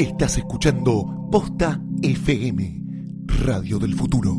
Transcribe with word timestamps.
Estás 0.00 0.38
escuchando 0.38 1.28
Posta 1.30 1.78
FM, 2.00 2.82
Radio 3.44 3.78
del 3.78 3.94
Futuro. 3.94 4.34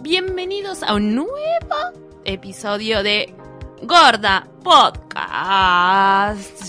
Bienvenidos 0.00 0.82
a 0.82 0.94
un 0.94 1.14
nuevo 1.14 1.28
episodio 2.24 3.02
de 3.02 3.34
Gorda 3.82 4.48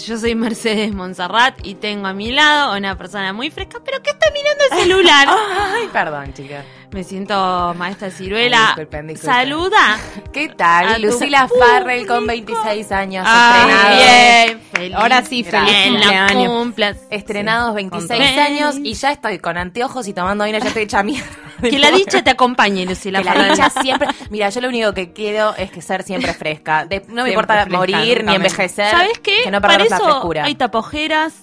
Yo 0.06 0.18
soy 0.18 0.36
Mercedes 0.36 0.94
Monserrat 0.94 1.56
y 1.66 1.76
tengo 1.76 2.08
a 2.08 2.14
mi 2.14 2.32
lado 2.32 2.72
a 2.74 2.78
una 2.78 2.98
persona 2.98 3.32
muy 3.34 3.50
fresca, 3.50 3.80
pero 3.84 4.02
que 4.04 4.10
está 4.10 4.28
mirando 4.32 4.64
el 4.72 4.80
celular. 4.84 5.28
Ay, 5.76 5.88
perdón, 5.92 6.34
chica. 6.34 6.64
Me 6.92 7.04
siento 7.04 7.74
maestra 7.78 8.10
ciruela. 8.12 8.68
Disculpen, 8.68 9.08
disculpen. 9.08 9.36
Saluda. 9.36 9.98
¿Qué 10.32 10.50
tal? 10.50 11.02
Lucila. 11.02 11.48
Farrell 11.60 12.08
con 12.08 12.26
26 12.26 12.92
años, 12.94 13.26
Ay, 13.28 14.48
bien. 14.48 14.62
Feliz. 14.72 14.96
Ahora 14.96 15.22
sí, 15.24 15.44
feliz 15.44 15.76
cumpleaños. 15.90 16.52
cumplas. 16.54 16.98
Estrenados 17.10 17.76
26 17.76 18.08
Con- 18.10 18.40
años 18.40 18.76
y 18.82 18.94
ya 18.94 19.12
estoy 19.12 19.40
con 19.40 19.58
anteojos 19.58 20.08
y 20.08 20.14
tomando 20.14 20.46
vino, 20.46 20.60
ya 20.60 20.68
estoy 20.68 20.84
hecha 20.84 21.04
mierda. 21.04 21.30
Que 21.62 21.80
la 21.80 21.92
dicha 21.92 22.24
te 22.24 22.30
acompañe, 22.30 22.86
Lucila 22.86 23.20
Que 23.22 23.26
la 23.26 23.50
dicha 23.50 23.70
siempre. 23.70 24.08
Mira, 24.30 24.50
yo 24.50 24.62
lo 24.62 24.70
único 24.70 24.94
que 24.94 25.14
quiero 25.14 25.56
es 25.56 25.72
que 25.72 25.82
ser 25.82 26.04
siempre 26.04 26.34
fresca. 26.34 26.86
De- 26.86 27.00
no 27.02 27.24
me 27.24 27.30
Siempre 27.30 27.32
importa 27.32 27.54
fresca, 27.64 27.78
morir 27.78 28.24
ni 28.24 28.36
envejecer. 28.36 28.92
¿Sabes 28.92 29.20
qué? 29.20 29.38
Que 29.44 29.52
no 29.52 29.62
Para 29.62 29.74
perdamos 29.78 29.90
la 29.92 29.96
eso 29.98 30.06
frescura. 30.06 30.44
hay 30.46 30.56
tapojeras 30.56 31.34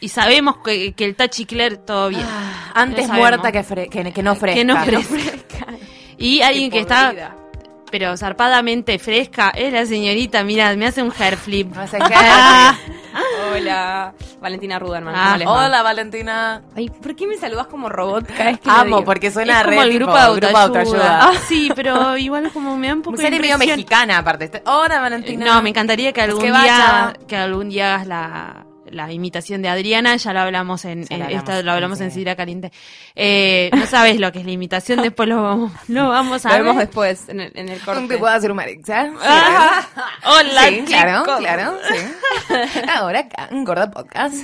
y 0.00 0.08
sabemos 0.08 0.56
que, 0.64 0.92
que 0.94 1.04
el 1.04 1.14
Tachi 1.16 1.44
Claire 1.46 1.76
todo 1.76 2.08
bien. 2.08 2.24
Ah, 2.26 2.72
Antes 2.74 3.08
muerta 3.08 3.52
que, 3.52 3.60
fre- 3.64 3.88
que, 3.88 4.12
que 4.12 4.22
no 4.22 4.34
fresca. 4.34 4.58
Que 4.58 4.64
no 4.64 4.76
fresca. 4.84 5.66
Y 6.18 6.40
alguien 6.42 6.70
que 6.70 6.80
está, 6.80 7.34
pero 7.90 8.16
zarpadamente 8.16 8.98
fresca, 8.98 9.50
es 9.54 9.72
la 9.72 9.84
señorita, 9.86 10.42
mira, 10.44 10.74
me 10.76 10.86
hace 10.86 11.02
un 11.02 11.12
hair 11.18 11.36
flip. 11.36 11.74
No 11.74 11.86
sé 11.86 11.98
qué. 11.98 12.14
Hola, 13.52 14.14
Valentina 14.40 14.78
Ruderman. 14.78 15.14
Ah. 15.16 15.38
Hola, 15.46 15.82
Valentina. 15.82 16.62
Ay, 16.76 16.88
¿por 16.90 17.14
qué 17.14 17.26
me 17.26 17.36
saludas 17.36 17.66
como 17.66 17.88
robot 17.88 18.26
cada 18.26 18.44
vez 18.50 18.60
que 18.60 18.68
lo 18.68 18.74
Amo, 18.74 18.84
digo? 18.84 19.04
porque 19.04 19.30
suena 19.30 19.58
es 19.60 19.64
como 19.66 19.70
re 19.70 19.82
el 19.86 19.90
tipo 19.92 19.98
grupo 20.04 20.16
de 20.18 20.22
autoayuda. 20.22 20.62
autoayuda. 20.62 21.20
Ah, 21.28 21.32
sí, 21.48 21.70
pero 21.74 22.16
igual 22.16 22.50
como 22.52 22.76
me 22.76 22.88
da 22.88 22.94
un 22.94 23.02
poco 23.02 23.16
Como 23.16 23.28
de 23.30 23.38
medio 23.38 23.58
mexicana, 23.58 24.18
aparte. 24.18 24.62
Hola, 24.66 25.00
Valentina. 25.00 25.44
No, 25.46 25.62
me 25.62 25.68
encantaría 25.70 26.12
que 26.12 26.22
algún 26.22 26.40
que 26.40 26.46
día 26.46 26.54
vaya. 26.54 27.12
que 27.26 27.36
algún 27.36 27.68
día 27.68 27.94
hagas 27.94 28.06
la, 28.06 28.66
la 28.92 29.10
imitación 29.12 29.62
de 29.62 29.68
Adriana, 29.68 30.14
ya 30.16 30.32
lo 30.32 30.40
hablamos 30.40 30.84
en, 30.84 31.06
en- 31.10 31.22
hablamos, 31.22 31.48
esto 31.48 31.62
lo 31.62 31.72
hablamos 31.72 31.98
sí. 31.98 32.04
en 32.04 32.10
Sidra 32.12 32.36
Caliente. 32.36 32.72
Eh, 33.16 33.70
no 33.74 33.86
sabes 33.86 34.20
lo 34.20 34.30
que 34.32 34.38
es 34.40 34.44
la 34.46 34.52
imitación, 34.52 35.02
después 35.02 35.28
lo 35.28 35.42
vamos, 35.42 35.72
lo 35.88 36.08
vamos 36.08 36.46
a 36.46 36.50
Lo 36.50 36.54
vemos 36.64 36.76
ver. 36.76 36.86
después 36.86 37.28
en 37.28 37.40
el, 37.40 37.52
en 37.54 37.68
el 37.68 37.80
corte. 37.80 38.06
¿Te 38.06 38.18
puedo 38.18 38.32
hacer 38.32 38.50
un 38.50 38.56
marixa? 38.58 39.12
Ah, 39.20 39.86
hola, 40.26 40.68
sí, 40.68 40.82
claro, 40.86 41.24
claro, 41.38 41.78
sí. 41.88 42.54
Ahora 42.94 43.20
acá, 43.20 43.48
en 43.50 43.64
Gorda 43.64 43.90
Podcast. 43.90 44.36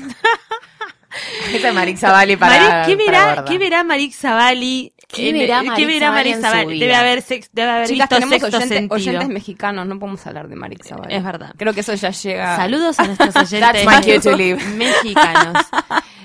Esa 1.53 1.69
es 1.69 1.75
Marixa 1.75 2.13
Vali 2.13 2.37
para, 2.37 2.85
¿qué, 2.87 2.95
para 2.97 3.07
verá, 3.07 3.29
Gorda. 3.35 3.45
¿Qué 3.47 3.59
verá 3.59 3.83
Marix 3.85 4.17
Zavalli? 4.19 4.93
¿Qué 5.09 5.33
verá 5.33 5.61
¿Qué 5.63 5.67
Marix 5.69 5.87
verá 5.89 6.07
en 6.23 6.35
su 6.63 6.69
vida? 6.69 6.81
Debe 6.85 6.95
haber, 6.95 7.23
sex- 7.23 7.49
debe 7.53 7.71
haber 7.71 7.89
Chicas, 7.89 8.09
visto 8.11 8.15
tenemos 8.27 8.41
sexto 8.41 8.57
oyente- 8.59 8.95
oyentes 8.95 9.29
mexicanos, 9.29 9.87
no 9.87 9.99
podemos 9.99 10.27
hablar 10.27 10.49
de 10.49 10.57
Marixa. 10.57 10.97
¿vale? 10.97 11.17
Es 11.17 11.25
verdad. 11.25 11.55
Creo 11.57 11.73
que 11.73 11.81
eso 11.81 11.95
ya 11.95 12.11
llega. 12.11 12.57
Saludos 12.57 13.01
a 13.01 13.05
nuestros 13.07 13.35
oyentes 13.53 13.87
mexicanos. 14.77 15.67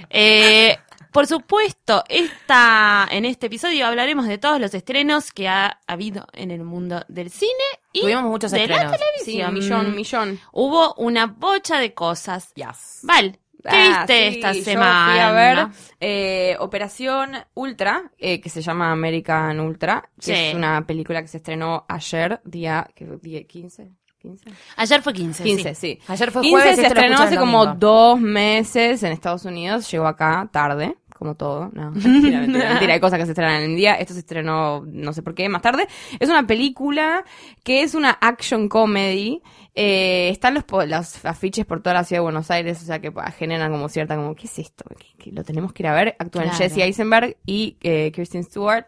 Eh, 0.10 0.78
por 1.12 1.28
supuesto, 1.28 2.04
esta, 2.10 3.08
en 3.12 3.26
este 3.26 3.46
episodio 3.46 3.86
hablaremos 3.86 4.28
de 4.28 4.38
todos 4.40 4.60
los 4.60 4.74
estrenos 4.74 5.32
que 5.32 5.48
ha 5.48 5.80
habido 5.86 6.28
en 6.34 6.50
el 6.52 6.64
mundo 6.64 7.06
del 7.08 7.30
cine 7.30 7.52
y 7.92 8.02
Tuvimos 8.02 8.24
muchos 8.24 8.52
de 8.52 8.68
la 8.68 8.76
estrenos. 8.76 8.96
Sí, 9.24 9.38
televisión. 9.38 9.48
un 9.50 9.54
millón, 9.54 9.86
un 9.86 9.96
millón. 9.96 10.40
Hubo 10.52 10.94
una 10.96 11.28
bocha 11.28 11.78
de 11.78 11.94
cosas. 11.94 12.52
Yes. 12.56 13.00
Val, 13.04 13.38
¿qué 13.64 13.70
Ah, 13.72 14.06
viste 14.06 14.30
sí, 14.30 14.36
esta 14.36 14.54
yo 14.54 14.64
semana? 14.64 15.10
Fui 15.12 15.20
a 15.20 15.32
ver 15.32 15.68
eh, 16.00 16.56
Operación 16.60 17.32
Ultra, 17.54 18.12
eh, 18.18 18.40
que 18.42 18.50
se 18.50 18.62
llama 18.62 18.92
American 18.92 19.60
Ultra, 19.60 20.10
que 20.20 20.26
Sí. 20.26 20.32
es 20.34 20.56
una 20.56 20.86
película 20.86 21.22
que 21.22 21.28
se 21.28 21.38
estrenó 21.38 21.86
ayer, 21.88 22.40
día, 22.44 22.88
¿qué, 22.96 23.06
día 23.22 23.44
15. 23.46 23.90
15. 24.20 24.52
Ayer 24.78 25.02
fue 25.02 25.12
15. 25.12 25.44
15, 25.44 25.76
sí. 25.76 26.00
sí. 26.00 26.00
Ayer 26.08 26.32
fue 26.32 26.44
15 26.44 26.58
jueves, 26.62 26.76
se 26.80 26.88
estrenó 26.88 27.18
hace 27.18 27.36
como 27.38 27.66
dos 27.76 28.22
meses 28.22 29.04
en 29.04 29.12
Estados 29.12 29.44
Unidos. 29.44 29.92
Llegó 29.92 30.08
acá 30.08 30.48
tarde, 30.50 30.96
como 31.24 31.36
todo. 31.36 31.70
No, 31.74 31.92
mentira, 31.96 32.42
mentira, 32.42 32.70
mentira. 32.70 32.94
Hay 32.94 33.00
cosas 33.00 33.18
que 33.20 33.26
se 33.26 33.32
estrenan 33.32 33.64
en 33.64 33.72
el 33.72 33.76
día. 33.78 33.96
Esto 33.96 34.14
se 34.14 34.20
estrenó, 34.20 34.84
no 34.86 35.14
sé 35.14 35.22
por 35.24 35.34
qué, 35.34 35.48
más 35.50 35.62
tarde. 35.62 35.88
Es 36.20 36.30
una 36.30 36.46
película 36.46 37.24
que 37.64 37.82
es 37.84 37.96
una 37.96 38.12
action 38.22 38.68
comedy. 38.70 39.42
Eh, 39.76 40.30
están 40.30 40.54
los, 40.54 40.66
los 40.88 41.26
afiches 41.26 41.66
por 41.66 41.82
toda 41.82 41.96
la 41.96 42.04
ciudad 42.04 42.20
de 42.20 42.24
Buenos 42.26 42.52
Aires, 42.52 42.80
o 42.84 42.86
sea 42.86 43.00
que 43.02 43.12
generan 43.38 43.72
como 43.72 43.90
cierta, 43.90 44.16
como, 44.16 44.36
¿qué 44.36 44.46
es 44.46 44.60
esto? 44.60 44.86
¿Qué- 45.00 45.16
qué- 45.18 45.32
lo 45.32 45.44
tenemos 45.44 45.74
que 45.74 45.82
ir 45.82 45.88
a 45.88 45.94
ver. 45.96 46.16
Actúan 46.20 46.46
Claro. 46.50 46.58
Jesse 46.60 46.78
Eisenberg 46.78 47.38
y 47.46 47.78
eh, 47.82 48.12
Kirsten 48.14 48.44
Stewart. 48.44 48.86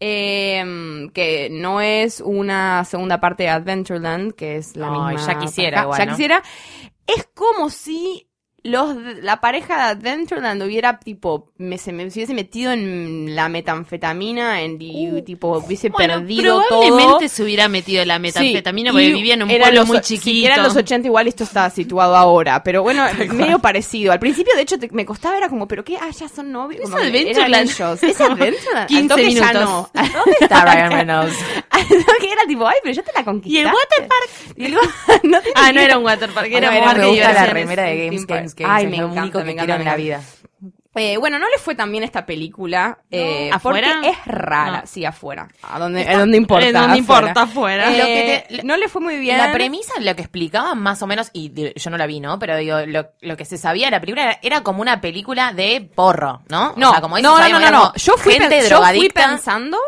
Eh, 0.00 1.08
que 1.12 1.48
no 1.50 1.80
es 1.80 2.20
una 2.20 2.84
segunda 2.84 3.18
parte 3.20 3.42
de 3.42 3.48
Adventureland, 3.48 4.32
que 4.34 4.56
es 4.56 4.76
la 4.76 4.90
misma. 4.90 5.16
ya 5.26 5.38
quisiera 5.40 5.82
igual, 5.82 5.98
Ya 5.98 6.06
¿no? 6.06 6.12
quisiera. 6.12 6.42
Es 7.04 7.28
como 7.34 7.68
si 7.68 8.27
los 8.64 8.96
la 9.22 9.40
pareja 9.40 9.76
de 9.76 9.82
Adventureland 9.82 10.62
hubiera 10.62 10.98
tipo 10.98 11.52
me, 11.58 11.78
se, 11.78 11.92
me 11.92 12.10
se 12.10 12.18
hubiese 12.18 12.34
metido 12.34 12.72
en 12.72 13.34
la 13.36 13.48
metanfetamina 13.48 14.62
en, 14.62 14.78
y 14.80 15.22
tipo 15.22 15.58
hubiese 15.58 15.88
Uh, 15.88 15.92
Bueno, 15.92 16.14
perdido 16.14 16.62
probablemente 16.68 17.26
todo. 17.26 17.28
se 17.28 17.42
hubiera 17.44 17.68
metido 17.68 18.04
la 18.04 18.18
metanfetamina 18.18 18.90
Sí, 18.90 18.92
porque 18.92 19.12
vivía 19.12 19.34
en 19.34 19.42
un 19.44 19.50
eran 19.50 19.62
pueblo 19.68 19.80
los 19.80 19.88
muy 19.88 20.00
chiquito. 20.00 20.24
Si 20.24 20.44
eran 20.46 20.62
los 20.62 20.76
80 20.76 21.06
igual 21.06 21.28
esto 21.28 21.44
está 21.44 21.70
situado 21.70 22.16
ahora, 22.16 22.62
pero 22.62 22.82
bueno, 22.82 23.04
medio 23.32 23.58
parecido. 23.60 24.12
Al 24.12 24.18
principio 24.18 24.54
de 24.56 24.62
hecho 24.62 24.78
te- 24.78 24.90
me 24.90 25.06
costaba 25.06 25.36
era 25.38 25.48
como, 25.48 25.66
pero 25.68 25.84
qué, 25.84 25.96
ah, 25.96 26.10
ya 26.10 26.28
son 26.28 26.50
novios. 26.52 26.82
Es 26.84 26.90
que 26.90 27.00
Adventureland. 27.00 27.70
Es 28.02 28.20
Adventureland. 28.20 28.58
Al 28.76 28.86
15 28.86 29.08
toque 29.08 29.30
ya 29.30 29.52
minutos. 29.52 29.62
no. 29.64 29.90
¿Dónde 29.94 30.36
está 30.40 30.64
Ryan 30.64 30.92
Reynolds? 30.92 31.36
Toque 31.88 32.32
era 32.32 32.42
tipo, 32.46 32.66
ay, 32.66 32.76
pero 32.82 32.94
yo 32.94 33.02
te 33.04 33.12
la 33.14 33.24
conquisté. 33.24 33.58
Y 33.58 33.60
el 33.62 33.66
waterpark. 33.66 35.22
No 35.22 35.38
Ah, 35.54 35.72
no 35.72 35.80
era 35.80 35.96
un 35.98 36.04
waterpark, 36.04 36.50
era 36.52 36.70
un 36.70 36.84
parque 36.84 36.98
me 37.00 37.04
de 37.06 37.10
gusta 37.12 37.32
la 37.32 37.46
remera 37.46 37.82
de 37.84 38.06
Games. 38.06 38.26
Games, 38.26 38.54
Games. 38.64 38.76
Ay, 38.76 38.84
es 38.84 38.90
me 38.90 38.96
lo 38.98 39.02
encanta, 39.04 39.22
único 39.22 39.38
me 39.38 39.44
que 39.44 39.50
encanta, 39.52 39.66
quiero 39.66 39.80
en 39.80 39.84
me 39.84 39.90
la 39.90 39.96
vida. 39.96 40.20
Eh, 40.94 41.16
bueno, 41.16 41.38
no 41.38 41.48
le 41.48 41.58
fue 41.58 41.76
tan 41.76 41.92
bien 41.92 42.02
esta 42.02 42.26
película. 42.26 42.98
Eh, 43.08 43.50
¿Afuera? 43.52 43.88
Porque 44.00 44.08
es 44.08 44.24
rara. 44.26 44.80
No. 44.80 44.86
Sí, 44.86 45.04
afuera. 45.04 45.46
¿A 45.62 45.78
dónde, 45.78 46.08
a 46.08 46.18
dónde 46.18 46.36
importa? 46.38 46.66
Eh, 46.66 46.72
¿dónde 46.72 46.98
afuera. 46.98 47.28
importa? 47.28 47.42
Afuera. 47.42 47.94
Eh, 47.94 47.98
Lo 47.98 48.04
que 48.06 48.56
te- 48.56 48.62
no 48.64 48.76
le 48.76 48.88
fue 48.88 49.00
muy 49.00 49.16
bien. 49.18 49.38
La 49.38 49.52
premisa, 49.52 49.92
lo 50.00 50.16
que 50.16 50.22
explicaban 50.22 50.78
más 50.80 51.00
o 51.02 51.06
menos, 51.06 51.30
y 51.32 51.50
de- 51.50 51.72
yo 51.76 51.90
no 51.90 51.98
la 51.98 52.06
vi, 52.06 52.18
¿no? 52.18 52.40
Pero 52.40 52.56
digo, 52.56 52.78
lo, 52.86 53.10
lo 53.20 53.36
que 53.36 53.44
se 53.44 53.58
sabía 53.58 53.86
de 53.86 53.90
la 53.92 54.00
película 54.00 54.24
era, 54.24 54.38
era 54.42 54.60
como 54.62 54.82
una 54.82 55.00
película 55.00 55.52
de 55.52 55.88
porro, 55.94 56.42
¿no? 56.48 56.72
No, 56.76 56.88
O 56.88 56.92
sea, 56.92 57.00
como 57.00 57.16
no, 57.20 57.38
no, 57.38 57.48
no, 57.48 57.60
no, 57.70 57.78
como 57.82 57.92
Yo 57.94 58.16
fui, 58.16 58.32
gente 58.32 58.48
pen- 58.48 58.58
yo 58.62 58.66
fui 58.66 58.68
drogadicta. 58.76 59.28
pensando 59.28 59.78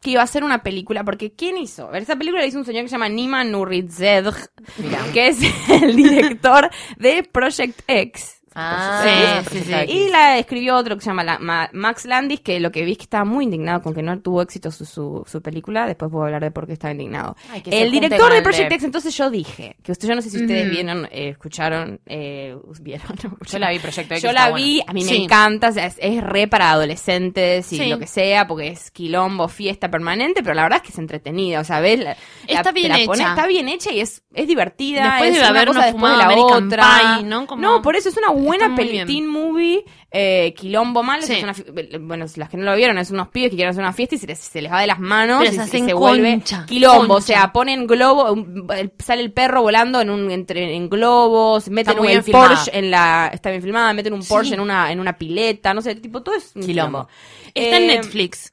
que 0.00 0.10
iba 0.10 0.22
a 0.22 0.26
ser 0.26 0.44
una 0.44 0.62
película, 0.62 1.04
porque 1.04 1.32
¿quién 1.32 1.58
hizo? 1.58 1.88
A 1.88 1.90
ver, 1.90 2.02
esa 2.02 2.16
película 2.16 2.40
la 2.42 2.46
hizo 2.46 2.58
un 2.58 2.64
señor 2.64 2.82
que 2.84 2.88
se 2.88 2.94
llama 2.94 3.08
Nima 3.08 3.42
Nuridzedj, 3.44 4.36
Mirá. 4.78 5.00
que 5.12 5.28
es 5.28 5.38
el 5.82 5.96
director 5.96 6.70
de 6.98 7.22
Project 7.24 7.80
X. 7.86 8.37
Ah, 8.60 9.44
Sí, 9.50 9.58
sí, 9.58 9.64
sí. 9.64 9.72
Y 9.92 10.10
la 10.10 10.38
escribió 10.38 10.76
otro 10.76 10.96
que 10.96 11.02
se 11.02 11.10
llama 11.10 11.22
la- 11.24 11.38
Ma- 11.38 11.70
Max 11.72 12.04
Landis, 12.04 12.40
que 12.40 12.58
lo 12.60 12.70
que 12.72 12.84
vi 12.84 12.92
es 12.92 12.98
que 12.98 13.04
estaba 13.04 13.24
muy 13.24 13.44
indignado 13.44 13.80
con 13.82 13.94
que 13.94 14.02
no 14.02 14.18
tuvo 14.20 14.42
éxito 14.42 14.70
su, 14.70 14.84
su, 14.84 15.22
su 15.26 15.40
película. 15.42 15.86
Después 15.86 16.10
puedo 16.10 16.24
hablar 16.24 16.42
de 16.42 16.50
por 16.50 16.66
qué 16.66 16.72
estaba 16.72 16.92
indignado. 16.92 17.36
Ay, 17.50 17.62
el 17.66 17.90
director 17.90 18.32
de 18.32 18.42
Project 18.42 18.68
de- 18.68 18.74
X, 18.74 18.84
entonces 18.84 19.16
yo 19.16 19.30
dije, 19.30 19.76
que 19.82 19.92
usted, 19.92 20.08
yo 20.08 20.14
no 20.14 20.22
sé 20.22 20.30
si 20.30 20.40
ustedes 20.40 20.70
vieron, 20.70 21.04
eh, 21.12 21.28
escucharon, 21.30 22.00
eh, 22.06 22.56
vieron. 22.80 23.06
no, 23.22 23.36
Yo 23.46 23.58
la 23.58 23.70
vi, 23.70 23.78
Proyecto 23.78 24.14
X. 24.14 24.22
yo 24.22 24.32
la 24.32 24.50
vi, 24.52 24.82
a 24.86 24.92
mí 24.92 25.04
me 25.04 25.10
encanta, 25.24 25.68
o 25.68 25.72
sea, 25.72 25.86
es, 25.86 25.96
es 26.00 26.22
re 26.22 26.48
para 26.48 26.70
adolescentes 26.72 27.72
y 27.72 27.76
lo 27.86 27.98
que 27.98 28.06
sea, 28.06 28.46
porque 28.46 28.68
es 28.68 28.90
quilombo, 28.90 29.48
fiesta 29.48 29.90
permanente, 29.90 30.42
pero 30.42 30.54
la 30.54 30.62
verdad 30.62 30.78
es 30.78 30.82
que 30.82 30.92
es 30.92 30.98
entretenida, 30.98 31.60
o 31.60 31.64
sea, 31.64 31.80
ves, 31.80 32.00
la- 32.00 32.16
Está 32.46 32.62
la- 32.64 32.72
bien 32.72 32.88
la 32.92 32.98
pone- 33.06 33.22
está 33.22 33.46
bien 33.46 33.68
hecha 33.68 33.92
y 33.92 34.00
es, 34.00 34.22
es 34.34 34.46
divertida. 34.48 35.02
Después 35.04 35.30
es 35.30 35.42
de 35.44 35.50
una 35.50 35.64
cosa 35.66 35.80
después 35.80 35.86
de 35.86 35.92
fumado 35.92 36.16
la 36.16 36.24
American 36.24 36.66
otra. 36.66 36.86
Pie, 37.18 37.24
¿no? 37.28 37.46
Como- 37.46 37.62
No, 37.62 37.82
por 37.82 37.96
eso 37.96 38.08
es 38.08 38.16
una 38.16 38.30
buena 38.48 38.74
peli 38.76 39.04
teen 39.06 39.26
movie, 39.26 39.84
eh, 40.10 40.54
quilombo 40.56 41.02
mal, 41.02 41.22
Sí. 41.22 41.34
es 41.34 41.42
una 41.42 41.54
bueno, 42.00 42.26
las 42.36 42.48
que 42.48 42.56
no 42.56 42.64
lo 42.64 42.74
vieron, 42.76 42.98
es 42.98 43.10
unos 43.10 43.28
pibes 43.28 43.50
que 43.50 43.56
quieren 43.56 43.70
hacer 43.70 43.82
una 43.82 43.92
fiesta 43.92 44.14
y 44.16 44.18
se 44.18 44.26
les, 44.26 44.38
se 44.38 44.60
les 44.62 44.72
va 44.72 44.80
de 44.80 44.86
las 44.86 44.98
manos 44.98 45.42
Pero 45.48 45.62
y 45.64 45.68
se 45.86 45.92
vuelve 45.92 46.40
quilombo, 46.66 47.14
concha. 47.14 47.14
o 47.16 47.20
sea, 47.20 47.52
ponen 47.52 47.86
globo, 47.86 48.34
sale 48.98 49.22
el 49.22 49.32
perro 49.32 49.62
volando 49.62 50.00
en 50.00 50.10
un 50.10 50.30
entre 50.30 50.74
en 50.74 50.88
globos, 50.88 51.68
meten 51.70 51.98
un 51.98 52.22
filmada. 52.22 52.48
Porsche 52.48 52.78
en 52.78 52.90
la 52.90 53.30
está 53.32 53.50
bien 53.50 53.62
filmada, 53.62 53.92
meten 53.92 54.12
un 54.12 54.22
Sí. 54.22 54.28
Porsche 54.28 54.54
en 54.54 54.60
una 54.60 54.90
en 54.90 55.00
una 55.00 55.16
pileta, 55.16 55.72
no 55.74 55.80
sé, 55.82 55.94
tipo 55.96 56.22
todo 56.22 56.34
es 56.34 56.52
un 56.56 56.62
Quilombo. 56.62 57.08
Está 57.54 57.76
en 57.76 57.82
Eh, 57.84 57.86
Netflix. 57.96 58.52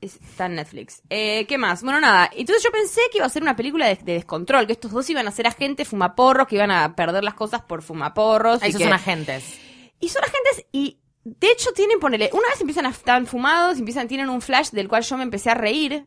Está 0.00 0.46
en 0.46 0.56
Netflix. 0.56 1.02
Eh, 1.10 1.46
¿Qué 1.48 1.58
más? 1.58 1.82
Bueno, 1.82 2.00
nada. 2.00 2.30
Entonces 2.34 2.62
yo 2.64 2.70
pensé 2.70 3.00
que 3.10 3.18
iba 3.18 3.26
a 3.26 3.30
ser 3.30 3.42
una 3.42 3.56
película 3.56 3.86
de, 3.86 3.96
de 3.96 4.14
descontrol, 4.14 4.66
que 4.66 4.72
estos 4.72 4.90
dos 4.92 5.08
iban 5.10 5.26
a 5.28 5.30
ser 5.30 5.46
agentes 5.46 5.88
fumaporros, 5.88 6.46
que 6.48 6.56
iban 6.56 6.70
a 6.70 6.94
perder 6.96 7.24
las 7.24 7.34
cosas 7.34 7.62
por 7.62 7.82
fumaporros. 7.82 8.62
y 8.62 8.66
Esos 8.68 8.78
que- 8.78 8.84
son 8.84 8.92
agentes. 8.92 9.58
Y 10.00 10.08
son 10.08 10.22
agentes 10.24 10.66
y 10.72 10.98
de 11.24 11.50
hecho 11.50 11.72
tienen, 11.72 11.98
ponele, 11.98 12.30
una 12.32 12.48
vez 12.50 12.60
empiezan 12.60 12.86
a 12.86 12.90
estar 12.90 13.24
fumados, 13.26 13.78
empiezan, 13.78 14.06
tienen 14.08 14.28
un 14.28 14.40
flash 14.42 14.70
del 14.70 14.88
cual 14.88 15.02
yo 15.02 15.16
me 15.16 15.22
empecé 15.24 15.50
a 15.50 15.54
reír. 15.54 16.06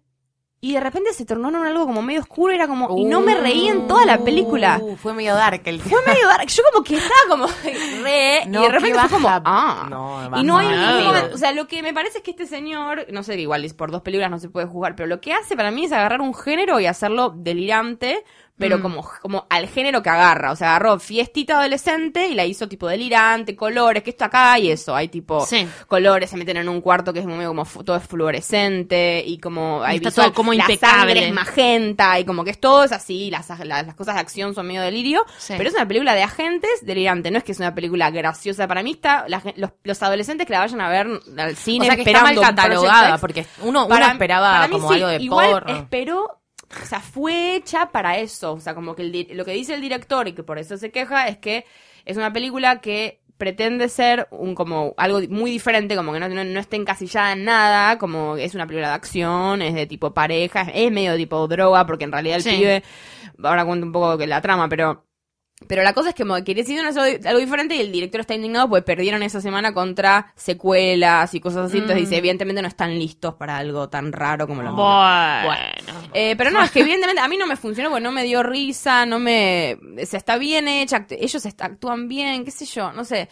Y 0.61 0.73
de 0.73 0.81
repente 0.81 1.13
se 1.13 1.25
tornó 1.25 1.47
en 1.47 1.55
algo 1.55 1.85
como 1.85 2.01
medio 2.01 2.19
oscuro, 2.19 2.53
era 2.53 2.67
como, 2.67 2.97
y 2.97 3.05
no 3.05 3.21
me 3.21 3.33
reí 3.35 3.69
en 3.69 3.87
toda 3.87 4.05
la 4.05 4.17
película. 4.17 4.79
Uh, 4.81 4.97
fue 4.97 5.13
medio 5.13 5.33
dark 5.33 5.61
el 5.63 5.79
Fue 5.79 6.01
medio 6.05 6.27
dark. 6.27 6.47
Yo 6.47 6.63
como 6.71 6.83
que 6.83 6.97
estaba 6.97 7.21
como 7.29 7.47
re. 8.03 8.45
No, 8.45 8.59
y 8.59 8.63
de 8.63 8.69
repente 8.69 8.99
fue 8.99 9.09
como. 9.09 9.29
Ah. 9.29 9.87
No, 9.89 10.37
y 10.37 10.43
no 10.43 10.57
hay 10.57 10.67
ningún 10.67 11.05
momento. 11.05 11.35
O 11.35 11.37
sea, 11.37 11.53
lo 11.53 11.65
que 11.67 11.81
me 11.81 11.93
parece 11.93 12.17
es 12.17 12.23
que 12.25 12.31
este 12.31 12.45
señor. 12.45 13.07
No 13.09 13.23
sé, 13.23 13.39
igual 13.39 13.65
por 13.77 13.89
dos 13.91 14.01
películas 14.01 14.29
no 14.29 14.39
se 14.39 14.49
puede 14.49 14.67
jugar. 14.67 14.97
Pero 14.97 15.07
lo 15.07 15.21
que 15.21 15.31
hace 15.31 15.55
para 15.55 15.71
mí 15.71 15.85
es 15.85 15.93
agarrar 15.93 16.19
un 16.19 16.33
género 16.33 16.77
y 16.81 16.87
hacerlo 16.87 17.29
delirante. 17.29 18.25
Pero 18.59 18.77
Mm. 18.77 18.81
como, 18.81 19.09
como 19.21 19.47
al 19.49 19.67
género 19.67 20.03
que 20.03 20.09
agarra. 20.09 20.51
O 20.51 20.55
sea, 20.55 20.69
agarró 20.75 20.99
fiestita 20.99 21.57
adolescente 21.59 22.27
y 22.27 22.35
la 22.35 22.45
hizo 22.45 22.67
tipo 22.67 22.87
delirante, 22.87 23.55
colores, 23.55 24.03
que 24.03 24.09
esto 24.11 24.25
acá 24.25 24.59
y 24.59 24.69
eso. 24.69 24.93
Hay 24.95 25.07
tipo 25.07 25.45
Sí. 25.45 25.65
colores, 25.87 26.29
se 26.29 26.37
meten 26.37 26.57
en 26.57 26.69
un 26.69 26.81
cuarto 26.81 27.13
que 27.13 27.19
es 27.19 27.25
medio 27.25 27.47
como 27.47 27.65
todo 27.65 27.95
es 27.95 28.03
fluorescente 28.03 29.23
y 29.25 29.37
como 29.39 29.81
hay 29.83 29.97
está 29.97 30.09
visual, 30.09 30.25
todo 30.27 30.33
como 30.35 30.53
la 30.53 30.63
impecable. 30.63 31.13
sangre 31.13 31.27
es 31.27 31.33
magenta 31.33 32.19
y 32.19 32.25
como 32.25 32.43
que 32.43 32.51
es 32.51 32.59
todo 32.59 32.83
es 32.83 32.91
así, 32.91 33.29
las, 33.31 33.47
las, 33.49 33.85
las 33.85 33.95
cosas 33.95 34.15
de 34.15 34.21
acción 34.21 34.53
son 34.53 34.67
medio 34.67 34.81
delirio, 34.81 35.25
Sí. 35.37 35.53
pero 35.57 35.69
es 35.69 35.75
una 35.75 35.87
película 35.87 36.13
de 36.15 36.23
agentes 36.23 36.69
delirante, 36.83 37.31
no 37.31 37.37
es 37.37 37.43
que 37.43 37.51
es 37.53 37.59
una 37.59 37.73
película 37.73 38.11
graciosa 38.11 38.67
para 38.67 38.83
mí, 38.83 38.91
está, 38.91 39.25
la 39.27 39.41
los, 39.55 39.71
los 39.83 40.03
adolescentes 40.03 40.45
que 40.45 40.53
la 40.53 40.59
vayan 40.59 40.81
a 40.81 40.89
ver 40.89 41.07
al 41.37 41.53
O 41.53 41.55
cine 41.55 41.85
sea 41.85 41.95
que 41.95 42.01
está 42.01 42.21
mal 42.23 42.33
esperando 42.33 42.41
catalogada, 42.41 43.17
porque 43.19 43.45
uno, 43.61 43.85
uno 43.85 43.97
esperaba 44.05 44.51
para 44.51 44.67
mí 44.67 44.73
como 44.73 44.89
sí, 44.89 44.95
algo 44.95 45.07
de 45.07 45.17
igual 45.17 45.51
porno. 45.51 45.75
esperó, 45.77 46.38
o 46.81 46.85
sea, 46.85 46.99
fue 46.99 47.55
hecha 47.55 47.91
para 47.91 48.17
eso. 48.17 48.53
O 48.53 48.59
sea, 48.59 48.75
como 48.75 48.95
que 48.95 49.03
el 49.03 49.27
lo 49.37 49.45
que 49.45 49.51
dice 49.53 49.73
el 49.73 49.81
director 49.81 50.27
y 50.27 50.33
que 50.33 50.43
por 50.43 50.59
eso 50.59 50.77
se 50.77 50.91
queja 50.91 51.27
es 51.27 51.37
que 51.37 51.65
es 52.05 52.17
una 52.17 52.31
película 52.33 52.81
que 52.81 53.21
pretende 53.37 53.87
ser 53.87 54.27
un 54.31 54.53
como 54.53 54.93
algo 54.97 55.21
muy 55.29 55.49
diferente, 55.51 55.95
como 55.95 56.11
que 56.11 56.19
no, 56.19 56.27
no, 56.27 56.43
no 56.43 56.59
esté 56.59 56.75
encasillada 56.75 57.31
en 57.31 57.45
nada, 57.45 57.97
como 57.97 58.35
es 58.35 58.53
una 58.53 58.67
película 58.67 58.89
de 58.89 58.95
acción, 58.95 59.61
es 59.61 59.73
de 59.73 59.87
tipo 59.87 60.13
pareja, 60.13 60.63
es 60.73 60.91
medio 60.91 61.15
tipo 61.15 61.47
droga, 61.47 61.85
porque 61.85 62.03
en 62.03 62.11
realidad 62.11 62.35
el 62.37 62.43
Sí. 62.43 62.49
pibe, 62.57 62.83
ahora 63.43 63.63
cuento 63.65 63.85
un 63.85 63.93
poco 63.93 64.17
que 64.17 64.27
la 64.27 64.41
trama, 64.41 64.67
pero 64.67 65.05
pero 65.67 65.83
la 65.83 65.93
cosa 65.93 66.09
es 66.09 66.15
que 66.15 66.55
deciden 66.55 66.85
hacer 66.85 67.27
algo 67.27 67.39
diferente 67.39 67.75
y 67.75 67.81
el 67.81 67.91
director 67.91 68.21
está 68.21 68.33
indignado 68.33 68.69
porque 68.69 68.81
perdieron 68.81 69.21
esa 69.23 69.41
semana 69.41 69.73
contra 69.73 70.31
secuelas 70.35 71.33
y 71.33 71.39
cosas 71.41 71.67
así. 71.67 71.77
Entonces 71.77 72.05
dice, 72.05 72.17
evidentemente 72.17 72.61
no 72.61 72.67
están 72.67 72.97
listos 72.97 73.35
para 73.35 73.57
algo 73.57 73.89
tan 73.89 74.11
raro 74.13 74.47
como 74.47 74.63
lo 74.63 74.71
Bueno. 74.73 75.99
Eh, 76.13 76.35
pero 76.37 76.49
no, 76.49 76.63
es 76.63 76.71
que 76.71 76.79
evidentemente 76.79 77.21
a 77.21 77.27
mí 77.27 77.37
no 77.37 77.45
me 77.45 77.57
funcionó 77.57 77.89
porque 77.89 78.03
no 78.03 78.11
me 78.11 78.23
dio 78.23 78.41
risa, 78.41 79.05
no 79.05 79.19
me... 79.19 79.77
O 80.01 80.05
sea, 80.05 80.17
está 80.17 80.37
bien 80.37 80.67
hecha, 80.67 81.05
ellos 81.09 81.45
actúan 81.45 82.07
bien, 82.07 82.45
qué 82.45 82.51
sé 82.51 82.65
yo, 82.65 82.93
no 82.93 83.03
sé. 83.03 83.29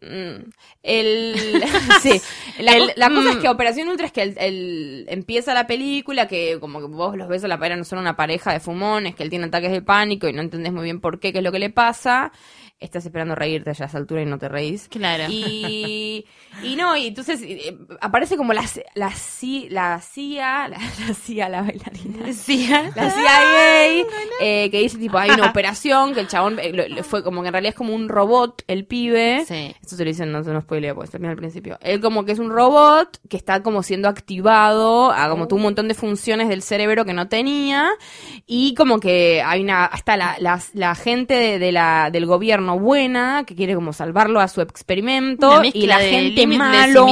Mm, 0.00 0.50
El, 0.84 1.62
sí, 2.02 2.20
la, 2.58 2.76
El, 2.76 2.86
co- 2.86 2.92
la 2.96 3.10
cosa 3.10 3.30
mm. 3.30 3.32
es 3.32 3.36
que 3.38 3.48
Operación 3.48 3.88
Ultra 3.88 4.06
es 4.06 4.12
que 4.12 4.22
el, 4.22 4.38
el- 4.38 5.06
empieza 5.08 5.54
la 5.54 5.66
película 5.66 6.28
que 6.28 6.58
como 6.60 6.78
que 6.80 6.86
vos 6.86 7.16
los 7.16 7.28
ves 7.28 7.42
a 7.44 7.48
la 7.48 7.58
pareja 7.58 7.76
no 7.76 7.84
son 7.84 7.98
una 7.98 8.16
pareja 8.16 8.52
de 8.52 8.60
fumones, 8.60 9.14
que 9.16 9.24
él 9.24 9.30
tiene 9.30 9.46
ataques 9.46 9.72
de 9.72 9.82
pánico 9.82 10.28
y 10.28 10.32
no 10.32 10.40
entendés 10.42 10.72
muy 10.72 10.84
bien 10.84 11.00
por 11.00 11.18
qué, 11.18 11.32
qué 11.32 11.38
es 11.38 11.44
lo 11.44 11.50
que 11.52 11.58
le 11.58 11.70
pasa. 11.70 12.32
Estás 12.80 13.04
esperando 13.04 13.34
reírte 13.34 13.72
ya 13.74 13.84
a 13.86 13.88
esa 13.88 13.98
altura 13.98 14.22
y 14.22 14.26
no 14.26 14.38
te 14.38 14.48
reís. 14.48 14.86
Claro. 14.88 15.24
Y, 15.28 16.24
y 16.62 16.76
no, 16.76 16.96
y 16.96 17.08
entonces 17.08 17.40
eh, 17.42 17.76
aparece 18.00 18.36
como 18.36 18.52
la, 18.52 18.64
la, 18.94 19.10
la 19.70 20.00
CIA, 20.00 20.68
la, 20.68 20.78
la 21.08 21.14
CIA, 21.14 21.48
la 21.48 21.62
bailarina. 21.62 22.32
Sí. 22.32 22.68
La 22.94 23.10
CIA, 23.10 24.04
eh, 24.40 24.70
que 24.70 24.78
dice 24.78 24.96
tipo, 24.98 25.18
hay 25.18 25.30
una 25.30 25.46
operación, 25.50 26.14
que 26.14 26.20
el 26.20 26.28
chabón 26.28 26.58
eh, 26.60 26.72
lo- 26.72 26.86
lo- 26.88 27.02
fue 27.02 27.24
como 27.24 27.42
que 27.42 27.48
en 27.48 27.52
realidad 27.54 27.70
es 27.70 27.76
como 27.76 27.94
un 27.94 28.08
robot, 28.08 28.62
el 28.68 28.86
pibe. 28.86 29.44
Sí. 29.46 29.74
Esto 29.82 29.96
se 29.96 30.04
lo 30.04 30.08
dicen, 30.10 30.30
no 30.30 30.44
se 30.44 30.52
nos 30.52 30.62
spoilea 30.62 30.94
porque 30.94 31.18
bien 31.18 31.30
al 31.30 31.36
principio. 31.36 31.78
Él 31.80 32.00
como 32.00 32.24
que 32.24 32.32
es 32.32 32.38
un 32.38 32.50
robot 32.50 33.18
que 33.28 33.36
está 33.36 33.62
como 33.64 33.82
siendo 33.82 34.08
activado 34.08 35.10
a 35.10 35.28
como 35.28 35.48
tú 35.48 35.56
un 35.56 35.62
montón 35.62 35.88
de 35.88 35.94
funciones 35.94 36.48
del 36.48 36.62
cerebro 36.62 37.04
que 37.04 37.12
no 37.12 37.28
tenía. 37.28 37.88
Y 38.46 38.74
como 38.74 39.00
que 39.00 39.42
hay 39.42 39.62
una, 39.62 39.90
está 39.92 40.16
la, 40.16 40.36
la, 40.38 40.60
la 40.74 40.94
gente 40.94 41.34
de, 41.34 41.58
de 41.58 41.72
la, 41.72 42.10
del 42.12 42.24
gobierno 42.26 42.67
buena 42.76 43.44
que 43.46 43.54
quiere 43.54 43.74
como 43.74 43.92
salvarlo 43.92 44.40
a 44.40 44.48
su 44.48 44.60
experimento. 44.60 45.62
Y 45.72 45.86
la 45.86 45.98
gente 45.98 46.46
malo. 46.46 47.06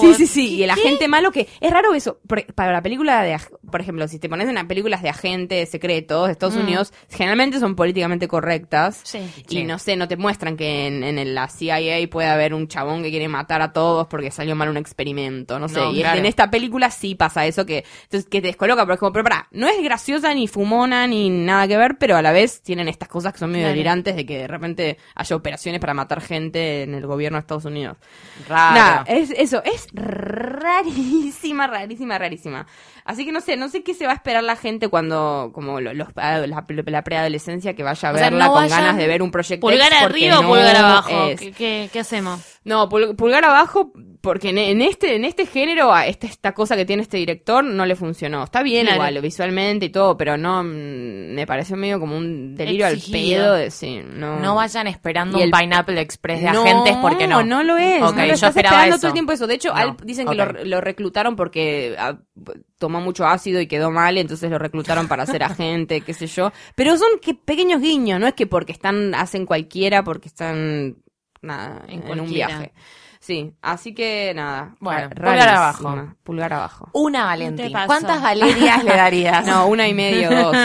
Sí, 0.00 0.14
sí, 0.14 0.26
sí. 0.26 0.62
Y 0.62 0.66
la 0.66 0.74
gente 0.76 1.08
malo 1.08 1.30
que 1.30 1.48
es 1.60 1.70
raro 1.70 1.94
eso. 1.94 2.18
por- 2.26 2.44
para 2.54 2.72
la 2.72 2.82
película 2.82 3.22
de, 3.22 3.36
por 3.70 3.80
ejemplo, 3.80 4.06
si 4.08 4.18
te 4.18 4.28
pones 4.28 4.48
en 4.48 4.54
las 4.54 4.64
películas 4.64 5.02
de 5.02 5.08
agentes 5.08 5.70
secretos 5.70 6.26
de 6.26 6.32
Estados 6.32 6.56
Unidos, 6.56 6.92
generalmente 7.10 7.58
son 7.58 7.74
políticamente 7.76 8.28
correctas. 8.28 9.00
Sí. 9.04 9.18
Y 9.48 9.56
Sí. 9.56 9.64
no 9.64 9.78
sé, 9.78 9.96
no 9.96 10.08
te 10.08 10.16
muestran 10.16 10.56
que 10.56 10.86
en, 10.86 11.02
en 11.04 11.18
el- 11.18 11.34
la 11.34 11.48
CIA 11.48 12.08
puede 12.10 12.28
haber 12.28 12.54
un 12.54 12.68
chabón 12.68 13.02
que 13.02 13.10
quiere 13.10 13.28
matar 13.28 13.62
a 13.62 13.72
todos 13.72 14.06
porque 14.08 14.30
salió 14.30 14.54
mal 14.56 14.68
un 14.68 14.76
experimento, 14.76 15.58
no 15.58 15.68
sé. 15.68 15.78
No, 15.80 15.92
y 15.92 16.00
claro. 16.00 16.18
en 16.18 16.26
esta 16.26 16.50
película 16.50 16.90
sí 16.90 17.14
pasa 17.14 17.46
eso 17.46 17.64
que, 17.66 17.84
entonces, 18.04 18.28
que 18.28 18.40
te 18.40 18.48
descoloca, 18.48 18.82
pero 18.84 18.94
es 18.94 19.00
como, 19.00 19.12
pero 19.12 19.24
pará, 19.24 19.48
no 19.52 19.68
es 19.68 19.82
graciosa 19.82 20.32
ni 20.34 20.48
fumona 20.48 21.06
ni 21.06 21.30
nada 21.30 21.66
que 21.68 21.76
ver, 21.76 21.96
pero 21.98 22.16
a 22.16 22.22
la 22.22 22.32
vez 22.32 22.62
tienen 22.62 22.88
estas 22.88 23.08
cosas 23.08 23.32
que 23.32 23.38
son 23.38 23.50
medio 23.50 23.64
Claro. 23.64 23.72
delirantes 23.74 24.16
de 24.16 24.26
que 24.26 24.38
de 24.38 24.46
repente 24.48 24.81
haya 25.14 25.36
operaciones 25.36 25.80
para 25.80 25.94
matar 25.94 26.20
gente 26.20 26.82
en 26.82 26.94
el 26.94 27.06
gobierno 27.06 27.36
de 27.36 27.40
Estados 27.40 27.64
Unidos. 27.64 27.96
Raro. 28.48 29.04
Es 29.06 29.30
eso, 29.30 29.62
es 29.64 29.88
rarísima, 29.92 31.66
rarísima, 31.66 32.18
rarísima. 32.18 32.66
Así 33.04 33.24
que 33.24 33.32
no 33.32 33.40
sé, 33.40 33.56
no 33.56 33.68
sé 33.68 33.82
qué 33.82 33.94
se 33.94 34.06
va 34.06 34.12
a 34.12 34.14
esperar 34.14 34.44
la 34.44 34.54
gente 34.56 34.88
cuando, 34.88 35.50
como 35.52 35.80
lo- 35.80 35.92
los, 35.92 36.08
la, 36.14 36.46
la 36.46 37.02
preadolescencia 37.02 37.74
que 37.74 37.82
vaya 37.82 38.08
a 38.08 38.12
O 38.12 38.14
sea, 38.16 38.24
verla 38.30 38.46
no 38.46 38.52
con 38.52 38.68
ganas 38.68 38.96
de 38.96 39.06
ver 39.08 39.22
un 39.22 39.30
proyecto 39.30 39.66
¿Pulgar 39.66 39.92
arriba 39.92 40.38
o 40.40 40.46
pulgar 40.46 40.76
abajo? 40.76 41.10
¿Qué, 41.38 41.52
qué, 41.52 41.90
qué 41.92 42.00
hacemos? 42.00 42.51
No, 42.64 42.88
pul- 42.88 43.16
pulgar 43.16 43.44
abajo, 43.44 43.92
porque 44.20 44.50
en, 44.50 44.58
en 44.58 44.82
este, 44.82 45.16
en 45.16 45.24
este 45.24 45.46
género, 45.46 45.92
a 45.92 46.06
este, 46.06 46.28
esta 46.28 46.52
cosa 46.52 46.76
que 46.76 46.84
tiene 46.84 47.02
este 47.02 47.16
director 47.16 47.64
no 47.64 47.84
le 47.86 47.96
funcionó. 47.96 48.44
Está 48.44 48.62
bien 48.62 48.86
Claro. 48.86 49.02
igual, 49.08 49.20
visualmente 49.20 49.86
y 49.86 49.88
todo, 49.90 50.16
pero 50.16 50.36
no, 50.36 50.62
mm, 50.62 51.34
me 51.34 51.44
pareció 51.44 51.76
medio 51.76 51.98
como 51.98 52.16
un 52.16 52.54
delirio 52.54 52.86
Exigido. 52.86 53.42
al 53.42 53.48
pedo 53.48 53.54
de 53.54 53.70
sí, 53.72 54.00
no. 54.06 54.38
No 54.38 54.54
vayan 54.54 54.86
esperando 54.86 55.38
Y 55.38 55.42
un 55.42 55.46
el- 55.46 55.50
Pineapple 55.50 56.00
Express 56.00 56.40
de 56.40 56.52
No, 56.52 56.62
agentes 56.62 56.96
porque 57.02 57.26
no. 57.26 57.42
No, 57.42 57.64
lo 57.64 57.76
es. 57.78 58.00
Ok, 58.00 58.14
no 58.14 58.20
lo 58.22 58.26
yo 58.28 58.32
estás 58.34 58.50
esperaba 58.50 58.76
esperando 58.76 58.94
eso. 58.94 59.00
todo 59.00 59.08
el 59.08 59.12
tiempo 59.14 59.32
eso. 59.32 59.46
De 59.48 59.54
hecho, 59.54 59.70
No, 59.70 59.74
a 59.76 59.82
él 59.82 59.92
dicen 60.04 60.28
que 60.28 60.34
lo, 60.36 60.46
lo 60.64 60.80
reclutaron 60.80 61.34
porque 61.34 61.96
ah, 61.98 62.16
tomó 62.78 63.00
mucho 63.00 63.26
ácido 63.26 63.60
y 63.60 63.66
quedó 63.66 63.90
mal, 63.90 64.16
entonces 64.18 64.48
lo 64.50 64.58
reclutaron 64.60 65.08
para 65.08 65.26
ser 65.26 65.42
agente, 65.42 66.00
qué 66.02 66.14
sé 66.14 66.28
yo. 66.28 66.52
Pero 66.76 66.96
son 66.96 67.08
que 67.20 67.34
pequeños 67.34 67.80
guiños, 67.80 68.20
no 68.20 68.28
es 68.28 68.34
que 68.34 68.46
porque 68.46 68.70
están, 68.70 69.16
hacen 69.16 69.46
cualquiera, 69.46 70.04
porque 70.04 70.28
están, 70.28 70.96
nada, 71.42 71.82
En 71.88 72.06
en, 72.06 72.20
un 72.20 72.30
viaje. 72.30 72.72
Sí, 73.20 73.54
así 73.62 73.94
que 73.94 74.32
nada. 74.34 74.74
Bueno, 74.80 75.08
pulgar 75.10 75.48
abajo. 75.48 76.14
Pulgar 76.24 76.52
abajo. 76.54 76.88
Una 76.92 77.26
Valentín. 77.26 77.72
¿Cuántas 77.86 78.20
Valerias 78.20 78.82
le 78.82 78.96
darías? 78.96 79.46
No, 79.52 79.66
una 79.68 79.86
y 79.86 79.94
medio, 79.94 80.28
dos. 80.42 80.56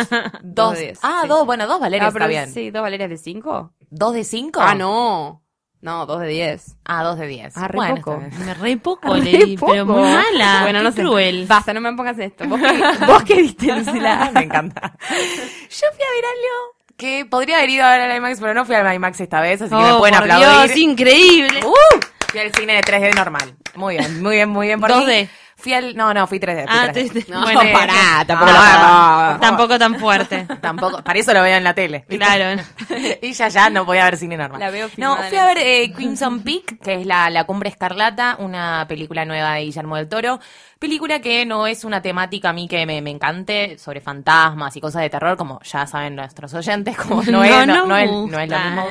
Dos. 0.42 0.80
diez, 0.80 1.00
ah, 1.04 1.20
sí. 1.22 1.28
dos. 1.28 1.46
Bueno, 1.46 1.68
dos 1.68 1.80
Valerias 1.80 2.10
Ah, 2.10 2.14
pero 2.14 2.26
está 2.26 2.46
bien. 2.46 2.52
Sí, 2.52 2.72
dos 2.72 2.82
Valerias 2.82 3.12
de 3.12 3.18
cinco. 3.18 3.74
¿Dos 3.92 4.14
de 4.14 4.24
cinco? 4.24 4.60
Ah, 4.60 4.74
no. 4.74 5.44
No, 5.82 6.08
dos 6.08 6.20
de 6.22 6.28
diez. 6.30 6.76
Ah, 6.84 7.04
dos 7.04 7.20
de 7.20 7.28
diez. 7.28 7.56
Ah, 7.56 7.68
re 7.68 7.76
bueno, 7.76 7.96
poco. 7.98 8.24
Me 8.44 8.54
re 8.56 8.78
poco, 8.84 9.14
Re 9.14 9.22
le 9.22 9.32
di, 9.32 9.58
pero 9.58 9.86
poco. 9.86 10.00
muy 10.00 10.10
mala. 10.10 10.62
Bueno, 10.64 10.82
no 10.82 10.92
sé. 10.92 11.02
cruel. 11.04 11.46
Basta, 11.48 11.74
no 11.76 11.82
me 11.82 11.94
pongas 11.94 12.18
esto. 12.18 12.48
¿Vos 12.48 12.60
qué, 12.60 13.06
vos 13.06 13.24
qué 13.24 13.36
viste, 13.36 13.68
Lucila? 13.76 14.32
Me 14.34 14.42
encanta. 14.42 14.98
Yo 15.10 15.88
fui 15.94 16.04
a 16.04 16.12
ver 16.16 16.26
algo 16.26 16.77
que 16.98 17.26
podría 17.26 17.58
haber 17.58 17.70
ido 17.70 17.86
a 17.86 17.92
ver 17.92 18.02
al 18.10 18.18
IMAX, 18.18 18.40
pero 18.40 18.54
no 18.54 18.66
fui 18.66 18.76
al 18.76 18.94
IMAX 18.94 19.20
esta 19.22 19.40
vez, 19.40 19.62
así 19.62 19.70
que 19.70 19.76
me 19.82 19.92
Oh, 19.94 20.00
pueden 20.00 20.16
por 20.16 20.32
aplaudir. 20.32 20.48
Dios, 20.68 20.78
increíble. 20.78 21.60
¡Uh! 21.66 22.00
Fui 22.30 22.40
al 22.40 22.52
cine 22.54 22.74
de 22.74 22.82
3D 22.82 23.16
normal. 23.16 23.56
Muy 23.76 23.98
bien, 23.98 24.22
muy 24.22 24.36
bien, 24.36 24.50
muy 24.50 24.68
bien 24.68 24.80
por 24.82 24.92
2D. 24.92 25.22
mí. 25.24 25.30
Fui 25.60 25.74
al... 25.74 25.96
No, 25.98 26.14
no, 26.14 26.28
fui 26.28 26.40
3D. 26.40 26.68
fui 26.68 26.78
Ah, 26.80 26.88
3D. 26.94 27.12
te- 27.14 27.22
te- 27.24 27.32
No, 27.32 27.42
bueno, 27.42 27.62
pará, 27.74 28.24
tampoco 28.28 28.52
Ah, 28.54 29.32
lo- 29.34 29.40
Tampoco 29.40 29.80
tan 29.80 29.96
fuerte. 30.00 30.46
Tampoco, 30.62 31.04
para 31.04 31.18
eso 31.18 31.34
lo 31.34 31.42
veo 31.42 31.58
en 31.58 31.64
la 31.64 31.74
tele. 31.74 32.06
¿viste? 32.08 32.18
Claro. 32.24 32.62
y 33.22 33.34
ya 33.34 33.48
ya 33.48 33.70
no 33.72 33.84
voy 33.84 33.98
a 33.98 34.06
ver 34.06 34.18
cine 34.18 34.38
normal. 34.38 34.60
La 34.60 34.70
veo 34.70 34.88
no, 34.98 35.18
fui 35.18 35.38
a 35.38 35.46
ver 35.46 35.58
eh, 35.58 35.92
Crimson 35.94 36.42
Peak, 36.44 36.80
que 36.80 37.02
es 37.02 37.08
la, 37.08 37.30
la 37.32 37.46
Cumbre 37.46 37.70
Escarlata, 37.70 38.36
una 38.40 38.86
película 38.88 39.26
nueva 39.26 39.56
de 39.56 39.62
Guillermo 39.64 39.96
del 39.96 40.08
Toro. 40.08 40.40
Película 40.78 41.20
que 41.22 41.44
no 41.44 41.66
es 41.66 41.84
una 41.84 42.04
temática 42.04 42.50
a 42.50 42.54
mí 42.54 42.68
que 42.68 42.86
me, 42.86 43.02
me 43.02 43.10
encante, 43.10 43.80
sobre 43.80 44.00
fantasmas 44.00 44.76
y 44.78 44.80
cosas 44.82 45.02
de 45.02 45.10
terror, 45.10 45.36
como 45.36 45.60
ya 45.64 45.88
saben 45.88 46.16
nuestros 46.16 46.54
oyentes, 46.54 46.96
como 46.96 47.24
no, 47.24 47.44
es, 47.44 47.66
no, 47.66 47.88
no 47.88 47.98
es, 47.98 48.12
no 48.12 48.40
es 48.40 48.48
lo 48.50 48.60
mismo. 48.60 48.88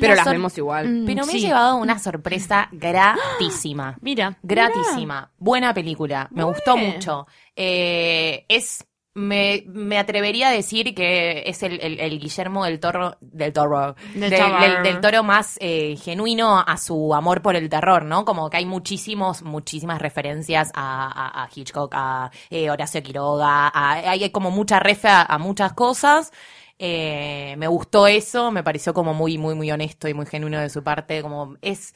Pero 0.00 0.14
la 0.14 0.24
las 0.24 0.32
vemos 0.32 0.56
igual. 0.58 0.88
Mm, 0.88 1.06
Pero 1.06 1.26
me 1.26 1.32
sí. 1.32 1.38
he 1.38 1.40
llevado 1.40 1.76
una 1.76 1.98
sorpresa 1.98 2.68
gratísima. 2.72 3.96
Mira. 4.00 4.38
Gratísima. 4.42 5.30
Buena 5.38 5.72
película. 5.74 6.28
Me 6.30 6.44
gustó 6.44 6.76
mucho. 6.76 7.26
Eh, 7.56 8.44
es 8.48 8.84
me, 9.14 9.62
me 9.68 9.98
atrevería 9.98 10.48
a 10.48 10.52
decir 10.52 10.94
que 10.94 11.44
es 11.46 11.62
el, 11.62 11.80
el- 11.80 12.00
el 12.00 12.18
Guillermo 12.18 12.64
del 12.64 12.80
Toro, 12.80 13.16
del 13.20 13.52
Toro, 13.52 13.94
Del 14.14 14.30
del, 14.30 14.40
Toro. 14.40 14.82
del- 14.82 15.00
Toro 15.00 15.22
más 15.22 15.56
eh, 15.60 15.96
genuino 16.02 16.58
a 16.60 16.76
su 16.76 17.14
amor 17.14 17.40
por 17.42 17.56
el 17.56 17.68
terror, 17.68 18.04
¿no? 18.04 18.24
Como 18.24 18.50
que 18.50 18.56
hay 18.58 18.66
muchísimos, 18.66 19.42
muchísimas 19.42 20.00
referencias 20.02 20.70
a, 20.74 21.06
a- 21.06 21.44
a 21.44 21.48
Hitchcock, 21.54 21.92
a 21.94 22.30
eh, 22.50 22.70
Horacio 22.70 23.02
Quiroga, 23.02 23.68
a- 23.68 23.92
hay 24.10 24.30
como 24.30 24.50
mucha 24.50 24.80
refe 24.80 25.08
a 25.08 25.38
muchas 25.38 25.72
cosas. 25.74 26.32
Eh, 26.78 27.54
me 27.58 27.68
gustó 27.68 28.06
eso, 28.08 28.50
me 28.50 28.64
pareció 28.64 28.92
como 28.94 29.14
muy, 29.14 29.38
muy, 29.38 29.54
muy 29.54 29.70
honesto 29.70 30.08
y 30.08 30.14
muy 30.14 30.26
genuino 30.26 30.58
de 30.60 30.70
su 30.70 30.82
parte, 30.82 31.22
como 31.22 31.56
es... 31.62 31.94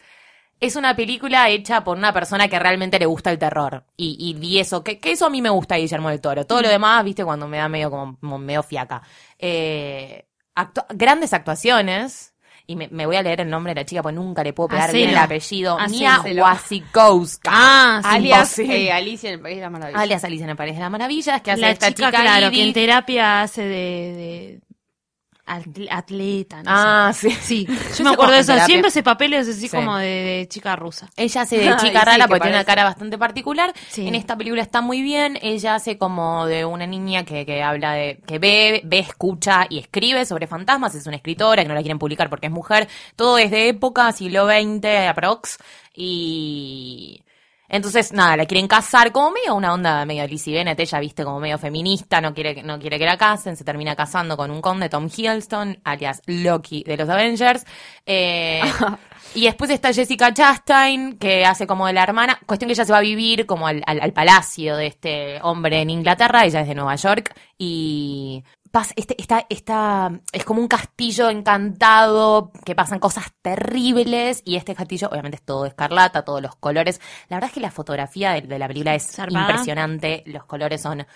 Es 0.61 0.75
una 0.77 0.97
película 0.97 1.49
hecha 1.49 1.85
por 1.85 1.97
una 1.97 2.13
persona 2.13 2.49
que 2.49 2.59
realmente 2.59 2.99
le 2.99 3.07
gusta 3.07 3.31
el 3.31 3.39
terror. 3.39 3.85
Y, 3.97 4.17
y 4.19 4.35
vi 4.35 4.59
eso, 4.59 4.83
que, 4.83 4.99
que 4.99 5.13
eso 5.13 5.27
a 5.27 5.31
mí 5.31 5.41
me 5.41 5.51
gusta 5.51 5.77
Guillermo 5.77 6.11
del 6.11 6.21
Toro. 6.21 6.47
Todo 6.47 6.63
lo 6.63 6.69
demás, 6.69 7.05
viste, 7.05 7.25
cuando 7.25 7.47
me 7.47 7.59
da 7.59 7.69
medio 7.69 7.91
como, 7.91 8.19
como 8.19 8.39
medio 8.39 8.63
fiaca. 8.63 9.03
Eh, 9.39 10.27
actu- 10.57 10.87
grandes 10.91 11.33
actuaciones. 11.33 12.35
Y 12.71 12.77
me, 12.77 12.87
me 12.89 13.07
voy 13.07 13.17
a 13.17 13.23
leer 13.23 13.41
el 13.41 13.49
nombre 13.49 13.73
de 13.73 13.81
la 13.81 13.87
chica 13.87 14.03
porque 14.03 14.17
nunca 14.17 14.45
le 14.45 14.53
puedo 14.53 14.69
pegar 14.69 14.93
bien 14.93 15.09
el 15.09 15.17
apellido. 15.17 15.79
Hacelo. 16.21 16.43
Wasikowska. 16.43 17.51
Ah, 17.51 18.01
sí. 18.03 18.09
Alias 18.11 18.59
eh, 18.59 18.93
Alicia 18.93 19.31
en 19.31 19.37
el 19.37 19.41
País 19.41 19.57
de 19.57 19.63
las 19.63 19.71
Maravillas. 19.71 20.03
Alias 20.03 20.25
Alicia 20.25 20.45
en 20.45 20.51
el 20.51 20.57
País 20.57 20.75
de 20.75 20.81
las 20.81 20.91
Maravillas, 20.91 21.41
que 21.41 21.51
hace 21.53 21.61
La 21.63 21.71
esta 21.71 21.89
chica, 21.89 22.11
chica, 22.11 22.21
claro, 22.21 22.51
que 22.51 22.63
en 22.63 22.73
terapia 22.75 23.41
hace 23.41 23.63
de, 23.63 23.71
de 23.71 24.61
atleta, 25.49 26.59
no 26.63 26.71
Ah, 26.71 27.13
sí. 27.15 27.31
sé. 27.31 27.37
Sí, 27.43 27.67
yo 27.99 28.05
me 28.05 28.11
acuerdo 28.11 28.33
de 28.35 28.41
eso. 28.41 28.55
Siempre 28.67 28.89
hace 28.89 29.03
papeles 29.03 29.49
así 29.49 29.69
Sí. 29.69 29.77
como 29.77 29.97
de, 29.97 30.07
de 30.07 30.47
chica 30.49 30.77
rusa. 30.77 31.09
Ella 31.17 31.43
hace 31.43 31.59
de 31.59 31.77
chica 31.77 32.05
rara 32.05 32.25
que 32.25 32.29
porque 32.29 32.43
tiene 32.43 32.57
una 32.57 32.65
cara 32.65 32.85
bastante 32.85 33.19
particular. 33.19 33.73
Sí. 33.89 34.07
En 34.07 34.15
esta 34.15 34.37
película 34.37 34.63
está 34.63 34.81
muy 34.81 35.03
bien. 35.03 35.39
Ella 35.43 35.75
hace 35.77 35.99
como 35.99 36.47
de 36.47 36.65
una 36.65 36.87
niña 36.87 37.25
que, 37.25 37.45
que 37.47 37.63
habla 37.63 37.93
de, 37.93 38.21
que 38.27 38.39
ve, 38.39 38.83
ve, 38.85 38.99
escucha 38.99 39.67
y 39.69 39.79
escribe 39.79 40.25
sobre 40.27 40.47
fantasmas. 40.47 40.95
Es 40.95 41.07
una 41.07 41.17
escritora 41.17 41.63
que 41.63 41.69
no 41.69 41.75
la 41.75 41.81
quieren 41.81 41.99
publicar 41.99 42.29
porque 42.29 42.47
es 42.47 42.53
mujer. 42.53 42.89
Todo 43.17 43.39
es 43.39 43.51
de 43.51 43.69
época, 43.69 44.11
siglo 44.13 44.47
XX, 44.47 45.09
aprox. 45.09 45.59
Y 45.95 47.23
entonces, 47.69 48.13
nada, 48.13 48.37
la 48.37 48.47
quieren 48.47 48.67
casar 48.67 49.13
como 49.13 49.31
medio 49.31 49.55
una 49.55 49.73
onda 49.75 50.05
medio 50.05 50.27
Lizzie 50.27 50.55
Bennett. 50.55 50.81
Ella 50.81 51.01
viste 51.01 51.25
como 51.25 51.39
medio 51.41 51.59
feminista, 51.59 52.21
no 52.21 52.33
quiere, 52.35 52.55
que- 52.55 52.63
no 52.63 52.79
quiere 52.79 52.99
que 52.99 53.05
la 53.05 53.17
casen. 53.19 53.57
Se 53.57 53.65
termina 53.65 53.95
casando 53.95 54.37
con 54.37 54.51
un 54.51 54.61
conde, 54.61 54.89
Tom 54.89 55.09
Hiddleston, 55.15 55.79
alias 55.85 56.23
Loki 56.27 56.83
de 56.85 56.97
los 56.97 57.09
Avengers. 57.09 57.65
Eh, 58.11 58.63
y 59.35 59.45
después 59.45 59.69
está 59.69 59.93
Jessica 59.93 60.33
Chastain, 60.33 61.19
que 61.19 61.45
hace 61.45 61.67
como 61.67 61.87
de 61.87 61.93
la 61.93 62.03
hermana. 62.03 62.39
Cuestión 62.47 62.69
que 62.69 62.73
ella 62.73 62.87
se 62.87 62.93
va 62.93 62.99
a 62.99 63.03
vivir 63.03 63.45
como 63.45 63.67
al, 63.67 63.83
al- 63.87 64.01
al 64.01 64.13
palacio 64.15 64.77
de 64.77 64.87
este 64.87 65.39
hombre 65.43 65.83
en 65.83 65.91
Inglaterra. 65.91 66.47
Ella 66.47 66.63
es 66.63 66.69
de 66.69 66.75
Nueva 66.75 66.97
York. 66.97 67.35
Y 67.59 68.45
pasa, 68.71 68.93
este, 68.97 69.15
está, 69.21 69.47
está, 69.49 70.11
es 70.33 70.45
como 70.45 70.61
un 70.61 70.69
castillo 70.69 71.29
encantado, 71.31 72.53
que 72.65 72.75
pasan 72.75 72.99
cosas 72.99 73.27
terribles. 73.43 74.43
Y 74.45 74.57
este 74.57 74.75
castillo, 74.75 75.09
obviamente, 75.11 75.37
es 75.37 75.43
todo 75.43 75.67
escarlata, 75.67 76.25
todos 76.25 76.43
los 76.43 76.55
colores. 76.57 77.01
La 77.29 77.37
verdad 77.37 77.49
es 77.49 77.55
que 77.55 77.61
la 77.61 77.71
fotografía 77.71 78.33
de, 78.33 78.43
de 78.43 78.59
la 78.59 78.69
película 78.69 78.95
es 78.95 79.07
Zarpada. 79.11 79.49
impresionante. 79.51 80.23
Los 80.27 80.45
colores 80.45 80.81
son. 80.83 81.07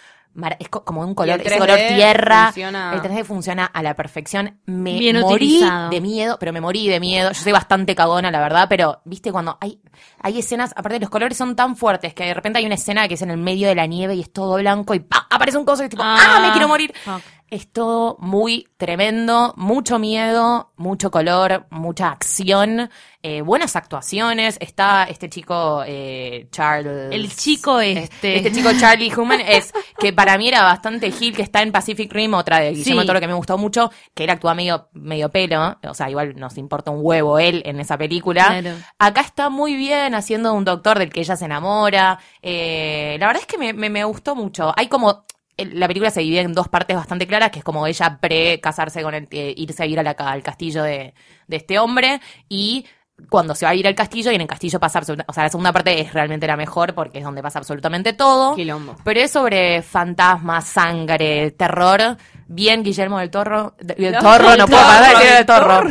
Es 0.59 0.71
co- 0.71 0.83
como 0.83 1.03
un 1.03 1.15
color, 1.15 1.41
ese 1.43 1.51
3D 1.57 1.59
color 1.59 1.79
tierra. 1.79 2.45
funciona- 2.47 2.95
El 2.95 3.03
3D 3.03 3.25
funciona 3.25 3.67
a 3.67 3.83
la 3.83 3.95
perfección. 3.95 4.59
Me 4.65 4.99
Bien 4.99 5.21
morí 5.21 5.57
utilizado. 5.59 5.91
de 5.91 6.01
miedo, 6.01 6.39
pero 6.41 6.55
me 6.55 6.61
morí 6.63 6.89
de 6.89 7.01
miedo. 7.01 7.33
Yo 7.33 7.43
soy 7.43 7.53
bastante 7.53 7.95
cagona, 7.95 8.31
la 8.31 8.41
verdad, 8.41 8.67
pero 8.67 9.03
viste 9.05 9.31
cuando 9.31 9.59
hay, 9.61 9.79
hay 10.21 10.39
escenas, 10.39 10.73
aparte 10.77 11.01
los 11.01 11.11
colores 11.11 11.37
son 11.39 11.57
tan 11.57 11.77
fuertes 11.77 12.15
que 12.15 12.25
de 12.25 12.35
repente 12.35 12.59
hay 12.59 12.67
una 12.67 12.75
escena 12.77 13.09
que 13.09 13.15
es 13.15 13.23
en 13.23 13.31
el 13.31 13.39
medio 13.39 13.69
de 13.69 13.75
la 13.75 13.87
nieve 13.87 14.15
y 14.15 14.21
es 14.21 14.33
todo 14.33 14.57
blanco 14.57 14.95
y 14.95 15.01
¡pa! 15.01 15.27
aparece 15.31 15.59
un 15.59 15.65
coso 15.65 15.83
y 15.83 15.87
es 15.87 15.91
tipo, 15.91 16.03
¡ah! 16.05 16.41
me 16.43 16.53
quiero 16.53 16.69
morir. 16.69 16.93
fuck. 17.05 17.23
Es 17.49 17.71
todo 17.71 18.17
muy 18.19 18.67
tremendo, 18.79 19.53
mucho 19.59 19.99
miedo, 19.99 20.73
mucho 20.77 21.11
color, 21.11 21.67
mucha 21.69 22.09
acción, 22.09 22.89
eh, 23.23 23.43
buenas 23.43 23.77
actuaciones. 23.77 24.57
Está 24.59 25.05
este 25.05 25.29
chico 25.29 25.85
eh, 25.87 26.49
Charles. 26.51 27.13
El 27.13 27.31
chico 27.31 27.79
este. 27.79 28.37
Este 28.37 28.53
chico 28.53 28.71
Charlie 28.81 29.13
Human 29.15 29.43
es 29.43 29.71
que 29.99 30.15
para 30.15 30.39
mí 30.39 30.49
era 30.49 30.63
bastante 30.63 31.11
Gil, 31.13 31.37
que 31.37 31.43
está 31.43 31.61
en 31.61 31.73
Pacific 31.73 32.11
Rim, 32.11 32.33
otra 32.33 32.59
de 32.59 32.73
Guillermo 32.73 33.03
Sí. 33.03 33.07
Toro 33.07 33.21
que 33.21 33.29
me 33.29 33.35
gustó 33.35 33.59
mucho, 33.59 33.93
que 34.15 34.25
él 34.25 34.31
actúa 34.31 34.55
medio, 34.55 34.89
medio 34.95 35.29
pelo, 35.31 35.77
o 35.87 35.95
sea, 35.95 36.09
igual 36.09 36.35
nos 36.37 36.57
importa 36.57 36.91
un 36.91 37.01
huevo 37.03 37.39
él 37.39 37.63
en 37.67 37.81
esa 37.81 37.99
película. 37.99 38.47
Claro. 38.47 38.77
Acá 38.99 39.21
está 39.21 39.51
muy 39.51 39.77
bien 39.77 39.82
haciendo 39.91 40.53
un 40.55 40.65
doctor 40.65 40.99
del 40.99 41.11
que 41.11 41.21
ella 41.21 41.37
se 41.37 41.45
enamora. 41.47 42.19
Eh, 42.41 43.17
la 43.19 43.27
verdad 43.27 43.43
es 43.43 43.47
que 43.47 43.59
me, 43.59 43.73
me, 43.73 43.91
me 43.91 44.05
gustó 44.05 44.35
mucho. 44.35 44.73
Hay 44.77 44.89
como. 44.89 45.25
La 45.59 45.87
película 45.87 46.11
se 46.11 46.21
divide 46.21 46.41
en 46.41 46.55
dos 46.55 46.69
partes 46.69 46.97
bastante 46.97 47.27
claras, 47.27 47.51
que 47.51 47.59
es 47.59 47.65
como 47.65 47.87
ella 47.87 48.19
pre-casarse 48.21 49.03
con 49.03 49.15
el, 49.15 49.29
eh, 49.31 49.53
irse 49.57 49.83
a 49.83 49.87
ir 49.87 50.01
a 50.01 50.03
la 50.03 50.13
al 50.13 50.43
castillo 50.43 50.83
de, 50.83 51.15
de 51.47 51.57
este 51.57 51.79
hombre 51.79 52.21
y 52.49 52.87
cuando 53.29 53.55
se 53.55 53.67
va 53.67 53.71
a 53.73 53.75
ir 53.75 53.87
al 53.87 53.95
castillo 53.95 54.33
y 54.33 54.35
en 54.35 54.41
el 54.41 54.47
castillo 54.47 54.81
pasa 54.81 54.99
o 55.01 55.05
sea, 55.33 55.43
la 55.45 55.49
segunda 55.51 55.71
parte 55.73 56.01
es 56.01 56.13
realmente 56.13 56.47
la 56.47 56.57
mejor 56.57 56.95
porque 56.95 57.19
es 57.19 57.25
donde 57.25 57.43
pasa 57.43 57.59
absolutamente 57.59 58.15
todo. 58.15 58.57
Quilombo. 58.57 58.97
Pero 59.05 59.21
es 59.21 59.31
sobre 59.31 59.83
fantasmas, 59.83 60.65
sangre, 60.67 61.51
terror. 61.53 62.17
Bien, 62.49 62.83
Guillermo 62.83 63.19
del 63.19 63.31
Toro. 63.31 63.75
de- 63.79 63.95
del 63.95 64.13
No, 64.15 64.21
Torro, 64.21 64.57
no 64.57 64.67
puedo 64.67 64.83
parar 64.83 65.03
de 65.03 65.15
decir 65.19 65.37
del 65.37 65.47
Torro. 65.47 65.85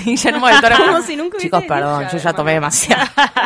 Guillermo 0.04 0.46
del 0.48 0.60
Toro. 0.60 0.76
Como 0.76 1.02
si 1.02 1.16
nunca 1.16 1.38
Chicos, 1.38 1.64
perdón, 1.66 2.04
dicho, 2.04 2.16
yo 2.18 2.22
ya 2.22 2.32
tomé 2.32 2.52
demasiado. 2.54 3.02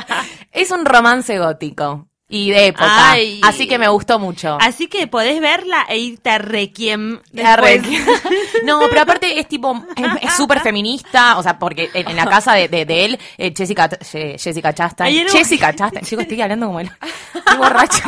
es 0.52 0.70
un 0.70 0.84
romance 0.84 1.38
gótico. 1.38 2.06
Y 2.26 2.50
de 2.50 2.68
época. 2.68 3.12
Ay. 3.12 3.40
Así 3.44 3.68
que 3.68 3.78
me 3.78 3.86
gustó 3.86 4.18
mucho. 4.18 4.56
Así 4.60 4.88
que 4.88 5.06
podés 5.06 5.40
verla 5.40 5.84
e 5.88 5.98
irte 5.98 6.30
a 6.30 6.38
Requiem 6.38 7.20
después. 7.30 7.82
No, 8.64 8.80
pero 8.88 9.02
aparte 9.02 9.38
es 9.38 9.46
tipo, 9.46 9.84
es 10.22 10.32
súper 10.34 10.60
feminista, 10.60 11.36
o 11.36 11.42
sea, 11.42 11.58
porque 11.58 11.90
en, 11.92 12.08
en 12.08 12.16
la 12.16 12.24
casa 12.26 12.54
de, 12.54 12.68
de, 12.68 12.86
de 12.86 13.04
él, 13.04 13.18
eh, 13.36 13.52
Jessica, 13.54 13.90
Je- 13.90 14.38
Jessica 14.38 14.72
Chastain, 14.72 15.28
Jessica 15.28 15.74
Chastain, 15.74 16.02
chicos, 16.04 16.22
estoy 16.22 16.40
hablando 16.40 16.66
como 16.68 16.80
él, 16.80 16.90
estoy 17.34 17.56
borracha, 17.58 18.04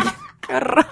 qué 0.46 0.54
horror. 0.54 0.86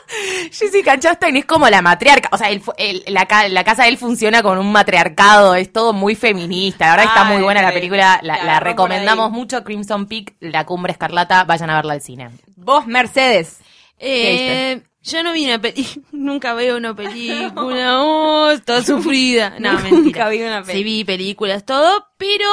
Jessica 0.52 0.98
Chastain 0.98 1.36
es 1.36 1.44
como 1.44 1.68
la 1.68 1.82
matriarca, 1.82 2.28
o 2.32 2.38
sea, 2.38 2.50
el 2.50 2.60
fu- 2.60 2.72
el- 2.78 3.02
la, 3.08 3.26
ca- 3.26 3.48
la 3.48 3.64
casa 3.64 3.84
de 3.84 3.90
él 3.90 3.98
funciona 3.98 4.42
con 4.42 4.58
un 4.58 4.70
matriarcado, 4.72 5.54
es 5.54 5.72
todo 5.72 5.92
muy 5.92 6.14
feminista, 6.14 6.86
la 6.86 6.90
verdad 6.96 7.06
está 7.06 7.24
muy 7.24 7.42
buena 7.42 7.62
la 7.62 7.72
película, 7.72 8.20
la, 8.22 8.60
recomendamos 8.60 9.30
mucho, 9.30 9.62
Crimson 9.64 10.06
Peak, 10.06 10.34
La 10.40 10.64
Cumbre 10.66 10.92
Escarlata, 10.92 11.44
vayan 11.44 11.70
a 11.70 11.76
verla 11.76 11.94
al 11.94 12.00
cine. 12.02 12.30
Vos, 12.56 12.86
Mercedes. 12.86 13.58
Eh, 13.98 14.82
yo 15.02 15.22
no 15.22 15.32
vi 15.32 15.44
una 15.46 15.60
película, 15.60 16.06
nunca 16.12 16.54
veo 16.54 16.76
una 16.76 16.94
película, 16.94 18.00
oh, 18.02 18.52
toda 18.64 18.82
sufrida. 18.82 19.54
No, 19.58 19.72
Nunca 19.74 19.88
mentira. 19.90 20.28
vi 20.28 20.42
una 20.42 20.62
Sí 20.64 20.72
peli. 20.72 20.84
vi 20.84 21.04
películas, 21.04 21.64
todo, 21.64 22.06
pero 22.18 22.46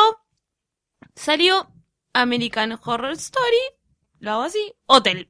salió 1.16 1.68
American 2.14 2.78
Horror 2.84 3.14
Story, 3.14 3.58
lo 4.20 4.32
hago 4.32 4.44
así, 4.44 4.74
Hotel. 4.86 5.30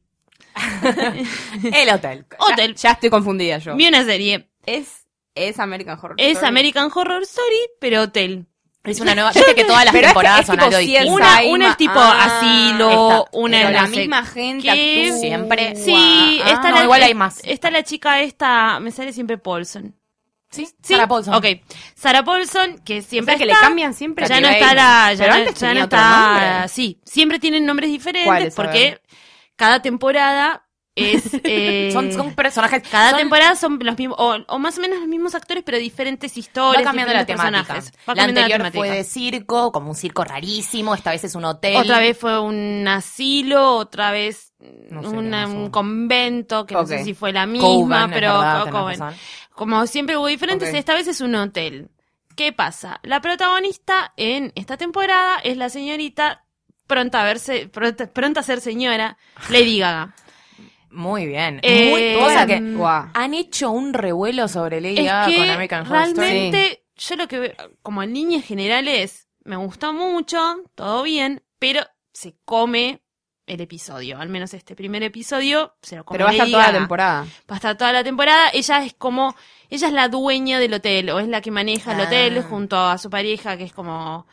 El 1.73 1.89
hotel. 1.89 2.25
Hotel. 2.37 2.75
Ya 2.75 2.91
estoy 2.91 3.09
confundida 3.09 3.57
yo. 3.57 3.75
Vi 3.75 3.87
una 3.87 4.03
serie. 4.05 4.49
Es, 4.65 5.05
es 5.35 5.59
American 5.59 5.97
Horror 6.01 6.15
Es 6.17 6.33
Story. 6.33 6.47
American 6.47 6.91
Horror 6.93 7.23
Story, 7.23 7.57
pero 7.79 8.01
Hotel. 8.03 8.45
Es 8.83 8.99
una 8.99 9.15
nueva, 9.15 9.31
viste 9.35 9.55
que 9.55 9.63
todas 9.63 9.85
las 9.85 9.93
Pero 9.93 10.07
es 10.07 10.13
que 10.13 10.13
temporadas 10.13 10.39
es 10.41 10.45
son 10.47 10.59
algo 10.59 10.77
distinto. 10.77 11.13
Una, 11.13 11.69
es 11.69 11.77
tipo 11.77 11.93
ah, 11.95 12.25
asilo, 12.25 12.89
está. 12.91 13.29
una 13.37 13.57
Pero 13.57 13.69
es 13.69 13.73
la 13.75 13.87
sé 13.87 13.97
misma 13.97 14.25
gente 14.25 14.61
qué. 14.63 15.03
actúa. 15.05 15.19
Siempre. 15.19 15.75
Sí, 15.77 16.41
Ah, 16.43 16.49
está 16.51 16.69
no, 16.69 16.75
la, 16.77 16.83
igual 16.83 17.03
hay 17.03 17.13
más. 17.13 17.39
Está 17.45 17.71
la 17.71 17.83
chica 17.83 18.21
esta, 18.21 18.79
me 18.81 18.91
sale 18.91 19.13
siempre 19.13 19.37
Paulson. 19.37 19.95
Sí, 20.51 20.67
Sí, 20.67 20.93
Sarah 20.93 21.07
Paulson. 21.07 21.33
Ok. 21.33 21.45
Sarah 21.95 22.23
Paulson, 22.23 22.77
que 22.85 22.99
O 22.99 23.01
siempre 23.01 23.33
sea 23.33 23.39
que 23.39 23.45
le 23.47 23.53
está, 23.53 23.65
cambian 23.65 23.93
siempre. 23.95 24.27
ya 24.27 24.39
no 24.39 24.47
está 24.49 24.73
la, 24.75 25.13
ya 25.15 25.27
no, 25.27 25.51
ya 25.51 25.73
no 25.73 25.79
está, 25.85 26.19
nombre. 26.51 26.67
sí, 26.69 26.99
siempre 27.05 27.39
tienen 27.39 27.65
nombres 27.65 27.89
diferentes 27.89 28.53
porque 28.53 28.99
cada 29.55 29.81
temporada 29.81 30.67
es, 30.95 31.23
eh, 31.43 31.89
Son, 31.91 32.11
son 32.13 32.35
personajes. 32.35 32.83
cada 32.87 33.09
son- 33.11 33.19
temporada 33.19 33.55
son 33.55 33.79
los 33.81 33.97
mismos, 33.97 34.15
o, 34.19 34.35
o 34.47 34.59
más 34.59 34.77
o 34.77 34.81
menos 34.81 34.99
los 34.99 35.07
mismos 35.07 35.33
actores, 35.33 35.63
pero 35.65 35.79
diferentes 35.79 36.35
Va 36.35 36.39
historias, 36.39 36.83
cambiando 36.83 37.13
la 37.13 37.25
temática. 37.25 37.57
personajes. 37.73 37.93
Va 38.07 38.13
la 38.15 38.23
anterior 38.25 38.71
fue 38.71 38.89
de 38.91 39.03
circo, 39.03 39.71
como 39.71 39.89
un 39.89 39.95
circo 39.95 40.23
rarísimo. 40.23 40.93
Esta 40.93 41.09
vez 41.11 41.23
es 41.23 41.33
un 41.33 41.45
hotel. 41.45 41.77
Otra 41.77 41.97
vez 41.99 42.15
fue 42.17 42.39
un 42.39 42.87
asilo, 42.87 43.77
otra 43.77 44.11
vez 44.11 44.53
No 44.91 45.01
sé, 45.01 45.07
una- 45.09 45.47
un 45.47 45.71
convento, 45.71 46.65
que 46.67 46.75
no 46.75 46.85
sé 46.85 47.03
si 47.03 47.13
fue 47.15 47.31
la 47.33 47.47
misma, 47.47 47.67
Coven, 48.01 48.11
pero 48.11 48.33
verdad, 48.39 48.69
Coven. 48.69 48.99
como 49.55 49.87
siempre 49.87 50.15
hubo 50.17 50.27
diferentes, 50.27 50.71
esta 50.75 50.93
vez 50.93 51.07
es 51.07 51.21
un 51.21 51.33
hotel. 51.33 51.89
¿Qué 52.35 52.51
pasa? 52.51 52.99
La 53.03 53.19
protagonista 53.21 54.13
en 54.17 54.51
esta 54.55 54.77
temporada 54.77 55.37
es 55.43 55.55
la 55.57 55.69
señorita 55.69 56.42
pronta 56.87 57.21
a 57.21 57.25
verse, 57.25 57.67
pronta, 57.69 58.07
pronta 58.11 58.39
a 58.41 58.43
ser 58.43 58.61
señora, 58.61 59.17
Lady 59.49 59.79
Gaga. 59.79 60.13
Muy 60.91 61.25
bien. 61.25 61.59
Eh, 61.63 61.89
Muy, 61.89 62.23
cosa 62.23 62.45
que 62.45 62.59
Guau. 62.59 63.07
han 63.13 63.33
hecho 63.33 63.71
un 63.71 63.93
revuelo 63.93 64.47
sobre 64.47 64.79
Lady 64.79 64.99
Es 64.99 65.05
Gaga 65.05 65.25
que 65.27 65.37
con 65.37 65.49
American 65.49 65.87
Horror 65.87 66.03
Story. 66.09 66.27
realmente 66.29 66.83
yo 66.95 67.15
lo 67.15 67.27
que 67.27 67.39
veo, 67.39 67.53
como 67.81 68.03
en 68.03 68.13
líneas 68.13 68.45
generales, 68.45 69.27
me 69.43 69.55
gustó 69.55 69.91
mucho, 69.93 70.57
todo 70.75 71.01
bien, 71.03 71.41
pero 71.57 71.81
se 72.13 72.35
come 72.45 73.01
el 73.47 73.59
episodio. 73.59 74.19
Al 74.19 74.29
menos 74.29 74.53
este 74.53 74.75
primer 74.75 75.01
episodio 75.03 75.73
se 75.81 75.95
lo 75.97 76.05
come 76.05 76.17
Pero 76.17 76.25
va 76.25 76.29
a 76.31 76.33
estar 76.33 76.49
toda 76.51 76.67
la 76.71 76.77
temporada. 76.77 77.21
Va 77.23 77.27
a 77.49 77.55
estar 77.55 77.75
toda 77.77 77.91
la 77.91 78.03
temporada. 78.03 78.49
Ella 78.53 78.85
es 78.85 78.93
como, 78.93 79.35
ella 79.69 79.87
es 79.87 79.93
la 79.93 80.07
dueña 80.09 80.59
del 80.59 80.75
hotel, 80.75 81.09
o 81.09 81.19
es 81.19 81.27
la 81.27 81.41
que 81.41 81.49
maneja 81.51 81.93
el 81.93 82.01
Ah. 82.01 82.03
hotel 82.03 82.43
junto 82.43 82.77
a 82.77 82.97
su 82.99 83.09
pareja, 83.09 83.57
que 83.57 83.63
es 83.63 83.73
como, 83.73 84.27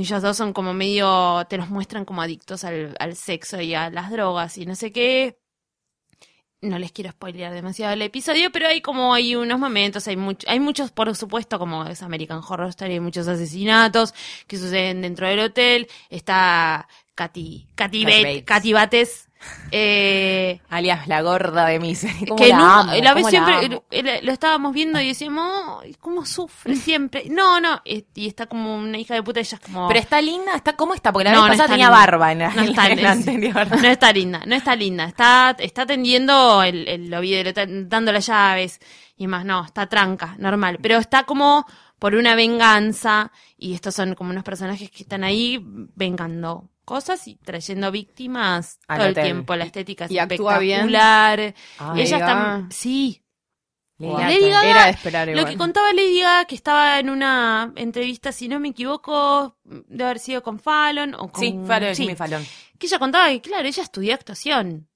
ellos 0.00 0.22
dos 0.22 0.36
son 0.36 0.52
como 0.52 0.74
medio, 0.74 1.46
te 1.48 1.56
los 1.56 1.70
muestran 1.70 2.04
como 2.04 2.20
adictos 2.20 2.64
al, 2.64 2.96
al 2.98 3.14
sexo 3.14 3.60
y 3.60 3.74
a 3.74 3.90
las 3.90 4.10
drogas 4.10 4.58
y 4.58 4.66
no 4.66 4.74
sé 4.74 4.90
qué. 4.92 5.38
No 6.60 6.78
les 6.78 6.92
quiero 6.92 7.10
spoilear 7.10 7.52
demasiado 7.52 7.92
el 7.92 8.02
episodio, 8.02 8.50
pero 8.50 8.66
hay 8.66 8.80
como 8.80 9.14
hay 9.14 9.36
unos 9.36 9.58
momentos, 9.58 10.08
hay 10.08 10.16
mucho, 10.16 10.48
hay 10.50 10.58
muchos, 10.60 10.90
por 10.90 11.14
supuesto, 11.14 11.58
como 11.58 11.84
es 11.84 12.02
American 12.02 12.40
Horror 12.46 12.70
Story, 12.70 12.94
hay 12.94 13.00
muchos 13.00 13.28
asesinatos 13.28 14.14
que 14.46 14.56
suceden 14.56 15.02
dentro 15.02 15.28
del 15.28 15.40
hotel. 15.40 15.88
Está 16.08 16.88
Katy, 17.14 17.68
Katy, 17.74 18.02
Katy 18.02 18.04
Bates, 18.04 18.22
Bates. 18.24 18.44
Katy 18.44 18.72
Bates, 18.72 19.28
eh, 19.70 20.60
Alias 20.68 21.08
la 21.08 21.22
gorda 21.22 21.66
de 21.66 21.78
Misery. 21.80 22.26
¿Cómo 22.28 22.36
que 22.36 22.48
la 22.48 22.56
no, 22.58 22.64
amo? 22.80 22.92
la 22.94 23.14
vez 23.14 23.22
¿Cómo 23.24 23.30
siempre 23.30 23.54
amo? 23.54 23.82
lo 24.22 24.32
estábamos 24.32 24.72
viendo 24.72 25.00
y 25.00 25.08
decíamos, 25.08 25.82
"Ay, 25.82 25.94
¿cómo 26.00 26.24
sufre 26.24 26.76
siempre? 26.76 27.24
No, 27.30 27.60
no, 27.60 27.80
eh, 27.84 28.04
y 28.14 28.26
está 28.26 28.46
como 28.46 28.76
una 28.76 28.98
hija 28.98 29.14
de 29.14 29.22
puta, 29.22 29.40
ella 29.40 29.58
es 29.60 29.66
como... 29.66 29.88
Pero 29.88 30.00
está 30.00 30.20
linda, 30.20 30.54
está 30.54 30.74
¿cómo 30.74 30.94
está? 30.94 31.12
Porque 31.12 31.24
la 31.24 31.32
No, 31.32 31.42
vez 31.42 31.50
no 31.50 31.52
pasada 31.54 31.68
tenía 31.70 31.86
linda. 31.86 31.98
barba 31.98 32.32
en 32.32 32.38
la, 32.38 32.50
no 32.54 32.62
está, 32.62 32.86
en 32.88 33.02
la 33.02 33.12
es- 33.12 33.18
anterior. 33.18 33.66
no 33.82 33.88
está 33.88 34.12
linda, 34.12 34.42
no 34.46 34.54
está 34.54 34.76
linda, 34.76 35.04
está, 35.06 35.56
está 35.58 35.82
atendiendo 35.82 36.62
el, 36.62 36.86
el 36.88 37.10
lobby 37.10 37.42
dando 37.86 38.12
las 38.12 38.26
llaves 38.26 38.80
y 39.16 39.26
más, 39.26 39.44
no, 39.44 39.64
está 39.64 39.86
tranca, 39.88 40.34
normal, 40.38 40.78
pero 40.82 40.98
está 40.98 41.24
como 41.24 41.66
por 41.98 42.14
una 42.16 42.34
venganza 42.34 43.30
y 43.56 43.74
estos 43.74 43.94
son 43.94 44.14
como 44.14 44.30
unos 44.30 44.42
personajes 44.44 44.90
que 44.90 45.04
están 45.04 45.24
ahí 45.24 45.58
vengando 45.94 46.68
cosas 46.84 47.26
y 47.28 47.36
trayendo 47.36 47.90
víctimas 47.90 48.78
todo 48.86 49.04
el 49.06 49.14
tiempo, 49.14 49.56
la 49.56 49.64
estética 49.64 50.04
es 50.04 50.10
Y 50.10 50.14
bien. 50.14 50.22
espectacular, 50.30 51.40
ella 51.96 52.16
está, 52.18 52.66
sí, 52.70 53.20
Lady 53.96 54.10
Wow. 54.12 54.18
Lady 54.20 54.50
Gaga, 54.50 54.70
Era 54.70 54.84
de 54.86 54.90
esperar 54.90 55.28
lo 55.28 55.32
igual. 55.38 55.48
que 55.52 55.56
contaba 55.56 55.92
Lady 55.92 56.20
Gaga, 56.20 56.44
que 56.46 56.54
estaba 56.56 56.98
en 56.98 57.10
una 57.10 57.72
entrevista, 57.76 58.32
si 58.32 58.48
no 58.48 58.58
me 58.58 58.68
equivoco, 58.70 59.56
de 59.64 60.04
haber 60.04 60.18
sido 60.18 60.42
con 60.42 60.58
Fallon 60.58 61.14
o 61.14 61.28
con... 61.28 61.40
Sí, 61.40 61.56
Fallon, 61.64 61.94
sí, 61.94 62.14
Fallon. 62.16 62.44
que 62.78 62.86
ella 62.86 62.98
contaba 62.98 63.28
que, 63.28 63.40
claro, 63.40 63.68
ella 63.68 63.82
estudió 63.84 64.12
actuación. 64.14 64.88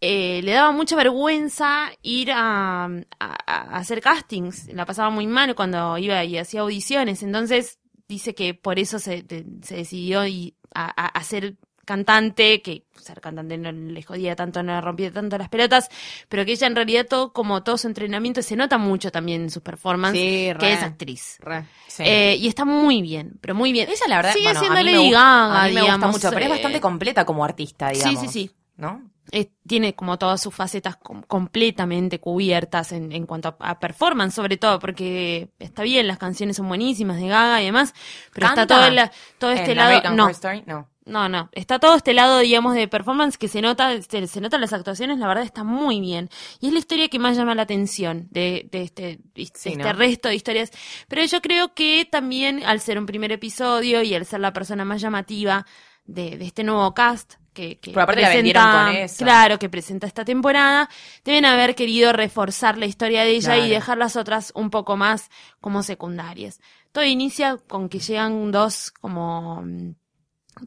Eh, 0.00 0.40
le 0.42 0.52
daba 0.52 0.72
mucha 0.72 0.94
vergüenza 0.96 1.90
ir 2.02 2.30
a, 2.32 2.84
a- 2.84 2.90
a 3.18 3.76
hacer 3.78 4.00
castings. 4.02 4.66
La 4.74 4.84
pasaba 4.84 5.08
muy 5.10 5.26
mal 5.28 5.54
cuando 5.54 5.96
iba 5.96 6.22
y 6.24 6.36
hacía 6.36 6.60
audiciones. 6.62 7.22
Entonces 7.22 7.78
dice 8.08 8.34
que 8.34 8.54
por 8.54 8.78
eso 8.78 8.98
se, 8.98 9.24
se 9.62 9.76
decidió 9.76 10.26
y 10.26 10.54
a, 10.74 10.84
a- 10.86 11.08
a 11.08 11.22
ser 11.24 11.56
cantante, 11.84 12.62
que 12.62 12.84
ser 13.00 13.20
cantante 13.20 13.56
no 13.56 13.70
le 13.70 14.02
jodía 14.02 14.34
tanto, 14.34 14.60
no 14.62 14.74
le 14.74 14.80
rompía 14.80 15.12
tanto 15.12 15.38
las 15.38 15.48
pelotas, 15.48 15.88
pero 16.28 16.44
que 16.44 16.50
ella 16.52 16.66
en 16.66 16.74
realidad 16.74 17.06
todo, 17.08 17.32
como 17.32 17.62
todo 17.62 17.78
su 17.78 17.86
entrenamiento, 17.86 18.42
se 18.42 18.56
nota 18.56 18.76
mucho 18.76 19.12
también 19.12 19.42
en 19.42 19.50
sus 19.50 19.62
performances, 19.62 20.20
Sí, 20.20 20.52
que 20.58 20.72
es 20.72 20.82
actriz. 20.82 21.36
Re. 21.38 21.64
Sí. 21.86 22.02
Eh, 22.04 22.36
y 22.40 22.48
está 22.48 22.64
muy 22.64 23.02
bien, 23.02 23.38
pero 23.40 23.54
muy 23.54 23.70
bien. 23.70 23.88
Ella, 23.88 24.06
la 24.08 24.16
verdad, 24.16 24.32
sigue 24.32 24.46
bueno, 24.46 24.60
siendo 24.60 24.82
Lady 24.82 24.96
gusta- 24.96 25.18
Gaga, 25.20 25.62
a 25.62 25.68
mí 25.68 25.74
me 25.74 25.80
gusta 25.80 25.94
digamos, 25.96 26.16
mucho, 26.16 26.28
pero 26.30 26.40
es 26.40 26.46
eh, 26.46 26.50
bastante 26.50 26.80
completa 26.80 27.24
como 27.24 27.44
artista, 27.44 27.90
digamos. 27.90 28.20
Sí, 28.20 28.26
sí, 28.26 28.32
sí. 28.48 28.50
¿No? 28.78 29.02
Eh, 29.32 29.50
tiene 29.66 29.94
como 29.94 30.18
todas 30.18 30.40
sus 30.40 30.54
facetas 30.54 30.96
com- 30.96 31.22
completamente 31.22 32.20
cubiertas 32.20 32.92
en, 32.92 33.12
en 33.12 33.26
cuanto 33.26 33.56
a, 33.60 33.70
a 33.70 33.78
performance, 33.80 34.34
sobre 34.34 34.56
todo, 34.56 34.78
porque 34.78 35.50
está 35.58 35.82
bien, 35.82 36.06
las 36.06 36.18
canciones 36.18 36.56
son 36.56 36.68
buenísimas 36.68 37.20
de 37.20 37.28
Gaga 37.28 37.62
y 37.62 37.66
demás, 37.66 37.92
pero 38.32 38.46
está 38.46 38.66
todo, 38.66 38.84
el- 38.86 39.10
todo 39.38 39.50
este 39.50 39.72
En 39.72 39.76
lado. 39.78 39.88
American 39.90 40.16
No, 40.16 40.28
Story, 40.28 40.62
no. 40.66 40.88
no, 41.06 41.28
no. 41.28 41.48
Está 41.52 41.78
todo 41.78 41.94
este 41.96 42.14
lado, 42.14 42.38
digamos, 42.38 42.74
de 42.74 42.88
performance 42.88 43.36
que 43.38 43.48
se 43.48 43.60
nota, 43.62 44.00
se, 44.02 44.26
se 44.26 44.40
notan 44.40 44.60
las 44.60 44.72
actuaciones, 44.72 45.18
la 45.18 45.26
verdad 45.28 45.44
está 45.44 45.64
muy 45.64 46.00
bien. 46.00 46.28
Y 46.60 46.68
es 46.68 46.72
la 46.72 46.78
historia 46.78 47.08
que 47.08 47.18
más 47.18 47.36
llama 47.36 47.54
la 47.54 47.62
atención 47.62 48.28
de, 48.30 48.68
de 48.70 48.82
este, 48.82 49.02
de 49.34 49.44
Sí, 49.54 49.70
este 49.70 49.76
¿no? 49.76 49.92
resto 49.92 50.28
de 50.28 50.34
historias. 50.36 50.70
Pero 51.08 51.24
yo 51.24 51.40
creo 51.42 51.74
que 51.74 52.06
también, 52.10 52.62
al 52.64 52.80
ser 52.80 52.98
un 52.98 53.06
primer 53.06 53.32
episodio 53.32 54.02
y 54.02 54.14
al 54.14 54.24
ser 54.26 54.40
la 54.40 54.52
persona 54.52 54.84
más 54.84 55.00
llamativa 55.00 55.66
de, 56.04 56.36
de 56.38 56.44
este 56.44 56.62
nuevo 56.64 56.94
cast, 56.94 57.34
que, 57.56 57.78
que 57.80 57.90
Pero 57.90 58.02
aparte 58.02 58.22
la 58.22 58.28
vendieron 58.28 58.70
con 58.70 58.88
eso. 58.96 59.24
claro, 59.24 59.58
que 59.58 59.68
presenta 59.68 60.06
esta 60.06 60.24
temporada, 60.24 60.88
deben 61.24 61.44
haber 61.46 61.74
querido 61.74 62.12
reforzar 62.12 62.78
la 62.78 62.86
historia 62.86 63.22
de 63.24 63.30
ella 63.30 63.56
y 63.58 63.68
dejar 63.70 63.98
las 63.98 64.14
otras 64.14 64.52
un 64.54 64.70
poco 64.70 64.96
más 64.96 65.30
como 65.60 65.82
secundarias. 65.82 66.60
Todo 66.92 67.04
inicia 67.04 67.56
con 67.66 67.88
que 67.88 67.98
llegan 67.98 68.52
dos 68.52 68.90
como 68.92 69.62
mm, 69.62 69.94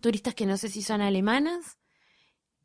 turistas 0.02 0.34
que 0.36 0.46
no 0.46 0.58
sé 0.58 0.68
si 0.70 0.82
son 0.82 1.02
alemanas, 1.02 1.78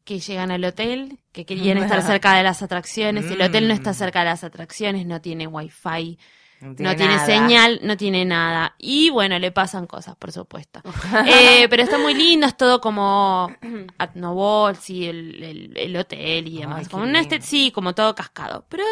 que 0.05 0.19
llegan 0.21 0.51
al 0.51 0.65
hotel, 0.65 1.19
que 1.33 1.47
querían 1.47 1.79
estar 1.79 2.03
cerca 2.13 2.35
de 2.37 2.43
las 2.43 2.63
atracciones. 2.63 3.31
El 3.31 3.41
hotel 3.43 3.69
no 3.69 3.75
está 3.75 3.93
Mm. 3.93 3.95
cerca 3.95 4.19
de 4.21 4.25
las 4.27 4.45
atracciones, 4.45 5.07
no 5.07 5.21
tiene 5.21 5.47
wifi, 5.47 6.19
No 6.65 6.75
no 6.79 6.97
tiene 6.97 7.19
señal, 7.27 7.81
no 7.83 7.97
tiene 7.97 8.25
nada. 8.25 8.75
Y 8.79 9.11
bueno, 9.11 9.39
le 9.39 9.53
pasan 9.53 9.87
cosas, 9.87 10.17
por 10.17 10.33
supuesto. 10.33 10.81
Eh, 11.27 11.69
pero 11.69 11.83
está 11.83 11.99
muy 11.99 12.15
lindo, 12.15 12.47
es 12.47 12.57
todo 12.57 12.81
como 12.81 13.51
Nouveau, 14.15 14.75
sí, 14.75 15.07
el, 15.07 15.43
el, 15.43 15.73
el 15.77 15.97
hotel 15.97 16.49
y 16.49 16.59
demás. 16.59 16.81
Ay, 16.81 16.87
como 16.87 17.05
una 17.05 17.21
este, 17.21 17.41
sí, 17.41 17.71
como 17.71 17.95
todo 17.95 18.15
cascado. 18.15 18.65
Pero 18.69 18.85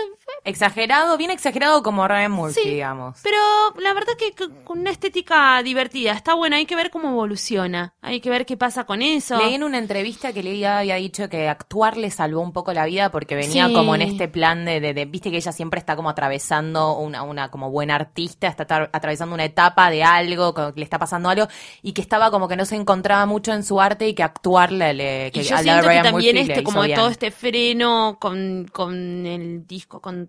Exagerado, 0.45 1.17
bien 1.17 1.31
exagerado 1.31 1.83
como 1.83 2.07
Ryan 2.09 2.33
Murphy, 2.33 2.61
Sí. 2.63 2.69
digamos. 2.71 3.19
Pero 3.23 3.37
la 3.81 3.95
verdad 3.95 4.13
que 4.19 4.33
con 4.65 4.81
una 4.81 4.91
estética 4.91 5.63
divertida. 5.63 6.13
Está 6.13 6.35
bueno, 6.35 6.57
hay 6.57 6.67
que 6.67 6.75
ver 6.77 6.91
cómo 6.91 7.11
evoluciona. 7.11 7.95
Hay 8.03 8.21
que 8.21 8.29
ver 8.29 8.45
qué 8.45 8.57
pasa 8.57 8.85
con 8.85 9.03
eso. 9.03 9.39
Leí 9.39 9.55
en 9.55 9.63
una 9.63 9.79
entrevista 9.79 10.33
que 10.33 10.43
Lady 10.43 10.65
había 10.65 10.97
dicho 10.97 11.29
que 11.29 11.49
actuar 11.49 11.97
le 11.97 12.11
salvó 12.11 12.41
un 12.41 12.53
poco 12.53 12.73
la 12.73 12.87
vida 12.87 13.11
porque 13.11 13.37
venía 13.37 13.69
Sí. 13.69 13.73
como 13.75 13.95
en 13.95 14.03
este 14.03 14.27
plan 14.29 14.65
de, 14.65 14.81
de, 14.81 14.95
de- 14.95 15.05
viste 15.05 15.31
que 15.31 15.37
ella 15.37 15.53
siempre 15.53 15.79
está 15.79 15.95
como 15.95 16.11
atravesando 16.11 16.97
una, 16.99 17.23
una 17.23 17.51
como 17.51 17.71
buena 17.71 17.95
artista, 17.95 18.49
está 18.49 18.67
atra- 18.67 18.91
atravesando 18.93 19.35
una 19.35 19.45
etapa 19.45 19.91
de 19.91 20.03
algo, 20.03 20.55
que 20.55 20.73
le 20.75 20.83
está 20.83 20.99
pasando 20.99 21.29
algo, 21.29 21.47
y 21.83 21.93
que 21.93 22.01
estaba 22.01 22.31
como 22.33 22.49
que 22.49 22.57
no 22.57 22.65
se 22.65 22.75
encontraba 22.77 23.27
mucho 23.27 23.53
en 23.53 23.63
su 23.63 23.81
arte 23.81 24.09
y 24.09 24.15
que 24.15 24.23
actuar 24.25 24.73
le, 24.73 24.93
le 24.95 25.29
Y 25.29 25.31
que 25.31 25.43
yo 25.45 25.55
a 25.55 25.59
la 25.59 25.63
siento 25.63 25.83
que 25.83 25.89
Ryan 25.89 26.03
también 26.05 26.35
Murphy 26.37 26.47
le 26.49 26.53
este, 26.55 26.65
como 26.65 26.83
bien. 26.83 26.99
todo 26.99 27.09
este 27.11 27.31
freno 27.31 28.17
con, 28.21 28.67
con 28.73 29.27
el 29.27 29.67
disco 29.67 30.01
con 30.01 30.29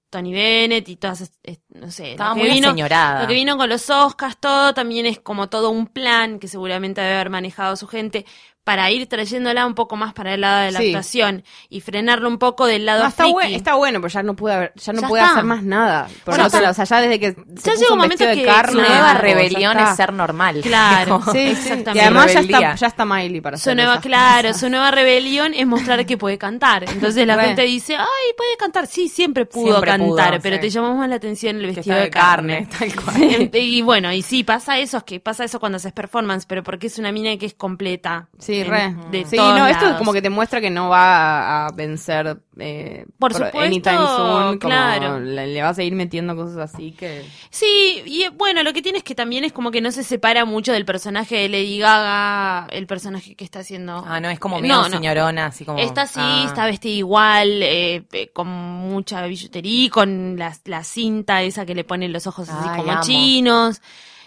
Tony 0.11 0.31
Bennett 0.33 0.87
y 0.89 0.97
todas, 0.97 1.21
es- 1.21 1.31
es- 1.41 1.59
no 1.69 1.89
sé, 1.89 2.11
Estaba 2.11 2.31
lo 2.31 2.35
que 2.35 2.41
muy 2.41 2.51
vino, 2.51 2.67
lo 2.69 3.27
que 3.27 3.33
vino 3.33 3.57
con 3.57 3.69
los 3.69 3.89
Oscars, 3.89 4.37
todo 4.39 4.73
también 4.75 5.07
es 5.07 5.19
como 5.19 5.49
todo 5.49 5.71
un 5.71 5.87
plan 5.87 6.37
que 6.37 6.47
seguramente 6.47 7.01
debe 7.01 7.15
haber 7.15 7.29
manejado 7.31 7.75
su 7.77 7.87
gente 7.87 8.25
para 8.63 8.91
ir 8.91 9.07
trayéndola 9.07 9.65
un 9.65 9.73
poco 9.73 9.95
más 9.95 10.13
para 10.13 10.35
el 10.35 10.41
lado 10.41 10.61
de 10.61 10.71
la 10.71 10.79
Sí. 10.79 10.85
actuación 10.89 11.43
y 11.67 11.81
frenarlo 11.81 12.27
un 12.27 12.37
poco 12.37 12.67
del 12.67 12.85
lado 12.85 13.01
No, 13.01 13.09
está, 13.09 13.23
friki. 13.23 13.33
buen- 13.33 13.53
está 13.55 13.73
bueno, 13.73 13.99
pero 13.99 14.13
ya 14.13 14.21
no 14.21 14.35
puede, 14.35 14.55
haber- 14.55 14.73
ya 14.75 14.93
no 14.93 15.01
Ya 15.01 15.07
puede 15.07 15.23
está. 15.23 15.33
hacer 15.33 15.45
más 15.45 15.63
nada. 15.63 16.07
Por 16.23 16.35
Bueno, 16.35 16.45
está- 16.45 16.69
o 16.69 16.73
sea, 16.75 16.85
ya 16.85 17.01
desde 17.01 17.19
que 17.19 17.31
se 17.31 17.35
Ya 17.37 17.43
puso 17.55 17.71
llega 17.77 17.93
un 17.93 17.99
momento 17.99 18.23
de 18.23 18.35
que 18.35 18.45
carne. 18.45 18.71
su 18.73 18.77
nueva 18.87 19.13
rebelión 19.15 19.77
es 19.77 19.83
está. 19.83 19.95
ser 19.95 20.13
normal. 20.13 20.61
Claro, 20.63 21.21
Sí, 21.31 21.31
sí. 21.31 21.39
exactamente. 21.47 21.97
Y 21.97 21.99
además 22.01 22.33
ya 22.33 22.39
está, 22.41 22.75
ya 22.75 22.87
está 22.87 23.03
Miley 23.05 23.41
para 23.41 23.57
Su 23.57 23.61
hacer 23.61 23.75
nueva, 23.77 23.99
claro, 23.99 24.49
cosas. 24.49 24.59
su 24.61 24.69
nueva 24.69 24.91
rebelión 24.91 25.53
es 25.55 25.65
mostrar 25.65 26.05
que 26.05 26.17
puede 26.19 26.37
cantar. 26.37 26.83
Entonces 26.87 27.25
la 27.25 27.43
gente 27.43 27.63
dice, 27.63 27.95
ay, 27.95 28.05
puede 28.37 28.57
cantar. 28.57 28.85
Sí, 28.85 29.09
siempre 29.09 29.47
pudo 29.47 29.71
Siempre 29.71 29.91
pudo, 30.09 30.17
pero 30.41 30.55
sí. 30.57 30.61
te 30.61 30.69
llamamos 30.69 30.97
más 30.97 31.09
la 31.09 31.15
atención 31.15 31.55
el 31.57 31.65
vestido 31.67 31.95
está 31.95 32.03
de 32.03 32.09
carne. 32.09 32.67
tal 32.77 32.95
cual. 33.03 33.49
y 33.53 33.81
bueno, 33.81 34.11
y 34.11 34.21
sí, 34.21 34.43
pasa 34.43 34.77
eso, 34.79 34.97
es 34.97 35.03
que 35.03 35.19
pasa 35.19 35.43
eso 35.43 35.59
cuando 35.59 35.77
haces 35.77 35.93
performance, 35.93 36.45
pero 36.45 36.63
porque 36.63 36.87
es 36.87 36.97
una 36.99 37.11
mina 37.11 37.35
que 37.37 37.45
es 37.45 37.53
completa. 37.53 38.27
Sí, 38.39 38.61
en- 38.61 38.67
re. 38.69 38.95
de 39.11 39.25
sí, 39.25 39.37
no, 39.37 39.67
esto 39.67 39.87
es 39.89 39.95
como 39.95 40.13
que 40.13 40.21
te 40.21 40.29
muestra 40.29 40.61
que 40.61 40.69
no 40.69 40.89
va 40.89 41.65
a 41.67 41.71
vencer 41.73 42.37
eh, 42.59 43.05
Por 43.17 43.33
supuesto, 43.33 43.59
anytime 43.59 43.97
soon. 43.97 44.59
Como 44.59 44.73
claro. 44.73 45.19
le, 45.19 45.47
le 45.47 45.61
va 45.61 45.69
a 45.69 45.73
seguir 45.73 45.93
metiendo 45.95 46.35
cosas 46.35 46.57
así 46.73 46.91
que. 46.91 47.25
Sí, 47.49 48.03
y 48.05 48.23
eh, 48.23 48.29
bueno, 48.29 48.61
lo 48.63 48.73
que 48.73 48.81
tiene 48.81 48.97
es 48.97 49.03
que 49.03 49.15
también 49.15 49.43
es 49.45 49.53
como 49.53 49.71
que 49.71 49.79
no 49.81 49.91
se 49.91 50.03
separa 50.03 50.43
mucho 50.45 50.73
del 50.73 50.83
personaje 50.85 51.35
de 51.37 51.49
Lady 51.49 51.79
Gaga, 51.79 52.67
el 52.71 52.87
personaje 52.87 53.35
que 53.35 53.43
está 53.45 53.59
haciendo. 53.59 54.03
Ah, 54.05 54.19
no, 54.19 54.29
es 54.29 54.39
como 54.39 54.57
No, 54.57 54.61
medio 54.61 54.75
no. 54.75 54.89
señorona, 54.89 55.45
así 55.47 55.63
como... 55.65 55.79
Está 55.79 56.01
así, 56.03 56.19
Ah. 56.21 56.43
está 56.45 56.65
vestida 56.65 56.93
igual, 56.93 57.63
eh, 57.63 58.03
eh, 58.11 58.29
con 58.33 58.47
mucha 58.49 59.25
billutería, 59.25 59.89
con 59.89 60.35
la, 60.37 60.55
la 60.65 60.83
cinta 60.83 61.41
esa 61.43 61.65
que 61.65 61.73
le 61.75 61.83
ponen 61.83 62.11
los 62.11 62.27
ojos 62.27 62.49
así 62.49 62.67
Ay, 62.69 62.79
como 62.79 62.91
amo. 62.91 63.01
chinos. 63.03 63.81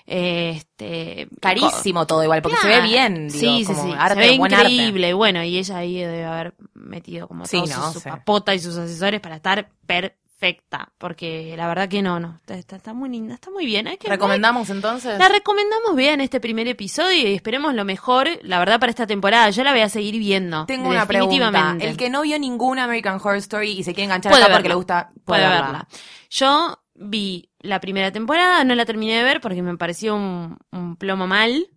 Eh, 0.07 0.51
Este, 0.57 1.29
Carísimo 1.41 2.07
todo 2.07 2.23
igual, 2.23 2.43
porque 2.43 2.59
se 2.59 2.69
ve 2.69 2.81
bien, 2.83 3.29
digo, 3.29 3.39
sí, 3.39 3.65
sí, 3.65 3.73
como 3.73 3.83
sí. 3.85 3.95
arte, 3.99 4.23
se 4.23 4.31
ve 4.31 4.39
buen 4.39 4.53
increíble. 4.53 5.15
Bueno, 5.15 5.43
y 5.43 5.59
ella 5.59 5.79
ahí 5.79 5.99
debe 5.99 6.25
haber 6.25 6.55
metido 6.75 7.29
como 7.29 7.47
Sí, 7.47 7.61
no, 7.61 7.93
su, 7.93 8.01
su 8.01 8.03
papota 8.09 8.55
y 8.55 8.59
sus 8.59 8.77
asesores 8.77 9.21
para 9.21 9.37
estar 9.37 9.69
perfecta. 9.87 10.93
Porque 10.99 11.55
la 11.57 11.67
verdad 11.69 11.89
que 11.89 12.03
no, 12.03 12.21
no. 12.21 12.41
Está, 12.47 12.93
muy 12.93 13.09
linda, 13.09 13.35
está 13.35 13.51
muy 13.51 13.65
bien. 13.65 13.89
Hay 13.89 13.97
que, 13.97 14.09
¿Recomendamos 14.09 14.69
entonces? 14.69 15.19
la 15.19 15.29
recomendamos, 15.29 15.95
vean 15.95 16.21
este 16.21 16.39
primer 16.39 16.69
episodio 16.69 17.29
y 17.31 17.35
esperemos 17.35 17.73
lo 17.75 17.85
mejor, 17.87 18.29
la 18.43 18.59
verdad, 18.59 18.79
para 18.79 18.91
esta 18.91 19.07
temporada. 19.07 19.49
Yo 19.51 19.65
la 19.65 19.73
voy 19.73 19.81
a 19.81 19.89
seguir 19.89 20.19
viendo. 20.19 20.67
Tengo 20.67 20.91
una 20.91 21.07
pregunta. 21.07 21.77
El 21.81 21.97
que 21.97 22.11
no 22.11 22.23
vio 22.23 22.39
ninguna 22.39 22.85
American 22.85 23.15
Horror 23.23 23.37
Story 23.37 23.71
y 23.71 23.85
se 23.85 23.95
quiere 23.95 24.05
enganchar 24.05 24.31
Puede 24.33 24.43
acá 24.43 24.49
verla. 24.49 24.59
porque 24.59 24.69
le 24.69 24.75
gusta, 24.75 25.11
puede 25.25 25.49
verla. 25.49 25.89
Yo 26.29 26.79
vi 26.95 27.51
la 27.61 27.81
primera 27.81 28.13
temporada, 28.13 28.65
no 28.65 28.75
la 28.75 28.87
terminé 28.87 29.17
de 29.17 29.25
ver 29.25 29.41
porque 29.41 29.63
me 29.63 29.77
pareció 29.77 30.15
un, 30.15 30.97
plomo 30.99 31.27
mal. 31.27 31.69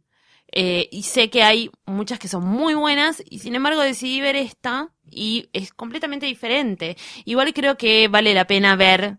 Eh, 0.53 0.88
y 0.91 1.03
sé 1.03 1.30
que 1.30 1.43
hay 1.43 1.69
muchas 1.86 2.19
que 2.19 2.30
son 2.30 2.45
muy 2.45 2.73
buenas 2.73 3.21
y 3.30 3.39
sin 3.39 3.56
embargo 3.56 3.82
decidí 3.82 4.21
ver 4.21 4.38
esta 4.38 4.93
y 5.10 5.49
es 5.53 5.73
completamente 5.73 6.25
diferente. 6.25 6.95
Igual 7.25 7.53
creo 7.53 7.77
que 7.77 8.08
vale 8.08 8.34
la 8.34 8.47
pena 8.47 8.75
ver 8.77 9.17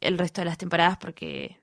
el 0.00 0.18
resto 0.18 0.40
de 0.42 0.46
las 0.46 0.58
temporadas 0.58 0.98
porque... 0.98 1.59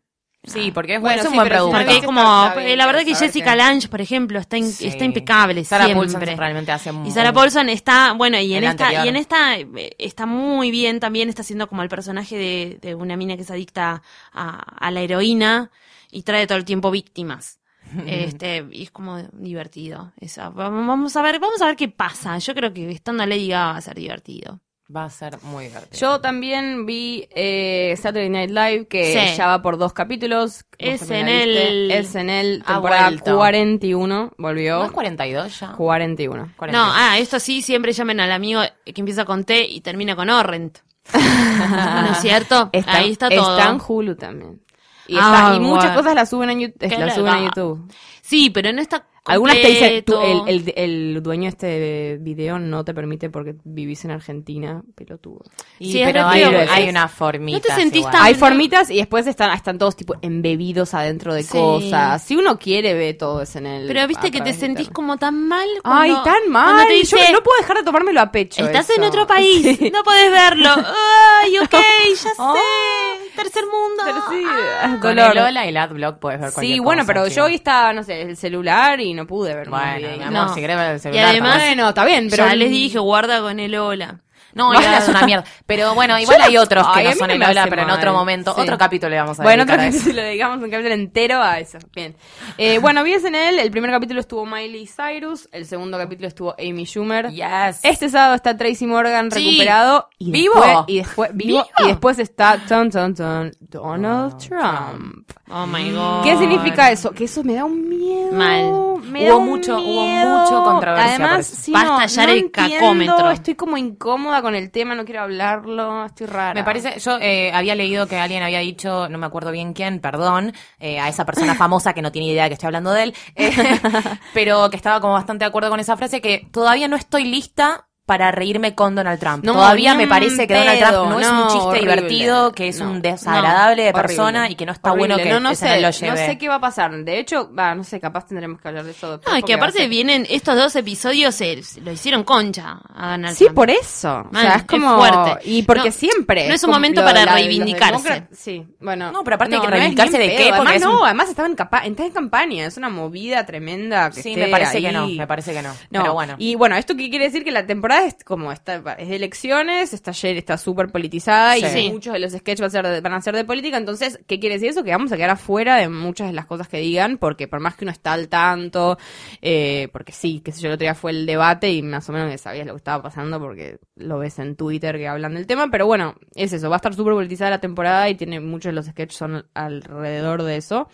Sí, 0.47 0.71
porque 0.71 0.95
es, 0.95 1.01
Bueno, 1.01 1.19
es 1.21 1.25
un 1.25 1.31
sí, 1.31 1.37
buen 1.37 1.49
producto. 1.49 1.77
Porque 1.77 2.01
como, 2.03 2.49
bien, 2.55 2.67
eh, 2.67 2.75
la 2.75 2.85
verdad 2.85 3.01
que 3.03 3.13
Jessica 3.15 3.51
que- 3.51 3.57
Lange, 3.57 3.87
por 3.87 4.01
ejemplo, 4.01 4.39
está, 4.39 4.57
in- 4.57 4.71
Sí. 4.71 4.87
está 4.87 5.03
impecable 5.05 5.63
Sarah 5.65 5.85
siempre. 5.85 6.07
Paulson 6.09 6.37
realmente 6.37 6.71
hace 6.71 6.91
Y 7.05 7.11
Sarah 7.11 7.33
Paulson 7.33 7.69
está, 7.69 8.13
bueno, 8.13 8.39
y 8.39 8.53
en 8.53 8.63
esta, 8.63 8.85
anterior. 8.85 9.05
y 9.05 9.09
en 9.09 9.15
esta 9.17 9.57
eh, 9.57 9.95
está 9.99 10.25
muy 10.25 10.71
bien 10.71 10.99
también, 10.99 11.29
está 11.29 11.41
haciendo 11.41 11.67
como 11.67 11.83
el 11.83 11.89
personaje 11.89 12.37
de, 12.37 12.79
de 12.81 12.95
una 12.95 13.17
mina 13.17 13.35
que 13.35 13.41
es 13.43 13.51
adicta 13.51 14.01
a, 14.33 14.85
a 14.87 14.91
la 14.91 15.01
heroína 15.01 15.69
y 16.11 16.23
trae 16.23 16.47
todo 16.47 16.57
el 16.57 16.65
tiempo 16.65 16.91
víctimas. 16.91 17.59
Este, 18.05 18.65
y 18.71 18.83
es 18.83 18.91
como 18.91 19.17
divertido. 19.33 20.11
Esa. 20.19 20.49
Vamos 20.49 20.85
vamos 20.87 21.15
a 21.15 21.21
ver, 21.21 21.39
vamos 21.39 21.61
a 21.61 21.65
ver 21.67 21.75
qué 21.77 21.87
pasa. 21.87 22.37
Yo 22.37 22.53
creo 22.53 22.73
que 22.73 22.89
estando 22.91 23.25
Lady 23.25 23.47
Gaga 23.47 23.71
va 23.73 23.77
a 23.77 23.81
ser 23.81 23.95
divertido. 23.95 24.59
Va 24.95 25.03
a 25.03 25.09
ser 25.09 25.37
muy 25.43 25.65
divertido. 25.65 25.99
Yo 25.99 26.21
también 26.21 26.85
vi 26.85 27.27
eh, 27.35 27.93
Saturday 27.97 28.29
Night 28.29 28.51
Live, 28.51 28.87
que 28.87 29.11
Sí. 29.11 29.35
ya 29.37 29.47
va 29.47 29.61
por 29.61 29.77
dos 29.77 29.91
capítulos. 29.91 30.63
Es 30.77 31.09
en 31.11 31.27
el- 31.27 31.91
Es 31.91 32.15
en 32.15 32.29
el 32.29 32.63
Ha 32.65 32.73
temporada 32.75 33.07
vuelto. 33.09 33.35
41, 33.35 34.31
volvió. 34.37 34.79
¿No 34.79 34.85
es 34.85 34.91
42 34.91 35.59
ya? 35.59 35.73
41. 35.73 36.53
42. 36.55 36.87
No, 36.87 36.93
ah, 36.95 37.17
esto 37.17 37.39
sí, 37.39 37.61
siempre 37.61 37.91
llamen 37.91 38.21
al 38.21 38.31
amigo 38.31 38.61
que 38.85 38.93
empieza 39.01 39.25
con 39.25 39.43
T 39.43 39.65
y 39.67 39.81
termina 39.81 40.15
con 40.15 40.29
Orrent. 40.29 40.77
¿No 41.13 42.11
es 42.11 42.17
cierto? 42.21 42.69
Está, 42.71 42.97
Ahí 42.97 43.11
está 43.11 43.29
todo. 43.29 43.57
Está 43.57 43.69
en 43.71 43.81
Hulu 43.85 44.15
también. 44.15 44.61
Y, 45.07 45.15
Ah, 45.19 45.53
y 45.55 45.59
muchas 45.59 45.85
bueno. 45.85 45.99
cosas 46.01 46.15
las 46.15 46.29
suben, 46.29 46.49
en, 46.51 46.59
YouTube- 46.59 46.97
las 46.99 47.15
suben 47.15 47.33
a. 47.33 47.43
YouTube. 47.45 47.91
Sí, 48.21 48.49
pero 48.49 48.73
no 48.73 48.81
está 48.81 49.05
Algunas 49.23 49.55
te 49.61 49.67
dicen, 49.67 50.03
tú, 50.05 50.19
el, 50.21 50.37
completo. 50.37 50.71
el, 50.75 50.91
el 51.15 51.23
dueño 51.23 51.43
de 51.43 51.47
este 51.49 52.17
video 52.21 52.59
no 52.59 52.83
te 52.85 52.93
permite 52.93 53.29
porque 53.29 53.55
vivís 53.63 54.03
en 54.05 54.11
Argentina, 54.11 54.81
pelotudo. 54.95 55.43
Y, 55.79 55.91
Sí, 55.93 56.01
pero 56.03 56.25
hay, 56.27 56.43
hay 56.43 56.83
es- 56.83 56.89
una 56.89 57.07
formita. 57.07 57.57
¿No 57.57 57.61
te 57.61 57.81
sentís 57.81 58.03
tan- 58.09 58.21
Hay 58.23 58.35
formitas 58.35 58.89
y 58.89 58.97
después 58.97 59.27
están, 59.27 59.51
están 59.53 59.77
todos 59.77 59.95
tipo 59.97 60.15
embebidos 60.21 60.93
adentro 60.93 61.33
de 61.33 61.43
Sí. 61.43 61.49
cosas. 61.57 62.21
Si 62.23 62.35
uno 62.37 62.57
quiere, 62.59 62.93
ve 62.95 63.13
todo 63.13 63.41
eso 63.41 63.59
en 63.59 63.65
el. 63.67 63.87
Pero 63.87 64.05
viste 64.07 64.27
a 64.27 64.31
que 64.31 64.41
te 64.41 64.53
sentís 64.53 64.89
como 64.89 65.17
tan 65.17 65.47
mal. 65.47 65.67
Ay, 65.85 66.13
tan 66.25 66.49
mal. 66.49 66.85
te 66.87 66.93
dice, 66.93 67.17
Yo 67.27 67.33
no 67.33 67.43
puedo 67.43 67.57
dejar 67.61 67.77
de 67.77 67.83
tomármelo 67.83 68.19
a 68.21 68.31
pecho. 68.31 68.65
Estás 68.65 68.89
eso. 68.89 68.99
en 69.01 69.07
otro 69.07 69.25
país, 69.27 69.61
Sí. 69.79 69.89
no 69.91 70.03
podés 70.03 70.31
verlo. 70.31 70.69
Ay, 71.43 71.57
ok, 71.59 71.71
ya 71.71 72.15
sé. 72.15 73.16
Tercer 73.37 73.63
mundo. 73.65 74.03
Pero 74.03 74.17
sí, 74.29 74.43
Ah. 74.45 74.81
es 74.85 74.89
Con 74.99 75.15
dolor. 75.15 75.31
el 75.37 75.43
Lola 75.43 75.65
y 75.65 75.69
el 75.69 75.77
Adblock 75.77 76.19
puedes 76.19 76.41
ver 76.41 76.51
cualquier 76.51 76.73
Sí, 76.75 76.79
bueno, 76.79 77.01
cosa, 77.03 77.13
pero 77.13 77.23
chico. 77.27 77.35
yo 77.37 77.45
hoy 77.45 77.55
estaba, 77.55 77.93
no 77.93 78.03
sé, 78.03 78.21
el 78.23 78.35
celular 78.37 78.99
y 78.99 79.13
no 79.13 79.25
pude 79.25 79.55
ver 79.55 79.69
Bueno, 79.69 80.07
mi 80.17 80.23
amor, 80.23 80.31
No. 80.31 80.53
si 80.53 80.59
querés 80.61 80.75
ver 80.77 80.91
el 80.91 80.97
Y 80.97 80.99
celular. 80.99 81.25
además- 81.29 81.51
también. 81.53 81.77
Bueno, 81.77 81.89
está 81.89 82.05
bien, 82.05 82.27
pero 82.29 82.45
ya 82.45 82.55
les 82.55 82.69
dije, 82.69 82.99
guarda 82.99 83.39
con 83.41 83.59
el 83.59 83.75
hola. 83.75 84.19
No, 84.53 84.71
Lola 84.73 84.97
es 84.99 85.07
una 85.07 85.23
mierda. 85.23 85.43
Pero 85.65 85.93
bueno, 85.95 86.17
igual 86.19 86.37
Yo 86.39 86.43
hay 86.45 86.53
no- 86.55 86.61
otros 86.61 86.87
que 86.87 86.99
Ay, 86.99 87.05
a 87.05 87.09
no 87.09 87.13
mí 87.15 87.19
son 87.19 87.27
no 87.27 87.33
el 87.33 87.39
me 87.39 87.47
Lola, 87.47 87.61
hace 87.61 87.69
pero 87.69 87.81
en 87.83 87.87
mal. 87.89 87.97
otro 87.97 88.13
momento, 88.13 88.53
Sí. 88.55 88.61
otro 88.61 88.77
capítulo 88.77 89.09
le 89.09 89.17
vamos 89.19 89.39
a 89.39 89.43
Bueno, 89.43 89.65
dedicar 89.65 89.79
otro 89.79 89.85
a 89.85 89.89
eso. 89.89 89.99
capítulo, 89.99 90.21
dedicamos 90.23 90.57
un 90.63 90.69
capítulo 90.71 90.93
entero 90.95 91.41
a 91.41 91.59
eso. 91.59 91.77
Bien. 91.95 92.15
Eh, 92.57 92.77
bueno, 92.81 93.03
vi 93.03 93.13
en 93.13 93.35
él. 93.35 93.59
El 93.59 93.71
primer 93.71 93.91
capítulo 93.91 94.19
estuvo 94.19 94.45
Miley 94.45 94.87
Cyrus. 94.87 95.49
El 95.51 95.65
segundo 95.65 95.97
capítulo 95.97 96.27
estuvo 96.27 96.55
Amy 96.59 96.85
Schumer. 96.85 97.29
Yes. 97.29 97.79
Este 97.83 98.09
sábado 98.09 98.35
está 98.35 98.55
Tracy 98.57 98.85
Morgan 98.87 99.31
Sí. 99.31 99.43
recuperado. 99.45 100.09
Y 100.19 100.31
¿Vivo? 100.31 100.53
Después, 100.55 100.77
y 100.87 100.97
después, 100.97 101.29
vivo, 101.33 101.63
¿Vivo? 101.63 101.67
Y 101.79 101.87
después 101.87 102.19
está 102.19 102.57
ton, 102.67 102.89
ton, 102.91 103.13
ton, 103.15 103.51
Donald 103.59 104.37
Trump. 104.37 105.29
Oh 105.49 105.65
my 105.65 105.91
god. 105.91 106.23
¿Qué 106.23 106.37
significa 106.37 106.91
eso? 106.91 107.11
Que 107.11 107.23
eso 107.25 107.43
me 107.43 107.55
da 107.55 107.65
un 107.65 107.87
miedo. 107.87 108.31
Mal. 108.33 108.87
Me 109.03 109.31
Hubo 109.31 109.37
un 109.37 109.45
mucho- 109.45 109.75
hubo 109.77 110.03
miedo. 110.03 110.39
mucho 110.39 110.63
controversia 110.63 111.15
por 111.17 111.25
Además, 111.25 111.51
eso. 111.51 111.61
sí, 111.61 111.71
Va 111.71 111.81
a 111.81 111.83
no, 111.85 112.01
estallar 112.01 112.27
no 112.27 112.33
el 112.33 112.39
entiendo, 112.39 112.75
cacómetro. 112.79 113.31
Estoy 113.31 113.55
como 113.55 113.77
incómoda 113.77 114.41
con 114.41 114.46
el 114.55 114.71
tema, 114.71 114.95
no 114.95 115.05
quiero 115.05 115.21
hablarlo. 115.21 116.05
Estoy 116.05 116.27
rara. 116.27 116.53
Me 116.53 116.63
parece, 116.63 116.99
yo 116.99 117.17
eh, 117.19 117.51
había 117.53 117.75
leído 117.75 118.07
que 118.07 118.17
alguien 118.17 118.43
había 118.43 118.59
dicho, 118.59 119.09
no 119.09 119.17
me 119.17 119.25
acuerdo 119.25 119.51
bien 119.51 119.73
quién, 119.73 119.99
perdón, 119.99 120.53
eh, 120.79 120.99
a 120.99 121.09
esa 121.09 121.25
persona 121.25 121.55
famosa 121.55 121.93
que 121.93 122.01
no 122.01 122.11
tiene 122.11 122.29
idea 122.29 122.47
que 122.47 122.53
estoy 122.53 122.67
hablando 122.67 122.91
de 122.91 123.03
él, 123.03 123.15
eh, 123.35 123.51
pero 124.33 124.69
que 124.69 124.77
estaba 124.77 125.01
como 125.01 125.13
bastante 125.13 125.45
de 125.45 125.49
acuerdo 125.49 125.69
con 125.69 125.79
esa 125.79 125.97
frase, 125.97 126.21
que 126.21 126.47
todavía 126.51 126.87
no 126.87 126.95
estoy 126.95 127.25
lista 127.25 127.86
para 128.07 128.31
reírme 128.31 128.73
con 128.73 128.95
Donald 128.95 129.19
Trump. 129.19 129.43
No, 129.43 129.51
todavía 129.53 129.93
me 129.93 130.07
parece 130.07 130.47
que 130.47 130.53
Donald 130.55 130.79
Trump 130.79 131.09
no, 131.09 131.19
es 131.19 131.27
un 131.27 131.35
no, 131.35 131.47
chiste 131.49 131.59
horrible. 131.67 131.79
divertido, 131.95 132.51
que 132.53 132.69
es 132.69 132.79
No, 132.79 132.89
un 132.89 133.01
desagradable 133.01 133.83
de 133.83 133.91
no, 133.91 133.97
persona 134.01 134.39
horrible. 134.39 134.53
y 134.53 134.55
que 134.55 134.65
no 134.65 134.71
está 134.71 134.91
Horrible. 134.93 135.13
bueno 135.15 135.23
que 135.23 135.29
no, 135.33 135.39
no 135.41 135.53
sé, 135.55 135.65
no 135.67 135.75
lo 135.75 135.81
no 135.81 135.91
lleve. 135.91 136.25
sé 136.25 136.37
qué 136.37 136.47
va 136.47 136.55
a 136.55 136.59
pasar. 136.61 136.91
De 137.03 137.19
hecho, 137.19 137.53
va, 137.53 137.75
no 137.75 137.83
sé, 137.83 137.99
capaz 137.99 138.25
tendremos 138.25 138.61
que 138.61 138.67
hablar 138.69 138.85
de 138.85 138.91
eso. 138.91 139.11
después 139.11 139.27
No, 139.31 139.37
y 139.37 139.41
porque 139.41 139.51
que 139.53 139.57
aparte 139.57 139.87
vienen 139.89 140.25
estos 140.29 140.55
dos 140.55 140.73
episodios, 140.77 141.35
se, 141.35 141.61
se 141.63 141.81
lo 141.81 141.91
hicieron 141.91 142.23
concha 142.23 142.79
a 142.95 143.11
Donald 143.11 143.35
Sí, 143.35 143.43
Trump. 143.43 143.55
por 143.57 143.69
eso. 143.69 144.25
o 144.31 144.35
sea, 144.39 144.55
es 144.55 144.61
es 144.63 144.81
fuerte. 144.81 145.39
Y 145.43 145.63
porque 145.63 145.89
No, 145.89 145.91
siempre. 145.91 146.47
no 146.47 146.53
es 146.55 146.63
un 146.63 146.71
momento 146.71 147.03
para 147.03 147.25
la- 147.25 147.33
reivindicarse. 147.33 148.27
Sí, 148.31 148.65
bueno. 148.79 149.11
No, 149.11 149.23
pero 149.25 149.35
aparte 149.35 149.55
hay 149.55 149.61
que 149.61 149.67
no 149.67 149.73
es 149.73 149.79
reivindicarse 149.81 150.17
de 150.17 150.29
qué, 150.35 150.49
Además, 150.53 150.75
es 150.75 150.81
no, 150.81 151.03
además 151.03 151.29
estaba 151.29 151.47
en, 151.83 151.91
está 151.91 152.05
en 152.05 152.11
campaña. 152.11 152.65
Es 152.65 152.77
una 152.77 152.87
movida 152.89 153.45
tremenda. 153.45 154.13
Sí, 154.13 154.33
me 154.37 154.47
parece 154.47 154.81
que 154.81 154.93
no, 154.93 155.07
me 155.07 155.27
parece 155.27 155.51
que 155.53 155.61
no. 155.61 155.73
No, 155.89 156.01
Pero 156.03 156.13
bueno. 156.13 156.35
y 156.37 156.55
bueno, 156.55 156.77
¿esto 156.77 156.95
qué 156.95 157.09
quiere 157.09 157.25
decir? 157.25 157.43
Que 157.43 157.51
la 157.51 157.65
temporada 157.65 157.96
es 158.05 158.23
como 158.23 158.51
está, 158.51 158.75
es 158.97 159.09
de 159.09 159.15
elecciones, 159.15 159.93
está 159.93 160.11
ayer 160.11 160.37
está 160.37 160.57
súper 160.57 160.89
politizada 160.91 161.55
Sí. 161.55 161.79
y 161.79 161.91
muchos 161.91 162.13
de 162.13 162.19
los 162.19 162.31
sketches 162.31 162.59
van 162.61 162.67
a, 162.67 162.71
ser 162.71 162.87
de, 162.87 163.01
van 163.01 163.13
a 163.13 163.21
ser 163.21 163.35
de 163.35 163.45
política, 163.45 163.77
entonces, 163.77 164.19
¿qué 164.27 164.39
quiere 164.39 164.55
decir 164.55 164.69
eso? 164.69 164.83
Que 164.83 164.91
vamos 164.91 165.11
a 165.11 165.15
quedar 165.17 165.31
afuera 165.31 165.77
de 165.77 165.89
muchas 165.89 166.27
de 166.27 166.33
las 166.33 166.45
cosas 166.45 166.67
que 166.67 166.77
digan, 166.77 167.17
porque 167.17 167.47
por 167.47 167.59
más 167.59 167.75
que 167.75 167.85
uno 167.85 167.91
está 167.91 168.13
al 168.13 168.29
tanto, 168.29 168.97
eh, 169.41 169.89
porque 169.91 170.11
sí, 170.11 170.41
qué 170.43 170.51
sé 170.51 170.61
yo, 170.61 170.67
el 170.67 170.73
otro 170.75 170.85
día 170.85 170.95
fue 170.95 171.11
el 171.11 171.25
debate 171.25 171.71
y 171.71 171.81
más 171.81 172.07
o 172.09 172.13
menos 172.13 172.31
que 172.31 172.37
sabías 172.37 172.65
lo 172.67 172.73
que 172.73 172.77
estaba 172.77 173.03
pasando 173.03 173.39
porque 173.39 173.79
lo 173.95 174.19
ves 174.19 174.39
en 174.39 174.55
Twitter 174.55 174.97
que 174.97 175.07
hablan 175.07 175.33
del 175.35 175.47
tema, 175.47 175.69
pero 175.71 175.85
bueno, 175.85 176.15
es 176.35 176.53
eso, 176.53 176.69
va 176.69 176.75
a 176.75 176.77
estar 176.77 176.93
súper 176.93 177.13
politizada 177.13 177.51
la 177.51 177.59
temporada 177.61 178.09
y 178.09 178.15
tiene 178.15 178.39
muchos 178.39 178.71
de 178.71 178.73
los 178.73 178.85
sketches 178.85 179.17
son 179.17 179.45
alrededor 179.53 180.43
de 180.43 180.57
eso. 180.57 180.89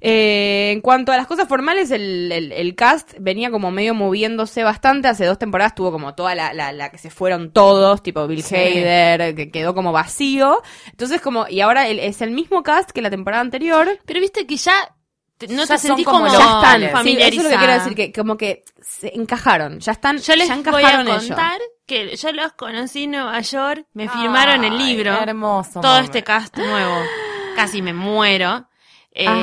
Eh, 0.00 0.70
en 0.72 0.80
cuanto 0.80 1.12
a 1.12 1.16
las 1.16 1.26
cosas 1.26 1.48
formales, 1.48 1.90
el, 1.90 2.30
el- 2.32 2.52
el 2.52 2.74
cast 2.74 3.14
venía 3.18 3.50
como 3.50 3.70
medio 3.70 3.94
moviéndose 3.94 4.62
bastante. 4.62 5.08
Hace 5.08 5.24
dos 5.26 5.38
temporadas 5.38 5.74
tuvo 5.74 5.92
como 5.92 6.14
toda 6.14 6.34
la, 6.34 6.52
la, 6.52 6.72
la 6.72 6.90
que 6.90 6.98
se 6.98 7.10
fueron 7.10 7.52
todos, 7.52 8.02
tipo 8.02 8.26
Bill 8.26 8.42
Sí. 8.42 8.54
Hader, 8.54 9.34
que 9.34 9.50
quedó 9.50 9.74
como 9.74 9.92
vacío. 9.92 10.62
Entonces 10.90 11.20
como, 11.20 11.46
y 11.48 11.60
ahora 11.60 11.88
el- 11.88 11.98
es 12.00 12.22
el 12.22 12.30
mismo 12.30 12.62
cast 12.62 12.90
que 12.90 13.02
la 13.02 13.10
temporada 13.10 13.40
anterior. 13.40 13.98
Pero 14.04 14.20
viste 14.20 14.46
que 14.46 14.56
ya 14.56 14.74
no 15.48 15.64
Ya 15.64 15.66
te 15.66 15.66
son 15.66 15.78
sentís 15.78 16.06
como 16.06 16.26
ya 16.28 16.32
están, 16.38 16.80
sí, 16.82 16.88
familiarizada. 16.88 17.28
eso 17.28 17.36
es 17.40 17.44
lo 17.44 17.50
que 17.50 17.56
quiero 17.58 17.72
decir, 17.74 17.94
que 17.94 18.12
como 18.12 18.36
que 18.38 18.64
se 18.80 19.14
encajaron, 19.14 19.80
ya 19.80 19.92
están, 19.92 20.16
Yo 20.18 20.34
les 20.34 20.48
ya 20.48 20.56
voy 20.70 20.82
a 20.82 21.00
ellos. 21.02 21.26
contar 21.26 21.58
que 21.86 22.16
yo 22.16 22.32
los 22.32 22.52
conocí 22.54 23.04
en 23.04 23.10
Nueva 23.12 23.38
York, 23.42 23.84
me 23.92 24.08
firmaron 24.08 24.64
el 24.64 24.78
libro. 24.78 25.12
hermoso 25.20 25.80
Todo 25.82 25.98
este 25.98 26.22
cast 26.22 26.56
nuevo. 26.56 26.96
Casi 27.54 27.82
me 27.82 27.92
muero. 27.92 28.66
Eh, 29.18 29.24
Ah, 29.26 29.34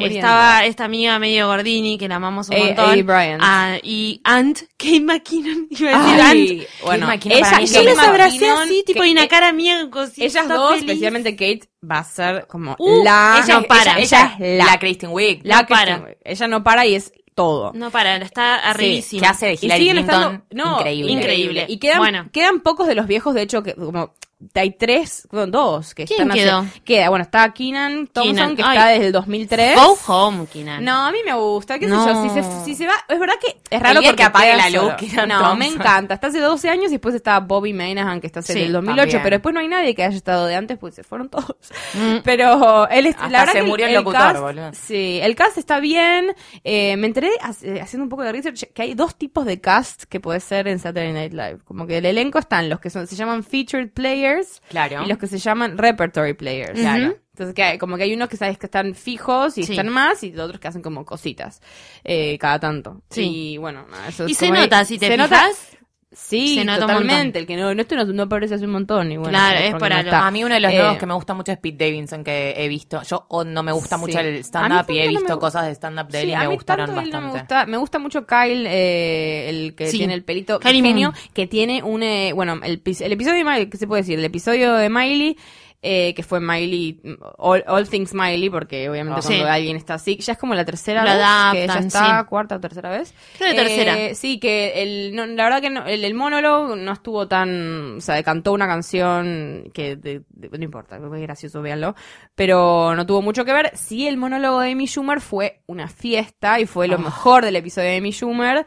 muriendo. 0.00 0.06
estaba 0.06 0.64
esta 0.64 0.84
amiga 0.84 1.18
medio 1.18 1.46
gordini 1.46 1.98
que 1.98 2.08
la 2.08 2.14
amamos 2.16 2.48
un 2.48 2.54
Eh, 2.56 2.64
montón. 2.68 2.90
Eddie 2.92 3.02
Bryant. 3.02 3.42
Ah, 3.44 3.76
y 3.82 4.20
Ant, 4.24 4.60
Kate 4.78 5.00
McKinnon, 5.00 5.66
iba 5.70 5.90
a 5.90 6.02
decir 6.06 6.20
Ay, 6.22 6.60
Ant. 6.60 6.68
bueno, 6.86 7.06
Kate 7.06 7.16
McKinnon 7.18 7.40
para 7.40 7.60
ella, 7.60 7.80
mí 7.80 7.86
Yo 7.86 7.94
Kate 7.94 8.06
abracé 8.08 8.50
así, 8.50 8.82
tipo, 8.86 9.02
que- 9.02 9.08
y 9.08 9.12
una 9.12 9.28
cara 9.28 9.52
mía 9.52 9.88
cosita 9.90 10.24
Ellas 10.24 10.48
dos, 10.48 10.70
feliz. 10.76 10.84
especialmente 10.88 11.32
Kate, 11.32 11.68
va 11.88 11.98
a 11.98 12.04
ser 12.04 12.46
como 12.46 12.74
Uh, 12.78 13.04
la... 13.04 13.40
ella 13.44 13.60
no 13.60 13.62
para. 13.64 13.98
Ella, 13.98 14.36
es 14.40 14.58
la, 14.58 14.64
la- 14.64 14.78
Kristen 14.78 15.10
Wiig. 15.12 15.40
la 15.44 15.56
no 15.62 15.66
Kristen 15.66 15.76
para. 15.86 16.04
Wiig. 16.06 16.16
Ella 16.24 16.48
no 16.48 16.64
para 16.64 16.86
y 16.86 16.94
es 16.94 17.12
todo. 17.34 17.72
No 17.74 17.90
para, 17.90 18.16
está 18.16 18.56
Sí, 18.56 18.68
arribísima. 18.70 19.20
que 19.22 19.26
hace 19.28 19.46
de 19.46 19.52
Y 19.54 19.58
Hillary 19.62 19.80
Clinton. 19.90 20.04
estando, 20.04 20.44
no, 20.52 20.78
increíble. 20.78 21.12
Increíble. 21.12 21.66
Y 21.68 21.78
quedan, 21.78 21.98
Bueno. 21.98 22.28
quedan 22.32 22.60
pocos 22.60 22.86
de 22.86 22.94
los 22.94 23.06
viejos, 23.06 23.34
de 23.34 23.42
hecho, 23.42 23.62
que 23.62 23.74
como 23.74 24.14
hay 24.54 24.72
tres, 24.72 25.26
bueno, 25.30 25.46
dos 25.48 25.94
que 25.94 26.04
¿Quién 26.04 26.22
están 26.22 26.36
quedó? 26.36 26.58
hace- 26.58 26.80
queda, 26.82 27.08
bueno, 27.10 27.22
está 27.24 27.52
Keenan 27.52 28.06
Thompson, 28.08 28.34
Keenan, 28.36 28.56
que 28.56 28.62
ay. 28.62 28.76
está 28.76 28.88
desde 28.88 29.06
el 29.06 29.12
2003. 29.12 29.76
Go 29.76 29.98
home, 30.06 30.46
Keenan. 30.46 30.84
No, 30.84 31.06
a 31.06 31.12
mí 31.12 31.18
me 31.24 31.34
gusta, 31.34 31.78
qué 31.78 31.86
sé 31.86 31.92
yo, 31.92 32.22
si 32.22 32.30
se, 32.30 32.64
si 32.64 32.74
se 32.74 32.86
va, 32.86 32.94
es 33.08 33.18
verdad 33.18 33.34
que 33.40 33.56
es 33.70 33.82
raro 33.82 34.00
porque 34.02 34.16
que 34.16 34.22
apague 34.22 34.56
la 34.56 34.70
luz. 34.70 34.92
Keenan 34.98 35.28
No, 35.28 35.54
me 35.56 35.66
encanta, 35.66 36.14
está 36.14 36.26
hace 36.28 36.40
12 36.40 36.68
años 36.68 36.86
y 36.88 36.92
después 36.92 37.14
está 37.14 37.40
Bobby 37.40 37.72
Maynahan, 37.72 38.20
que 38.20 38.26
está 38.26 38.40
desde 38.40 38.54
Sí, 38.54 38.60
el 38.62 38.72
2008, 38.72 39.00
también. 39.00 39.22
pero 39.22 39.34
después 39.36 39.54
no 39.54 39.60
hay 39.60 39.68
nadie 39.68 39.94
que 39.94 40.04
haya 40.04 40.16
estado 40.16 40.46
de 40.46 40.54
antes, 40.56 40.78
pues 40.78 40.94
se 40.94 41.02
fueron 41.04 41.28
todos. 41.28 41.56
Mm. 41.94 42.16
Pero 42.24 42.88
él 42.88 43.06
es, 43.06 43.14
Hasta 43.16 43.28
la 43.30 43.38
verdad 43.40 43.52
se 43.52 43.60
que 43.60 43.64
murió 43.66 43.86
el 43.86 43.92
el 43.92 43.96
locutor, 43.98 44.20
cast, 44.20 44.40
boludo. 44.40 44.70
Sí, 44.74 45.18
el 45.22 45.34
cast 45.34 45.58
está 45.58 45.80
bien. 45.80 46.34
Eh, 46.64 46.96
me 46.96 47.06
enteré 47.06 47.30
haciendo 47.40 48.02
un 48.04 48.08
poco 48.08 48.22
de 48.22 48.32
research 48.32 48.64
que 48.72 48.82
hay 48.82 48.94
dos 48.94 49.14
tipos 49.16 49.44
de 49.44 49.60
cast 49.60 50.04
que 50.04 50.20
puede 50.20 50.40
ser 50.40 50.68
en 50.68 50.78
Saturday 50.78 51.12
Night 51.12 51.32
Live. 51.32 51.58
Como 51.64 51.86
que 51.86 51.98
el 51.98 52.06
elenco 52.06 52.38
están 52.38 52.68
los 52.68 52.80
que 52.80 52.90
son, 52.90 53.06
se 53.06 53.16
llaman 53.16 53.44
featured 53.44 53.90
players 53.90 54.31
Claro. 54.68 55.02
y 55.04 55.08
los 55.08 55.18
que 55.18 55.26
se 55.26 55.38
llaman 55.38 55.78
repertory 55.78 56.34
players. 56.34 56.78
Claro. 56.78 57.16
Entonces, 57.32 57.54
que 57.54 57.62
hay, 57.62 57.78
como 57.78 57.96
que 57.96 58.02
hay 58.02 58.12
unos 58.14 58.28
que 58.28 58.36
sabes 58.36 58.58
que 58.58 58.66
están 58.66 58.94
fijos 58.94 59.56
y 59.56 59.62
Sí. 59.64 59.72
están 59.72 59.88
más, 59.88 60.22
y 60.22 60.36
otros 60.38 60.60
que 60.60 60.68
hacen 60.68 60.82
como 60.82 61.04
cositas 61.06 61.60
eh, 62.04 62.36
cada 62.38 62.58
tanto. 62.60 63.00
Sí. 63.10 63.52
Y 63.54 63.56
bueno, 63.56 63.86
eso 64.06 64.24
es 64.26 64.30
Y 64.32 64.34
se 64.34 64.48
como- 64.48 64.60
nota, 64.60 64.84
si 64.84 64.98
te 64.98 65.06
se 65.06 65.12
fijas, 65.14 65.30
nota- 65.30 65.78
Sí, 66.14 66.56
Se 66.58 66.64
nota 66.64 66.80
totalmente. 66.80 67.38
El 67.38 67.46
que 67.46 67.56
no, 67.56 67.74
no, 67.74 67.80
este 67.82 67.96
no, 67.96 68.04
no 68.04 68.22
aparece 68.24 68.54
hace 68.56 68.66
un 68.66 68.72
montón. 68.72 69.10
Y 69.12 69.16
bueno, 69.16 69.30
Claro, 69.30 69.58
es 69.58 69.74
para 69.76 70.02
no. 70.02 70.10
A 70.26 70.30
mí 70.30 70.44
uno 70.44 70.54
de 70.54 70.60
los 70.60 70.70
Eh, 70.72 70.76
nuevos 70.78 70.98
que 70.98 71.06
me 71.06 71.14
gusta 71.14 71.32
mucho 71.34 71.52
es 71.52 71.58
Pete 71.58 71.84
Davidson, 71.86 72.22
que 72.22 72.54
he 72.56 72.68
visto. 72.68 73.02
Yo 73.02 73.24
o 73.28 73.44
no 73.44 73.62
me 73.62 73.72
gusta 73.72 73.96
Sí. 73.96 74.00
mucho 74.02 74.18
el 74.20 74.34
mí 74.34 74.40
stand-up 74.44 74.90
y 74.90 74.98
he 74.98 75.08
visto 75.08 75.38
cosas 75.38 75.66
de 75.66 75.72
stand-up 75.74 76.08
de 76.08 76.20
él 76.20 76.26
Sí, 76.28 76.32
y 76.32 76.36
me 76.36 76.46
gustaron 76.48 76.94
bastante. 76.94 77.26
me 77.26 77.30
gusta. 77.32 77.66
Me 77.66 77.76
gusta 77.78 77.98
mucho 77.98 78.26
Kyle, 78.26 78.66
eh, 78.66 79.48
el 79.48 79.74
que 79.74 79.86
Sí. 79.86 79.98
tiene 79.98 80.14
el 80.14 80.22
pelito 80.22 80.60
genio, 80.60 81.12
que 81.32 81.46
tiene 81.46 81.82
un... 81.82 82.02
eh, 82.02 82.32
bueno, 82.34 82.60
el, 82.62 82.82
el 82.84 83.12
episodio 83.12 83.38
de 83.38 83.44
Miley, 83.44 83.66
¿qué 83.70 83.78
se 83.78 83.86
puede 83.86 84.02
decir? 84.02 84.18
El 84.18 84.24
episodio 84.24 84.74
de 84.74 84.88
Miley... 84.90 85.36
eh, 85.84 86.14
que 86.14 86.22
fue 86.22 86.38
Miley, 86.38 87.00
all, 87.38 87.64
All 87.66 87.88
Things 87.88 88.14
Miley, 88.14 88.48
porque 88.50 88.88
obviamente 88.88 89.18
Ah. 89.18 89.22
cuando 89.26 89.44
Sí. 89.46 89.50
alguien 89.50 89.76
está 89.76 89.94
así, 89.94 90.16
ya 90.18 90.34
es 90.34 90.38
como 90.38 90.54
la 90.54 90.64
tercera 90.64 91.02
Lo 91.02 91.10
vez, 91.10 91.60
que 91.60 91.66
ya 91.66 91.78
está, 91.80 92.20
sí. 92.20 92.26
cuarta 92.28 92.54
o 92.56 92.60
tercera 92.60 92.88
vez. 92.90 93.12
Creo 93.36 93.50
que 93.50 93.56
tercera. 93.56 93.98
Eh, 93.98 94.14
sí, 94.14 94.38
que 94.38 94.80
el, 94.82 95.16
no, 95.16 95.26
la 95.26 95.42
verdad 95.44 95.60
que 95.60 95.70
no- 95.70 95.84
el, 95.84 96.04
el 96.04 96.14
monólogo 96.14 96.76
no 96.76 96.92
estuvo 96.92 97.26
tan, 97.26 97.96
o 97.96 98.00
sea, 98.00 98.22
cantó 98.22 98.52
una 98.52 98.68
canción 98.68 99.70
que 99.74 99.96
de- 99.96 100.22
de- 100.30 100.56
no 100.56 100.64
importa, 100.64 100.96
es 100.98 101.02
gracioso, 101.22 101.60
véanlo, 101.62 101.96
pero 102.36 102.94
no 102.94 103.04
tuvo 103.04 103.20
mucho 103.20 103.44
que 103.44 103.52
ver. 103.52 103.72
Sí, 103.76 104.06
el 104.06 104.16
monólogo 104.16 104.60
de 104.60 104.70
Amy 104.72 104.86
Schumer 104.86 105.20
fue 105.20 105.62
una 105.66 105.88
fiesta 105.88 106.60
y 106.60 106.66
fue 106.66 106.86
lo 106.86 106.98
mejor 106.98 107.44
del 107.44 107.56
episodio 107.56 107.88
de 107.90 107.96
Amy 107.96 108.12
Schumer, 108.12 108.64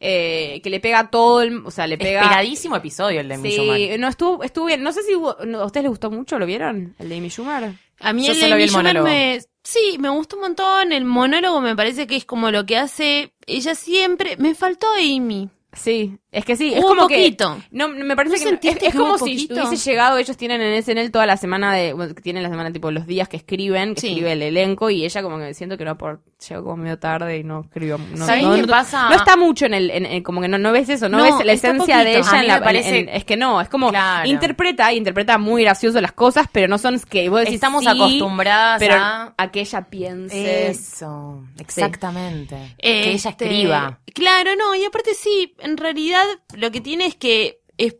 eh, 0.00 0.60
que 0.62 0.70
le 0.70 0.80
pega 0.80 0.98
a 1.00 1.10
todo 1.10 1.42
el, 1.42 1.64
o 1.64 1.70
sea, 1.70 1.86
le 1.86 1.96
pega... 1.98 2.22
Esperadísimo 2.22 2.76
episodio 2.76 3.20
el 3.20 3.28
de 3.28 3.34
Amy 3.34 3.50
Sí, 3.50 3.56
Schumer. 3.56 4.00
no 4.00 4.08
estuvo, 4.08 4.42
estuvo 4.42 4.66
bien. 4.66 4.82
No 4.82 4.92
sé 4.92 5.02
si 5.02 5.14
hubo- 5.14 5.36
no, 5.44 5.60
a 5.60 5.66
ustedes 5.66 5.84
les 5.84 5.90
gustó 5.90 6.10
mucho, 6.10 6.38
¿lo 6.38 6.46
vieron? 6.46 6.94
El 6.98 7.08
de 7.08 7.16
Amy 7.18 7.28
Schumer. 7.30 7.72
A 8.00 8.12
mí 8.12 8.26
Yo 8.26 8.32
el 8.32 8.40
de 8.40 8.52
Amy 8.52 8.68
Schumer 8.68 9.02
me... 9.02 9.40
Sí, 9.62 9.96
me 9.98 10.10
gustó 10.10 10.36
un 10.36 10.42
montón. 10.42 10.92
El 10.92 11.04
monólogo 11.06 11.60
me 11.62 11.74
parece 11.74 12.06
que 12.06 12.16
es 12.16 12.24
como 12.26 12.50
lo 12.50 12.66
que 12.66 12.76
hace 12.76 13.32
ella 13.46 13.74
siempre. 13.74 14.36
Me 14.36 14.54
faltó 14.54 14.86
Amy. 14.98 15.48
Sí, 15.76 16.16
es 16.30 16.44
que 16.44 16.56
sí, 16.56 16.72
es 16.74 16.82
como 16.82 17.02
poquito. 17.02 17.56
que 17.56 17.76
no 17.76 17.88
me 17.88 18.16
parece 18.16 18.50
¿No 18.50 18.58
que 18.60 18.68
es, 18.68 18.76
es 18.76 18.82
que 18.92 18.98
como 18.98 19.18
si 19.18 19.48
hubiese 19.50 19.76
llegado, 19.90 20.18
ellos 20.18 20.36
tienen 20.36 20.60
en 20.60 20.82
SNL 20.82 21.10
toda 21.10 21.26
la 21.26 21.36
semana 21.36 21.72
de 21.72 21.92
bueno, 21.92 22.14
tienen 22.14 22.42
la 22.42 22.48
semana 22.48 22.72
tipo 22.72 22.90
los 22.90 23.06
días 23.06 23.28
que 23.28 23.36
escriben, 23.36 23.94
que 23.94 24.00
Sí. 24.00 24.08
escribe 24.08 24.32
el 24.32 24.42
elenco 24.42 24.90
y 24.90 25.04
ella 25.04 25.22
como 25.22 25.38
que 25.38 25.54
siento 25.54 25.76
que 25.78 25.84
no 25.84 25.96
por 25.98 26.20
llegó 26.48 26.64
como 26.64 26.76
medio 26.78 26.98
tarde 26.98 27.38
y 27.38 27.44
no 27.44 27.62
escribió 27.62 27.98
no, 27.98 28.26
¿Sabés 28.26 28.42
no, 28.44 28.54
qué 28.56 28.66
pasa? 28.66 29.08
No 29.08 29.16
está 29.16 29.36
mucho 29.36 29.66
en 29.66 29.74
el 29.74 29.90
en- 29.90 30.06
en- 30.06 30.22
como 30.22 30.40
que 30.40 30.48
no, 30.48 30.58
no 30.58 30.72
ves 30.72 30.88
eso, 30.88 31.08
no, 31.08 31.22
ves 31.22 31.44
la 31.44 31.52
esencia 31.52 31.98
de 32.04 32.18
ella 32.18 32.40
en 32.40 32.46
la 32.48 32.60
parece- 32.62 32.98
en- 33.00 33.08
es 33.08 33.24
que 33.24 33.36
no, 33.36 33.60
es 33.60 33.68
como 33.68 33.90
Claro. 33.90 34.28
interpreta, 34.28 34.92
interpreta 34.92 35.38
muy 35.38 35.62
gracioso 35.62 36.00
las 36.00 36.12
cosas, 36.12 36.46
pero 36.52 36.68
no 36.68 36.78
son 36.78 37.00
que 37.08 37.28
vos 37.28 37.40
decís 37.40 37.54
Estamos 37.54 37.82
sí, 37.84 37.88
acostumbradas 37.90 38.78
pero 38.78 38.94
a... 38.96 39.34
a 39.36 39.50
que 39.50 39.60
ella 39.60 39.82
piense 39.88 40.68
Eso, 40.68 41.42
exactamente. 41.58 42.56
Eh, 42.78 43.02
que 43.04 43.10
ella 43.12 43.30
este, 43.30 43.44
escriba. 43.44 43.98
Claro, 44.14 44.50
no, 44.56 44.74
y 44.74 44.84
aparte 44.84 45.14
sí, 45.14 45.54
en 45.64 45.76
realidad 45.76 46.24
lo 46.56 46.70
que 46.70 46.80
tiene 46.80 47.06
es 47.06 47.14
que 47.16 47.60
es, 47.78 47.96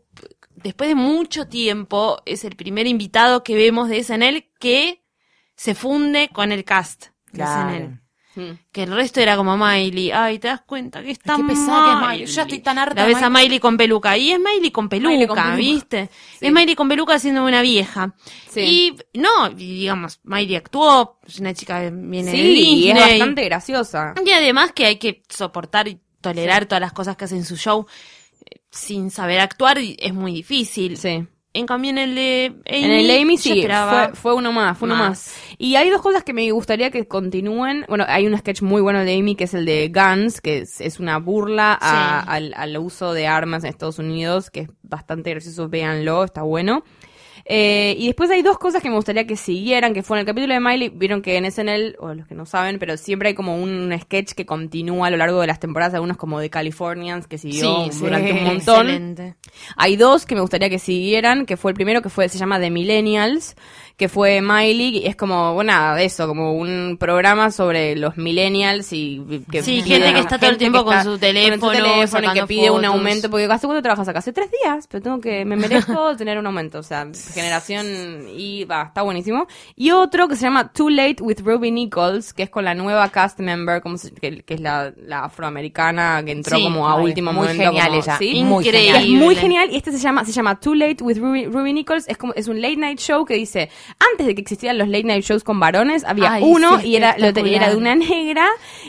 después 0.55 0.87
de 0.89 0.95
mucho 0.95 1.47
tiempo 1.47 2.21
es 2.25 2.43
el 2.45 2.55
primer 2.55 2.87
invitado 2.87 3.43
que 3.43 3.55
vemos 3.55 3.89
de 3.89 4.03
SNL 4.03 4.49
que 4.59 5.03
se 5.55 5.75
funde 5.75 6.29
con 6.33 6.51
el 6.51 6.63
cast 6.63 7.07
de 7.31 7.39
Claro. 7.39 7.69
SNL. 7.77 8.01
Mm. 8.37 8.59
Que 8.73 8.83
el 8.83 8.91
resto 8.93 9.21
era 9.21 9.37
como 9.37 9.55
Miley. 9.55 10.11
Ay, 10.11 10.39
te 10.39 10.49
das 10.49 10.59
cuenta 10.67 11.01
que 11.01 11.11
está 11.11 11.37
Qué 11.37 11.43
pesada 11.43 11.85
que 11.85 11.91
es 11.91 12.09
Miley. 12.09 12.25
Yo 12.25 12.33
ya 12.33 12.41
estoy 12.41 12.59
tan 12.59 12.77
harta 12.77 13.01
La 13.01 13.07
ves 13.07 13.15
a 13.23 13.29
Miley. 13.29 13.45
Miley 13.45 13.59
con 13.61 13.77
peluca. 13.77 14.17
Y 14.17 14.31
es 14.31 14.39
Miley 14.39 14.71
con 14.71 14.89
peluca, 14.89 15.09
Miley 15.13 15.27
con 15.27 15.35
peluca. 15.37 15.55
¿viste? 15.55 16.09
Sí. 16.37 16.45
Es 16.47 16.51
Miley 16.51 16.75
con 16.75 16.89
peluca 16.89 17.17
siendo 17.17 17.45
una 17.45 17.61
vieja. 17.61 18.13
Sí. 18.49 18.97
Y 19.13 19.19
no, 19.19 19.47
y 19.51 19.79
digamos, 19.79 20.19
Miley 20.23 20.57
actuó, 20.57 21.17
es 21.25 21.39
una 21.39 21.53
chica 21.53 21.79
que 21.79 21.91
viene 21.91 22.31
de 22.31 22.37
Sí, 22.37 22.43
y 22.43 22.89
es 22.89 22.95
Disney. 22.95 23.19
bastante 23.19 23.45
graciosa. 23.45 24.13
Y 24.25 24.29
además 24.31 24.73
que 24.73 24.85
hay 24.85 24.97
que 24.97 25.23
soportar 25.29 25.87
tolerar 26.33 26.65
todas 26.65 26.81
las 26.81 26.93
cosas 26.93 27.15
que 27.17 27.25
hace 27.25 27.35
en 27.35 27.45
su 27.45 27.57
show 27.57 27.85
eh, 28.45 28.59
sin 28.71 29.11
saber 29.11 29.39
actuar 29.39 29.77
es 29.79 30.13
muy 30.13 30.33
difícil. 30.33 30.97
Sí. 30.97 31.25
En 31.57 31.65
cambio 31.65 31.89
en 31.91 31.97
el 31.97 32.15
de 32.15 32.47
Amy, 32.67 32.83
En 32.83 32.91
el 32.91 33.21
Amy 33.21 33.37
sí, 33.37 33.65
fue, 33.65 34.09
fue 34.13 34.33
uno 34.33 34.51
más, 34.51 34.77
fue 34.77 34.87
uno 34.87 34.95
más. 34.97 35.09
más. 35.09 35.35
Y 35.57 35.77
hay 35.77 35.89
dos 35.89 36.01
cosas 36.01 36.25
que 36.25 36.33
me 36.33 36.51
gustaría 36.51 36.91
que 36.91 37.07
continúen. 37.07 37.85
Bueno, 37.87 38.03
hay 38.09 38.27
un 38.27 38.37
sketch 38.37 38.61
muy 38.61 38.81
bueno 38.81 38.99
de 39.05 39.17
Amy 39.17 39.35
que 39.37 39.45
es 39.45 39.53
el 39.53 39.63
de 39.65 39.87
Guns, 39.87 40.41
que 40.41 40.57
es, 40.57 40.81
es 40.81 40.99
una 40.99 41.17
burla 41.17 41.77
a- 41.81 42.23
Sí. 42.23 42.27
al, 42.29 42.53
al 42.57 42.77
uso 42.77 43.13
de 43.13 43.27
armas 43.27 43.63
en 43.63 43.69
Estados 43.69 43.99
Unidos, 43.99 44.49
que 44.49 44.61
es 44.61 44.69
bastante 44.83 45.29
gracioso, 45.29 45.69
véanlo, 45.69 46.25
está 46.25 46.41
bueno. 46.41 46.83
Eh, 47.47 47.95
y 47.99 48.07
después 48.07 48.31
hay 48.31 48.41
dos 48.41 48.57
cosas 48.57 48.81
que 48.81 48.89
me 48.89 48.95
gustaría 48.95 49.27
que 49.27 49.35
siguieran, 49.35 49.93
que 49.93 50.01
fue 50.01 50.17
en 50.17 50.21
el 50.21 50.25
capítulo 50.25 50.53
de 50.55 50.59
Miley, 50.59 50.89
vieron 50.89 51.21
que 51.21 51.37
en 51.37 51.45
SNL, 51.51 51.95
o 51.99 52.13
los 52.15 52.25
que 52.27 52.33
no 52.33 52.47
saben, 52.47 52.79
pero 52.79 52.97
siempre 52.97 53.29
hay 53.29 53.35
como 53.35 53.55
un 53.61 53.95
sketch 54.01 54.31
que 54.33 54.47
continúa 54.47 55.07
a 55.07 55.11
lo 55.11 55.17
largo 55.17 55.39
de 55.41 55.47
las 55.47 55.59
temporadas, 55.59 55.93
algunos 55.93 56.17
como 56.17 56.39
de 56.39 56.49
Californians, 56.49 57.27
que 57.27 57.37
siguió 57.37 57.91
Sí, 57.91 57.99
durante 57.99 58.31
sí, 58.31 58.37
un 58.39 58.43
montón. 58.45 58.87
excelente. 58.89 59.35
Hay 59.77 59.95
dos 59.95 60.25
que 60.25 60.33
me 60.33 60.41
gustaría 60.41 60.69
que 60.71 60.79
siguieran, 60.79 61.45
que 61.45 61.55
fue 61.55 61.69
el 61.71 61.75
primero 61.75 62.01
que 62.01 62.09
fue, 62.09 62.27
se 62.29 62.39
llama 62.39 62.59
The 62.59 62.71
Millennials, 62.71 63.55
que 63.97 64.09
fue 64.09 64.41
Miley, 64.41 64.97
y 64.97 65.05
es 65.07 65.15
como, 65.15 65.53
bueno, 65.53 65.71
nada, 65.71 65.95
de 65.95 66.03
eso, 66.05 66.27
como 66.27 66.53
un 66.53 66.97
programa 66.99 67.49
sobre 67.49 67.95
los 67.95 68.17
millennials 68.17 68.91
y 68.91 69.21
que 69.49 69.63
Sí, 69.63 69.81
gente 69.83 70.13
que 70.13 70.19
está 70.19 70.37
todo 70.37 70.49
el 70.49 70.57
tiempo 70.57 70.83
con 70.83 71.01
su 71.01 71.17
teléfono, 71.17 71.71
teléfono 71.71 72.31
y 72.31 72.33
que 72.39 72.45
pide 72.45 72.69
un 72.69 72.83
aumento, 72.83 73.29
porque 73.29 73.45
¿hace 73.45 73.67
cuánto 73.67 73.81
trabajas 73.81 74.07
acá? 74.09 74.19
Hace 74.19 74.33
tres 74.33 74.49
días, 74.63 74.85
pero 74.91 75.01
tengo 75.01 75.21
que, 75.21 75.45
me 75.45 75.55
merezco 75.55 76.15
tener 76.17 76.37
un 76.37 76.45
aumento, 76.45 76.79
o 76.79 76.83
sea, 76.83 77.07
generación 77.33 78.27
y 78.35 78.65
va, 78.65 78.83
está 78.83 79.01
buenísimo. 79.01 79.47
Y 79.75 79.91
otro 79.91 80.27
que 80.27 80.35
se 80.35 80.41
llama 80.43 80.71
Too 80.73 80.89
Late 80.89 81.21
with 81.23 81.39
Ruby 81.43 81.71
Nichols, 81.71 82.33
que 82.33 82.43
es 82.43 82.49
con 82.49 82.65
la 82.65 82.73
nueva 82.75 83.07
cast 83.09 83.39
member, 83.39 83.81
como 83.81 83.97
se- 83.97 84.13
que, 84.13 84.41
que 84.43 84.55
es 84.55 84.59
la, 84.59 84.93
la 85.05 85.25
afroamericana 85.25 86.21
que 86.25 86.31
entró 86.31 86.57
Sí, 86.57 86.63
como 86.63 86.87
a 86.87 86.95
último 86.95 87.31
muy 87.31 87.47
momento. 87.47 87.63
genial 87.63 87.87
como- 87.87 87.99
ella, 88.01 88.17
¿sí? 88.17 88.43
muy 88.43 88.65
Increíble. 88.65 88.91
genial. 88.91 89.03
Que 89.05 89.13
es 89.13 89.19
muy 89.23 89.35
genial 89.35 89.69
y 89.71 89.75
este 89.77 89.91
se 89.91 89.99
llama 89.99 90.25
se 90.25 90.31
llama 90.31 90.59
Too 90.59 90.75
Late 90.75 91.03
with 91.03 91.17
Ruby, 91.17 91.45
Ruby 91.45 91.73
Nichols 91.73 92.07
es 92.07 92.17
como 92.17 92.33
es 92.33 92.47
un 92.47 92.61
late 92.61 92.77
night 92.77 92.99
show 92.99 93.23
que 93.25 93.35
dice 93.35 93.69
antes 93.99 94.25
de 94.27 94.35
que 94.35 94.41
existieran 94.41 94.77
los 94.77 94.87
late 94.87 95.03
night 95.03 95.23
shows 95.23 95.43
con 95.43 95.59
varones 95.59 96.03
había 96.05 96.33
Ay, 96.33 96.43
uno 96.45 96.79
sí, 96.79 96.87
y 96.89 96.95
era 96.95 97.15
lo 97.17 97.33
te- 97.33 97.41
y 97.41 97.55
era 97.55 97.69
de 97.69 97.75
una 97.75 97.95
negra 97.95 98.47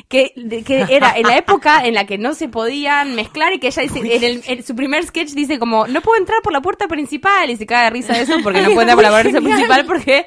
que, 0.08 0.32
de- 0.36 0.62
que 0.62 0.86
era 0.88 1.12
en 1.16 1.26
la 1.26 1.36
época 1.36 1.84
en 1.86 1.94
la 1.94 2.06
que 2.06 2.18
no 2.18 2.34
se 2.34 2.48
podían 2.48 3.14
mezclar 3.14 3.52
y 3.52 3.58
que 3.58 3.68
ella 3.68 3.82
dice 3.82 3.98
en, 4.16 4.24
el- 4.24 4.42
en 4.46 4.64
su 4.64 4.74
primer 4.74 5.04
sketch 5.04 5.30
dice 5.30 5.58
como 5.58 5.86
no 5.86 6.00
puedo 6.02 6.18
entrar 6.18 6.40
por 6.42 6.52
la 6.52 6.60
puerta 6.60 6.88
principal 6.88 7.50
y 7.50 7.56
se 7.56 7.66
cae 7.66 7.84
de 7.84 7.90
risa 7.90 8.14
de 8.14 8.22
eso 8.22 8.34
porque 8.42 8.60
no 8.62 8.70
puede 8.70 8.90
entrar 8.90 8.96
por 8.96 9.04
la 9.04 9.10
puerta 9.22 9.40
principal 9.40 9.84
porque 9.86 10.26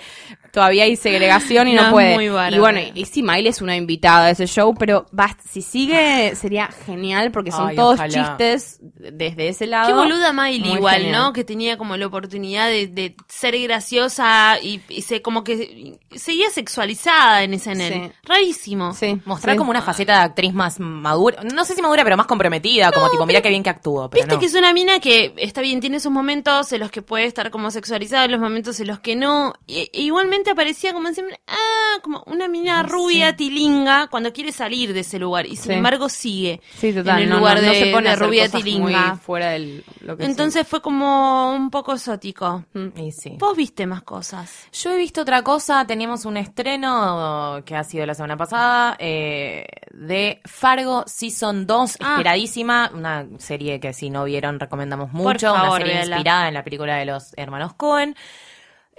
todavía 0.52 0.84
hay 0.86 0.96
segregación 0.96 1.68
y 1.68 1.74
no, 1.74 1.92
puede 1.92 2.16
muy 2.16 2.26
y 2.26 2.60
bueno 2.60 2.80
y 2.94 3.06
sí 3.06 3.24
Miley 3.24 3.48
es 3.48 3.62
una 3.62 3.76
invitada 3.76 4.28
de 4.28 4.32
ese 4.34 4.48
show 4.48 4.74
pero 4.78 5.06
basta, 5.12 5.44
si 5.50 5.62
sigue 5.62 6.36
sería 6.36 6.68
genial 6.86 7.32
porque 7.32 7.52
son 7.52 7.70
Ay, 7.70 7.76
todos 7.76 7.96
ojalá. 7.96 8.14
chistes 8.38 8.80
desde 8.82 9.50
ese 9.50 9.68
lado 9.68 9.88
Qué 9.88 9.94
boluda 9.94 10.34
Miley 10.34 10.60
Muy 10.62 10.78
igual, 10.78 11.02
genial. 11.02 11.22
¿no? 11.22 11.34
Que 11.34 11.44
tenía 11.44 11.78
como 11.78 11.98
la 11.98 12.08
oportunidad 12.08 12.68
de, 12.68 12.88
de 12.88 13.16
ser 13.28 13.58
graciosa 13.60 14.58
y, 14.62 14.82
y 14.90 15.02
se 15.04 15.22
como 15.22 15.44
que 15.44 15.98
seguía 16.16 16.50
sexualizada 16.50 17.44
en 17.44 17.60
SNL. 17.60 17.94
Sí. 17.94 18.12
Rarísimo. 18.24 18.94
Sí, 18.94 19.20
Mostrar 19.26 19.56
sí. 19.56 19.58
como 19.58 19.72
una 19.72 19.82
faceta 19.82 20.14
de 20.20 20.24
actriz 20.26 20.54
más 20.54 20.80
madura. 20.80 21.44
No 21.44 21.66
sé 21.66 21.76
si 21.76 21.82
madura, 21.82 22.04
pero 22.04 22.18
más 22.18 22.28
comprometida. 22.28 22.92
como 22.92 23.10
tipo, 23.10 23.26
mira 23.26 23.42
qué 23.42 23.50
bien 23.50 23.64
que 23.64 23.70
actúo. 23.70 24.10
Pero 24.10 24.22
Viste 24.24 24.36
no. 24.36 24.40
que 24.40 24.46
es 24.46 24.54
una 24.56 24.74
mina 24.74 25.00
que 25.00 25.34
está 25.38 25.62
bien, 25.62 25.80
tiene 25.80 26.00
sus 26.00 26.12
momentos 26.12 26.72
en 26.72 26.80
los 26.80 26.92
que 26.92 27.02
puede 27.02 27.26
estar 27.26 27.50
como 27.52 27.72
sexualizada, 27.72 28.28
los 28.28 28.40
momentos 28.40 28.80
en 28.80 28.88
los 28.88 29.00
que 29.00 29.16
no. 29.16 29.54
Y- 29.68 29.90
e 29.94 30.02
igualmente 30.04 30.39
aparecía 30.52 30.94
como 30.94 31.12
siempre, 31.14 31.40
ah, 31.48 32.00
como 32.04 32.24
una 32.28 32.48
mina 32.48 32.84
rubia 32.84 33.36
tilinga 33.36 34.08
cuando 34.08 34.32
quiere 34.34 34.52
salir 34.52 34.94
de 34.94 35.02
ese 35.02 35.20
lugar. 35.20 35.46
Y 35.46 35.56
sin 35.56 35.64
Sí. 35.66 35.74
embargo 35.74 36.10
sigue 36.10 36.62
Sí, 36.78 36.94
total. 36.94 37.18
en 37.18 37.24
el 37.24 37.30
no, 37.30 37.38
lugar 37.40 37.56
no, 37.56 37.62
de, 37.62 37.68
no 37.68 37.74
se 37.74 37.92
pone 37.92 38.10
de 38.10 38.16
rubia 38.16 38.50
tilinga. 38.50 39.16
fuera 39.18 39.50
del 39.52 39.84
lo 40.02 40.16
que 40.18 40.26
Entonces 40.26 40.68
fue 40.68 40.82
como 40.82 41.52
un 41.54 41.70
poco 41.70 41.94
exótico. 41.94 42.66
Y 42.96 43.12
sí. 43.12 43.36
Vos 43.40 43.56
viste 43.58 43.86
más 43.86 44.04
cosas. 44.04 44.68
Yo 44.72 44.92
he 44.92 44.98
visto 44.98 45.22
otra 45.22 45.42
cosa, 45.44 45.86
teníamos 45.86 46.26
un 46.26 46.38
estreno 46.38 47.62
que 47.66 47.76
ha 47.76 47.84
sido 47.84 48.06
la 48.06 48.14
semana 48.14 48.38
pasada 48.38 48.96
eh, 49.00 49.66
de 49.92 50.42
Fargo 50.46 51.04
Season 51.08 51.66
2, 51.68 51.98
Ah. 52.02 52.14
esperadísima, 52.18 52.92
una 52.94 53.26
serie 53.38 53.80
que 53.80 53.94
si 53.94 54.10
no 54.10 54.24
vieron 54.26 54.60
recomendamos 54.60 55.12
mucho, 55.12 55.54
una 55.54 55.72
serie 55.78 55.94
véala. 55.96 56.16
inspirada 56.18 56.48
en 56.48 56.54
la 56.54 56.64
película 56.64 56.96
de 56.98 57.06
los 57.06 57.34
hermanos 57.38 57.74
Cohen. 57.74 58.16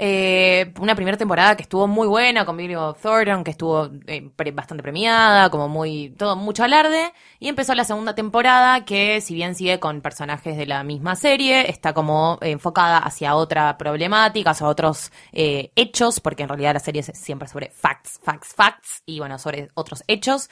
Eh, 0.03 0.73
una 0.81 0.95
primera 0.95 1.19
temporada 1.19 1.55
que 1.57 1.63
estuvo 1.63 1.87
muy 1.87 2.09
buena 2.09 2.47
con 2.47 2.57
Billy 2.57 2.75
Thornton, 3.03 3.45
que 3.45 3.51
estuvo 3.51 3.91
eh, 4.07 4.31
bastante 4.51 4.83
premiada, 4.83 5.51
como 5.51 5.69
muy, 5.69 6.09
todo 6.17 6.37
mucho 6.37 6.65
alarde. 6.65 7.13
Y 7.39 7.49
empezó 7.49 7.75
la 7.75 7.85
segunda 7.85 8.15
temporada 8.15 8.87
que, 8.87 9.21
si 9.21 9.35
bien 9.35 9.55
sigue 9.55 9.79
con 9.79 10.01
personajes 10.01 10.57
de 10.57 10.65
la 10.65 10.85
misma 10.85 11.17
serie, 11.17 11.69
está 11.69 11.93
como 11.93 12.39
enfocada 12.41 12.97
hacia 12.97 13.35
otra 13.35 13.77
problemática, 13.77 14.53
hacia 14.53 14.69
otros 14.69 15.13
eh, 15.33 15.71
hechos, 15.77 16.21
porque 16.21 16.45
en 16.45 16.49
realidad 16.49 16.73
la 16.73 16.81
serie 16.81 17.03
es 17.03 17.13
siempre 17.13 17.47
sobre 17.47 17.69
facts, 17.71 18.19
facts, 18.23 18.55
facts, 18.55 19.03
y 19.05 19.19
bueno, 19.19 19.39
sobre 19.39 19.69
otros 19.75 20.03
hechos. 20.07 20.49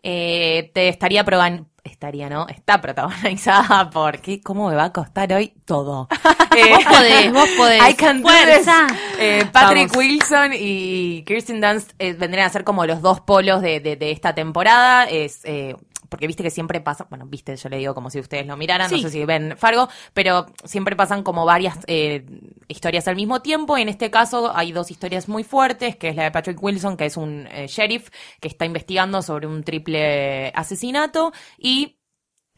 Te 0.00 0.88
estaría 0.88 1.24
proban 1.24 1.71
estaría, 1.84 2.28
¿no? 2.28 2.46
Está 2.48 2.80
protagonizada 2.80 3.90
por 3.90 4.20
¿qué? 4.20 4.40
¿Cómo 4.40 4.68
me 4.68 4.74
va 4.76 4.84
a 4.84 4.92
costar 4.92 5.32
hoy 5.32 5.54
todo? 5.64 6.08
Eh, 6.54 6.68
Vos 6.70 6.84
podés, 6.84 7.32
vos 7.32 7.48
podés. 7.56 7.90
I 7.90 7.94
can 7.94 8.20
Fuerza. 8.20 8.86
Eh, 9.18 9.46
Patrick 9.50 9.88
Vamos. 9.88 9.96
Wilson 9.96 10.50
y 10.54 11.22
Kirsten 11.26 11.62
Dunst 11.62 11.92
eh, 11.98 12.12
vendrían 12.12 12.46
a 12.46 12.50
ser 12.50 12.62
como 12.62 12.84
los 12.84 13.00
dos 13.00 13.20
polos 13.20 13.62
de, 13.62 13.80
de- 13.80 13.96
de 13.96 14.10
esta 14.10 14.34
temporada. 14.34 15.04
Es, 15.04 15.40
eh, 15.44 15.76
porque 16.12 16.26
viste 16.26 16.42
que 16.42 16.50
siempre 16.50 16.82
pasa, 16.82 17.06
bueno, 17.08 17.24
viste, 17.24 17.56
yo 17.56 17.70
le 17.70 17.78
digo 17.78 17.94
como 17.94 18.10
si 18.10 18.20
ustedes 18.20 18.46
lo 18.46 18.54
miraran, 18.58 18.90
no 18.90 18.98
sé 18.98 19.08
si 19.08 19.24
ven 19.24 19.56
Fargo, 19.56 19.88
pero 20.12 20.44
siempre 20.62 20.94
pasan 20.94 21.22
como 21.22 21.46
varias 21.46 21.78
eh, 21.86 22.26
historias 22.68 23.08
al 23.08 23.16
mismo 23.16 23.40
tiempo. 23.40 23.78
Y 23.78 23.80
en 23.80 23.88
este 23.88 24.10
caso 24.10 24.54
hay 24.54 24.72
dos 24.72 24.90
historias 24.90 25.26
muy 25.26 25.42
fuertes, 25.42 25.96
que 25.96 26.10
es 26.10 26.16
la 26.16 26.24
de 26.24 26.30
Patrick 26.30 26.62
Wilson, 26.62 26.98
que 26.98 27.06
es 27.06 27.16
un 27.16 27.46
eh, 27.50 27.66
sheriff 27.66 28.10
que 28.40 28.48
está 28.48 28.66
investigando 28.66 29.22
sobre 29.22 29.46
un 29.46 29.64
triple 29.64 30.52
asesinato, 30.54 31.32
y 31.56 31.96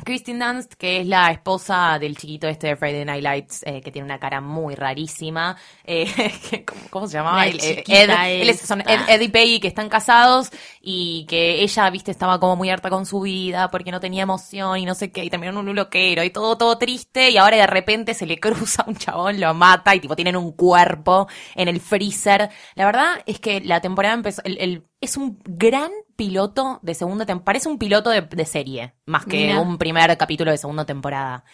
Kristen 0.03 0.39
Dunst, 0.41 0.75
que 0.75 1.01
es 1.01 1.07
la 1.07 1.31
esposa 1.31 1.99
del 2.01 2.17
chiquito 2.17 2.49
este 2.49 2.67
de 2.67 2.77
Friday 2.77 3.05
Night 3.05 3.23
Lights, 3.23 3.63
eh, 3.65 3.81
que 3.81 3.93
tiene 3.93 4.05
una 4.05 4.19
cara 4.19 4.41
muy 4.41 4.75
rarísima. 4.75 5.57
eh, 5.85 6.05
que- 6.51 6.65
¿cómo, 6.65 6.81
cómo 6.91 7.07
se 7.07 7.15
llamaba? 7.17 7.47
El- 7.47 7.61
eh, 7.61 7.85
Ed, 7.87 8.11
él 8.43 8.51
es- 8.51 8.61
son. 8.61 8.81
Ed- 8.83 9.09
Ed 9.09 9.21
y 9.21 9.29
Peggy 9.29 9.61
que 9.61 9.69
están 9.69 9.89
casados 9.89 10.51
y 10.83 11.25
que 11.27 11.63
ella, 11.63 11.89
viste, 11.91 12.11
estaba 12.11 12.39
como 12.41 12.57
muy 12.57 12.69
harta 12.71 12.91
con 12.91 13.07
su 13.07 13.21
vida 13.21 13.71
porque 13.71 13.93
no 13.93 14.01
tenía 14.01 14.25
emoción 14.25 14.77
y 14.79 14.85
no 14.85 14.95
sé 14.95 15.13
qué, 15.13 15.25
y 15.25 15.31
terminaron 15.31 15.61
en 15.65 15.69
un 15.71 15.77
loquero 15.77 16.25
y 16.25 16.31
todo, 16.31 16.59
todo 16.59 16.77
triste 16.77 17.31
y 17.31 17.37
ahora 17.39 17.57
de 17.57 17.67
repente 17.67 18.15
se 18.15 18.27
le 18.27 18.39
cruza 18.41 18.85
un 18.87 18.97
chabón, 18.97 19.41
lo 19.41 19.55
mata 19.55 19.95
y 19.95 20.01
tipo 20.01 20.17
tienen 20.17 20.37
un 20.37 20.53
cuerpo 20.53 21.29
en 21.55 21.69
el 21.69 21.81
freezer. 21.81 22.51
La 22.75 22.85
verdad 22.85 23.23
es 23.27 23.39
que 23.41 23.61
la 23.61 23.81
temporada 23.81 24.15
empezó, 24.15 24.43
el, 24.45 24.59
el- 24.59 24.85
es 25.05 25.17
un 25.17 25.39
gran 25.45 25.91
piloto 26.17 26.81
de 26.83 26.95
segunda 26.95 27.27
temporada, 27.27 27.45
parece 27.45 27.69
un 27.69 27.79
piloto 27.79 28.11
de, 28.11 28.23
de 28.23 28.45
serie, 28.45 28.95
más 29.07 29.25
que 29.27 29.37
Mira. 29.37 29.61
un 29.61 29.79
primer 29.79 30.17
capítulo 30.17 30.51
de 30.51 30.59
segunda 30.59 30.85
temporada. 30.85 31.45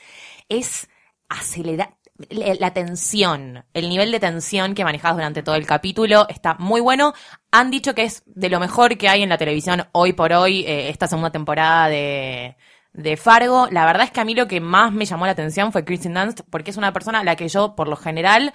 Es 0.48 0.88
acelerar 1.28 1.96
la 2.28 2.54
la 2.54 2.72
tensión, 2.72 3.64
el 3.72 3.88
nivel 3.88 4.12
de 4.12 4.20
tensión 4.20 4.74
que 4.74 4.84
manejas 4.84 5.14
durante 5.14 5.42
todo 5.42 5.54
el 5.54 5.66
capítulo 5.66 6.26
está 6.28 6.54
muy 6.54 6.80
bueno. 6.80 7.14
Han 7.50 7.70
dicho 7.70 7.94
que 7.94 8.04
es 8.04 8.22
de 8.26 8.50
lo 8.50 8.60
mejor 8.60 8.98
que 8.98 9.08
hay 9.08 9.22
en 9.22 9.30
la 9.30 9.38
televisión 9.38 9.86
hoy 9.92 10.12
por 10.12 10.32
hoy, 10.32 10.60
eh, 10.66 10.90
esta 10.90 11.06
segunda 11.06 11.30
temporada 11.30 11.88
de, 11.88 12.56
de 12.92 13.16
Fargo. 13.16 13.68
La 13.70 13.86
verdad 13.86 14.04
es 14.04 14.10
que 14.10 14.20
a 14.20 14.24
mí 14.24 14.34
lo 14.34 14.48
que 14.48 14.60
más 14.60 14.92
me 14.92 15.06
llamó 15.06 15.26
la 15.26 15.32
atención 15.32 15.72
fue 15.72 15.84
Kristen 15.84 16.14
Dunst, 16.14 16.42
porque 16.50 16.70
es 16.70 16.76
una 16.76 16.92
persona 16.92 17.20
a 17.20 17.24
la 17.24 17.36
que 17.36 17.48
yo, 17.48 17.74
por 17.74 17.88
lo 17.88 17.96
general, 17.96 18.52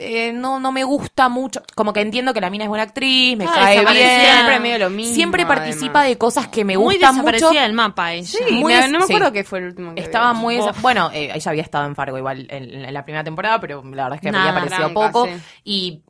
eh, 0.00 0.32
no, 0.32 0.58
no 0.58 0.72
me 0.72 0.82
gusta 0.84 1.28
mucho. 1.28 1.62
Como 1.74 1.92
que 1.92 2.00
entiendo 2.00 2.34
que 2.34 2.40
la 2.40 2.50
mina 2.50 2.64
es 2.64 2.68
buena 2.68 2.82
actriz, 2.84 3.36
me 3.36 3.44
cae 3.44 3.80
bien. 3.84 4.20
Siempre 4.20 4.60
medio 4.60 4.78
lo 4.78 4.90
mismo, 4.90 5.14
Siempre 5.14 5.46
participa 5.46 6.00
además. 6.00 6.08
de 6.08 6.18
cosas 6.18 6.48
que 6.48 6.64
me 6.64 6.76
Muy 6.76 6.96
gustan 6.96 7.14
mucho. 7.16 7.26
desaparecida 7.30 7.62
del 7.62 7.72
mapa 7.74 8.12
ella. 8.12 8.26
Sí, 8.26 8.54
Muy 8.54 8.72
des- 8.72 8.90
no 8.90 8.98
me 8.98 9.06
sí. 9.06 9.12
acuerdo 9.12 9.32
qué 9.32 9.44
fue 9.44 9.60
el 9.60 9.64
último 9.66 9.94
que 9.94 10.00
Estaba 10.00 10.32
vi. 10.32 10.38
muy... 10.40 10.58
Bueno, 10.80 11.10
eh, 11.12 11.30
ella 11.34 11.50
había 11.50 11.62
estado 11.62 11.86
en 11.86 11.94
Fargo 11.94 12.18
igual 12.18 12.46
en, 12.50 12.84
en 12.84 12.92
la 12.94 13.04
primera 13.04 13.22
temporada, 13.22 13.60
pero 13.60 13.82
la 13.84 14.04
verdad 14.04 14.14
es 14.16 14.20
que 14.20 14.30
Nada. 14.32 14.48
había 14.50 14.60
aparecido 14.62 14.92
poco. 14.94 15.26
sí. 15.26 15.32
Y 15.64 16.02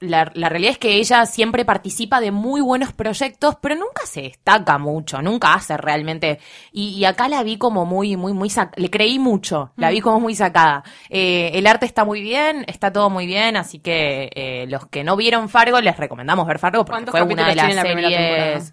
la, 0.00 0.30
la 0.34 0.48
realidad 0.48 0.72
es 0.72 0.78
que 0.78 0.94
ella 0.96 1.26
siempre 1.26 1.64
participa 1.64 2.20
de 2.20 2.30
muy 2.30 2.60
buenos 2.60 2.92
proyectos, 2.92 3.56
pero 3.60 3.74
nunca 3.74 4.06
se 4.06 4.22
destaca 4.22 4.78
mucho, 4.78 5.20
nunca 5.22 5.54
hace 5.54 5.76
realmente. 5.76 6.38
Y, 6.72 6.90
y 6.90 7.04
acá 7.04 7.28
la 7.28 7.42
vi 7.42 7.58
como 7.58 7.84
muy, 7.84 8.16
muy, 8.16 8.32
muy... 8.32 8.48
sac- 8.48 8.72
Le 8.76 8.90
creí 8.90 9.18
mucho, 9.18 9.72
la 9.76 9.90
vi 9.90 10.00
como 10.00 10.20
muy 10.20 10.34
sacada. 10.36 10.84
Eh, 11.10 11.50
el 11.54 11.66
arte 11.66 11.86
está 11.86 12.04
muy 12.04 12.20
bien, 12.22 12.64
está 12.68 12.92
todo 12.92 13.10
muy 13.10 13.26
bien, 13.26 13.56
así 13.56 13.80
que 13.80 14.30
eh, 14.34 14.66
los 14.68 14.86
que 14.86 15.02
no 15.02 15.16
vieron 15.16 15.48
Fargo, 15.48 15.80
les 15.80 15.96
recomendamos 15.96 16.46
ver 16.46 16.58
Fargo 16.58 16.84
porque 16.84 16.92
¿Cuántos 17.06 17.12
fue 17.12 17.22
una 17.22 17.48
de 17.48 17.54
las 17.56 17.74
la 17.74 17.82
series... 17.82 18.72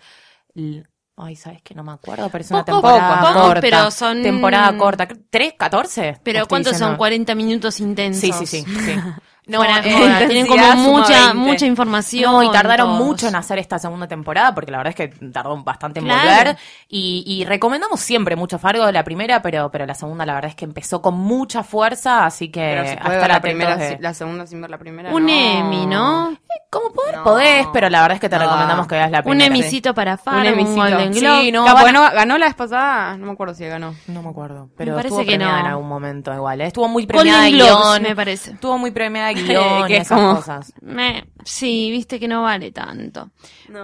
Ay, 1.17 1.37
¿sabes 1.37 1.61
que 1.61 1.73
No 1.73 1.83
me 1.83 1.93
acuerdo, 1.93 2.29
pero 2.29 2.43
es 2.43 2.51
una 2.51 2.65
temporada 2.65 3.21
poco, 3.33 3.41
corta. 3.45 3.61
pero 3.61 3.89
son- 3.89 4.21
Temporada 4.21 4.77
corta. 4.77 5.07
¿Tres? 5.29 5.53
¿Catorce? 5.57 6.19
Pero 6.23 6.45
¿cuántos 6.45 6.71
son? 6.73 6.79
diciendo. 6.79 6.97
40 6.97 7.35
minutos 7.35 7.79
intensos. 7.79 8.21
Sí, 8.21 8.33
sí, 8.45 8.45
sí. 8.45 8.65
sí. 8.79 8.91
No, 9.47 9.63
eh, 9.63 10.25
tienen 10.27 10.47
como 10.47 10.73
mucha, 10.75 11.27
20. 11.33 11.33
mucha 11.35 11.65
información. 11.65 12.31
No, 12.31 12.43
y 12.43 12.51
tardaron 12.51 12.87
todos. 12.87 12.99
mucho 13.05 13.27
en 13.27 13.35
hacer 13.35 13.59
esta 13.59 13.77
segunda 13.79 14.07
temporada, 14.07 14.55
porque 14.55 14.71
la 14.71 14.77
verdad 14.79 14.93
es 14.97 15.09
que 15.09 15.27
tardó 15.29 15.55
bastante 15.63 15.99
en 15.99 16.05
Claro. 16.05 16.21
volver. 16.27 16.57
Y, 16.87 17.23
y 17.27 17.45
recomendamos 17.45 17.99
siempre 17.99 18.35
mucho 18.35 18.57
Fargo 18.57 18.85
de 18.85 18.91
la 18.91 19.03
primera, 19.03 19.41
pero, 19.41 19.69
pero 19.71 19.85
la 19.85 19.93
segunda 19.93 20.25
la 20.25 20.33
verdad 20.33 20.49
es 20.49 20.55
que 20.55 20.65
empezó 20.65 21.01
con 21.01 21.15
mucha 21.15 21.63
fuerza, 21.63 22.25
así 22.25 22.49
que 22.49 22.59
Pero 22.61 22.81
se 22.87 22.97
puede 22.97 23.15
hasta 23.15 23.19
ver 23.19 23.27
la 23.29 23.41
primera, 23.41 23.75
de... 23.77 23.97
la 23.99 24.13
segunda 24.13 24.47
sin 24.47 24.61
ver 24.61 24.69
la 24.71 24.77
primera. 24.77 25.11
Un 25.13 25.25
no. 25.25 25.31
Emmy, 25.31 25.85
¿no? 25.85 26.35
Como 26.71 26.91
poder 26.91 27.15
No. 27.17 27.23
podés, 27.23 27.67
pero 27.71 27.89
la 27.89 28.01
verdad 28.01 28.15
es 28.15 28.21
que 28.21 28.29
te 28.29 28.35
No. 28.37 28.43
recomendamos 28.43 28.87
que 28.87 28.95
veas 28.95 29.11
la 29.11 29.19
Un 29.19 29.23
primera. 29.23 29.45
emisito 29.45 29.93
para 29.93 30.17
Fargo, 30.17 30.39
un, 30.41 30.45
Emicito. 30.47 30.75
Golden 30.81 31.13
Sí, 31.13 31.19
Globe. 31.21 31.51
no, 31.51 31.91
no- 31.91 32.11
ganó 32.11 32.37
la 32.37 32.45
vez 32.47 32.55
pasada, 32.55 33.15
no 33.17 33.27
me 33.27 33.31
acuerdo 33.33 33.53
si 33.53 33.65
ganó. 33.65 33.95
No 34.07 34.21
me 34.21 34.29
acuerdo, 34.29 34.69
pero 34.75 34.93
parece 34.95 35.07
estuvo 35.09 35.19
que 35.21 35.25
premiada 35.27 35.53
no. 35.53 35.59
en 35.59 35.65
algún 35.67 35.87
momento 35.87 36.33
igual. 36.33 36.61
¿eh? 36.61 36.65
Estuvo 36.67 36.87
muy 36.87 37.05
premiada 37.05 37.43
Golden 37.43 37.53
en 37.61 37.65
Globes, 37.67 37.85
guion. 37.99 38.03
me 38.03 38.15
parece. 38.15 38.51
Estuvo 38.51 38.77
muy 38.77 38.91
premiada 38.91 39.33
guion 39.35 39.85
Que 39.87 39.97
es 39.97 40.01
esas 40.03 40.17
como- 40.19 40.35
cosas. 40.35 40.73
Me- 40.81 41.25
sí, 41.43 41.89
viste 41.91 42.19
que 42.19 42.27
no 42.27 42.43
vale 42.43 42.71
tanto. 42.71 43.29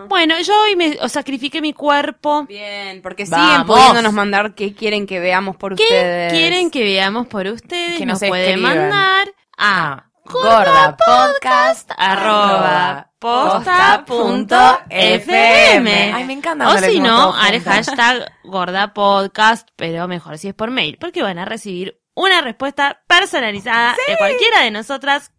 Bueno, 0.07 0.39
yo 0.41 0.53
hoy 0.63 0.75
me 0.75 0.97
o 1.01 1.09
sacrifiqué 1.09 1.61
mi 1.61 1.73
cuerpo. 1.73 2.43
Bien, 2.45 3.01
porque 3.01 3.25
Vamos. 3.25 3.47
siguen 3.49 3.65
pudiéndonos 3.67 4.13
mandar 4.13 4.55
qué 4.55 4.73
quieren 4.73 5.05
que 5.05 5.19
veamos 5.19 5.55
por 5.57 5.75
¿Qué 5.75 5.83
ustedes. 5.83 6.33
quieren 6.33 6.71
que 6.71 6.83
veamos 6.83 7.27
por 7.27 7.45
ustedes? 7.47 7.97
Que 7.97 8.05
nos 8.05 8.21
nos 8.21 8.29
pueden 8.29 8.61
mandar 8.61 9.27
a 9.57 10.05
Gorda 10.23 10.95
Podcast 10.97 11.91
arroba 11.97 13.09
posta 13.19 14.03
punto 14.05 14.55
FM. 14.89 15.75
fm. 15.75 16.13
Ay, 16.13 16.23
me 16.25 16.33
encanta 16.33 16.69
O 16.69 16.77
si 16.77 16.99
no, 16.99 17.33
al 17.35 17.59
hashtag 17.61 18.31
gorda 18.43 18.93
podcast, 18.93 19.67
pero 19.75 20.07
mejor 20.07 20.37
si 20.37 20.47
es 20.47 20.53
por 20.53 20.71
mail, 20.71 20.97
porque 20.99 21.21
van 21.21 21.37
a 21.39 21.45
recibir 21.45 21.99
una 22.13 22.41
respuesta 22.41 23.01
personalizada 23.07 23.95
de 24.07 24.17
cualquiera 24.17 24.61
de 24.63 24.71
nosotras 24.71 25.31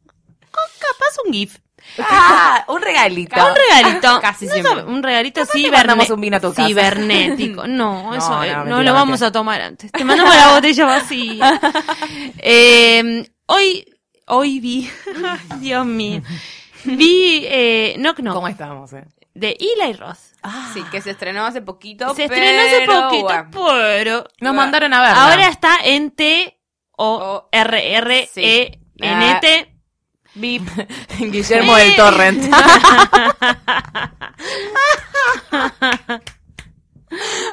capaz 0.78 1.18
un 1.26 1.32
GIF. 1.32 1.58
Ah, 1.98 2.64
un 2.68 2.80
regalito. 2.80 3.34
Un 3.44 3.54
regalito. 3.56 4.20
Casi 4.20 4.46
No 4.46 4.52
siempre. 4.52 4.84
un 4.84 5.02
regalito 5.02 5.44
te 5.44 5.70
mandamos 5.70 6.10
un 6.10 6.20
vino 6.20 6.36
a 6.36 6.40
tu 6.40 6.54
casa. 6.54 6.68
cibernético. 6.68 7.66
No, 7.66 8.04
No, 8.12 8.14
eso 8.14 8.30
no, 8.30 8.44
eh, 8.44 8.50
no, 8.52 8.56
mentira, 8.64 8.82
lo 8.82 8.92
vamos 8.94 9.08
mentira. 9.20 9.28
a 9.28 9.32
tomar 9.32 9.60
antes. 9.60 9.90
Te 9.90 10.04
mandamos 10.04 10.34
la 10.36 10.52
botella 10.54 10.86
vacía. 10.86 11.60
Eh, 12.38 13.28
hoy, 13.46 13.84
hoy 14.26 14.60
vi, 14.60 14.90
Dios 15.60 15.84
mío, 15.86 16.22
vi 16.84 17.44
eh, 17.46 17.94
Knock 17.98 18.18
Knock 18.18 18.34
¿Cómo 18.34 18.48
estamos, 18.48 18.92
eh? 18.92 19.04
de 19.34 19.56
Eli 19.58 19.92
Roth. 19.94 20.18
Sí, 20.74 20.82
que 20.90 21.00
se 21.00 21.10
estrenó 21.12 21.46
hace 21.46 21.62
poquito. 21.62 22.14
Se 22.14 22.24
estrenó 22.24 22.62
hace 22.62 22.80
poquito, 22.86 23.24
bueno. 23.24 23.48
pero 23.50 24.24
Nos 24.40 24.54
mandaron 24.54 24.92
a 24.92 25.00
verla. 25.00 25.24
ahora 25.30 25.48
está 25.48 25.76
en 25.84 26.10
T 26.10 26.58
O 26.96 27.48
R 27.52 27.96
R 27.96 28.28
E 28.36 28.78
N 28.98 29.38
T. 29.40 29.71
Bip. 30.34 30.66
Guillermo 31.18 31.74
del 31.76 31.96
Torrent. 31.96 32.42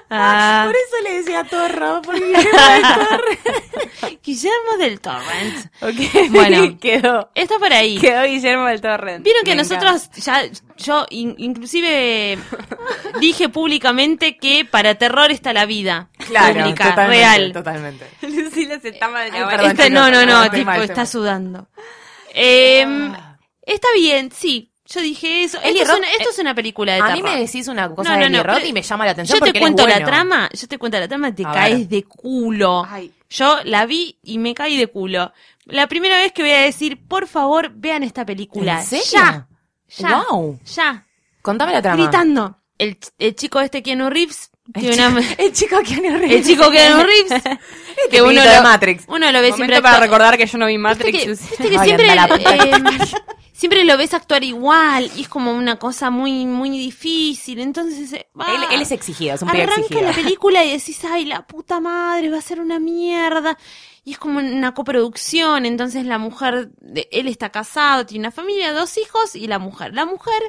Ah, 0.10 0.64
Por 0.68 0.76
eso 0.76 0.96
le 1.04 1.18
decía 1.20 1.44
Torro, 1.44 2.02
porque 2.02 2.22
Guillermo 4.24 4.78
del 4.80 5.02
Torrent. 5.02 5.66
Ok, 5.82 6.30
Bueno. 6.32 6.78
quedó. 6.80 7.30
Está 7.36 7.60
por 7.60 7.74
ahí. 7.74 7.98
Quedó 8.00 8.24
Guillermo 8.24 8.68
del 8.68 8.80
Torrent. 8.80 9.22
Vieron 9.26 9.44
que 9.44 9.56
nosotros 9.56 10.10
ya, 10.16 10.44
yo 10.78 11.06
in- 11.10 11.36
inclusive 11.38 12.40
dije 13.20 13.50
públicamente 13.50 14.38
que 14.38 14.64
para 14.64 14.96
terror 14.96 15.30
está 15.30 15.52
la 15.52 15.66
vida. 15.66 16.08
Claro, 16.26 16.62
pública, 16.62 16.90
totalmente, 16.92 17.18
real. 17.20 17.52
Totalmente. 17.52 18.06
Lucila 18.22 18.80
se 18.80 18.90
está 18.90 19.10
mal. 19.10 19.30
Ay, 19.32 19.44
perdón, 19.44 19.72
Esta- 19.72 19.84
chicos, 19.88 20.00
no, 20.00 20.10
no, 20.10 20.26
no, 20.26 20.44
estoy 20.46 20.60
tipo, 20.60 20.72
mal, 20.72 20.82
está 20.84 21.06
sudando. 21.06 21.68
Em, 22.42 23.14
está 23.62 23.88
bien, 23.96 24.32
sí. 24.32 24.72
Yo 24.86 25.02
dije 25.02 25.44
eso. 25.44 25.60
Esto, 25.62 25.82
es 25.84 25.88
Roth, 25.88 25.98
una, 26.00 26.12
esto 26.14 26.30
es 26.32 26.40
una 26.40 26.56
película 26.56 26.94
de 26.94 27.00
A 27.02 27.06
terror. 27.08 27.18
mí 27.18 27.22
me 27.30 27.40
decís 27.40 27.68
una 27.68 27.94
cosa 27.94 28.18
No, 28.18 28.24
de 28.24 28.30
no, 28.32 28.42
Roth 28.42 28.66
y 28.66 28.74
me 28.74 28.82
llama 28.82 29.06
la 29.06 29.12
atención 29.12 29.38
Yo 29.38 29.46
te 29.46 29.50
porque 29.52 29.60
cuento 29.60 29.88
la 29.88 30.04
trama, 30.04 30.50
yo 30.52 30.68
te 30.68 30.80
cuento 30.80 31.00
la 31.00 31.08
trama, 31.08 31.36
te 31.36 31.46
A 31.46 31.52
caes 31.52 31.80
ver. 31.80 31.88
de 31.90 32.04
culo. 32.06 32.84
Ay. 32.90 33.12
Yo 33.30 33.60
la 33.66 33.86
vi 33.86 34.18
y 34.24 34.40
me 34.40 34.56
caí 34.56 34.78
de 34.78 34.88
culo. 34.88 35.32
La 35.66 35.86
primera 35.86 36.18
vez 36.18 36.32
que 36.32 36.42
voy 36.42 36.52
a 36.52 36.62
decir, 36.62 37.06
por 37.08 37.28
favor, 37.28 37.72
vean 37.76 38.02
esta 38.02 38.26
película. 38.26 38.80
¿En 38.80 38.86
serio? 38.86 39.06
Ya. 39.12 39.48
Ya. 39.96 40.24
Wow. 40.32 40.60
Ya. 40.76 41.06
Contame 41.44 41.74
la 41.74 41.82
trama. 41.84 42.02
Gritando. 42.02 42.58
El, 42.80 42.98
el 43.20 43.36
chico 43.36 43.60
este 43.60 43.84
Keanu 43.84 44.10
Reeves. 44.10 44.50
El, 44.74 44.82
tiene 44.82 44.96
chico, 44.98 45.08
una- 45.10 45.34
el 45.38 45.54
chico 45.54 45.80
Keanu 45.84 46.18
Reeves. 46.20 46.32
el 46.38 46.44
chico 46.46 46.70
Keanu 46.72 47.04
Reeves. 47.04 47.42
que 47.44 47.60
Tipito 48.10 48.26
uno 48.26 48.42
de 48.42 48.56
lo, 48.56 48.62
Matrix. 48.64 49.04
uno 49.08 49.18
lo 49.20 49.26
ve 49.26 49.34
Momento 49.52 49.56
siempre 49.56 49.82
para 49.82 50.00
recordar 50.00 50.38
que 50.38 50.46
yo 50.46 50.58
no 50.58 50.66
vi 50.68 50.74
Viste 50.78 50.82
Matrix. 50.82 51.18
que, 51.24 51.30
viste 51.30 51.58
que 51.70 51.78
Ay, 51.78 51.86
siempre, 51.88 52.06
que 52.08 53.82
eh, 53.82 53.86
lo 53.86 53.98
ves 53.98 54.14
actuar 54.14 54.44
igual 54.44 55.12
y 55.18 55.22
es 55.22 55.28
como 55.28 55.52
una 55.52 55.78
cosa 55.78 56.10
muy 56.10 56.46
muy 56.46 56.70
difícil. 56.70 57.60
Entonces, 57.60 58.14
eh, 58.14 58.28
Él, 58.36 58.64
él 58.72 58.82
es 58.82 58.92
exigido, 58.92 59.36
es 59.36 59.42
un 59.42 59.50
arranca 59.50 59.82
exigido. 59.82 60.02
la 60.02 60.14
película 60.14 60.64
y 60.64 60.72
decís, 60.72 61.04
ay, 61.04 61.26
la 61.26 61.46
puta 61.46 61.80
madre, 61.80 62.30
va 62.30 62.38
a 62.38 62.42
ser 62.42 62.60
una 62.62 62.80
mierda. 62.80 63.58
Y 64.06 64.14
es 64.14 64.18
como 64.18 64.40
una 64.40 64.74
coproducción, 64.74 65.66
entonces 65.66 66.06
la 66.06 66.18
mujer, 66.18 66.70
de, 66.80 67.08
él 67.12 67.28
está 67.28 67.50
casado, 67.50 68.06
tiene 68.06 68.28
una 68.28 68.32
familia, 68.32 68.72
dos 68.74 68.98
hijos 68.98 69.36
y 69.36 69.48
la 69.48 69.60
mujer. 69.60 69.94
La 69.94 70.06
mujer, 70.06 70.42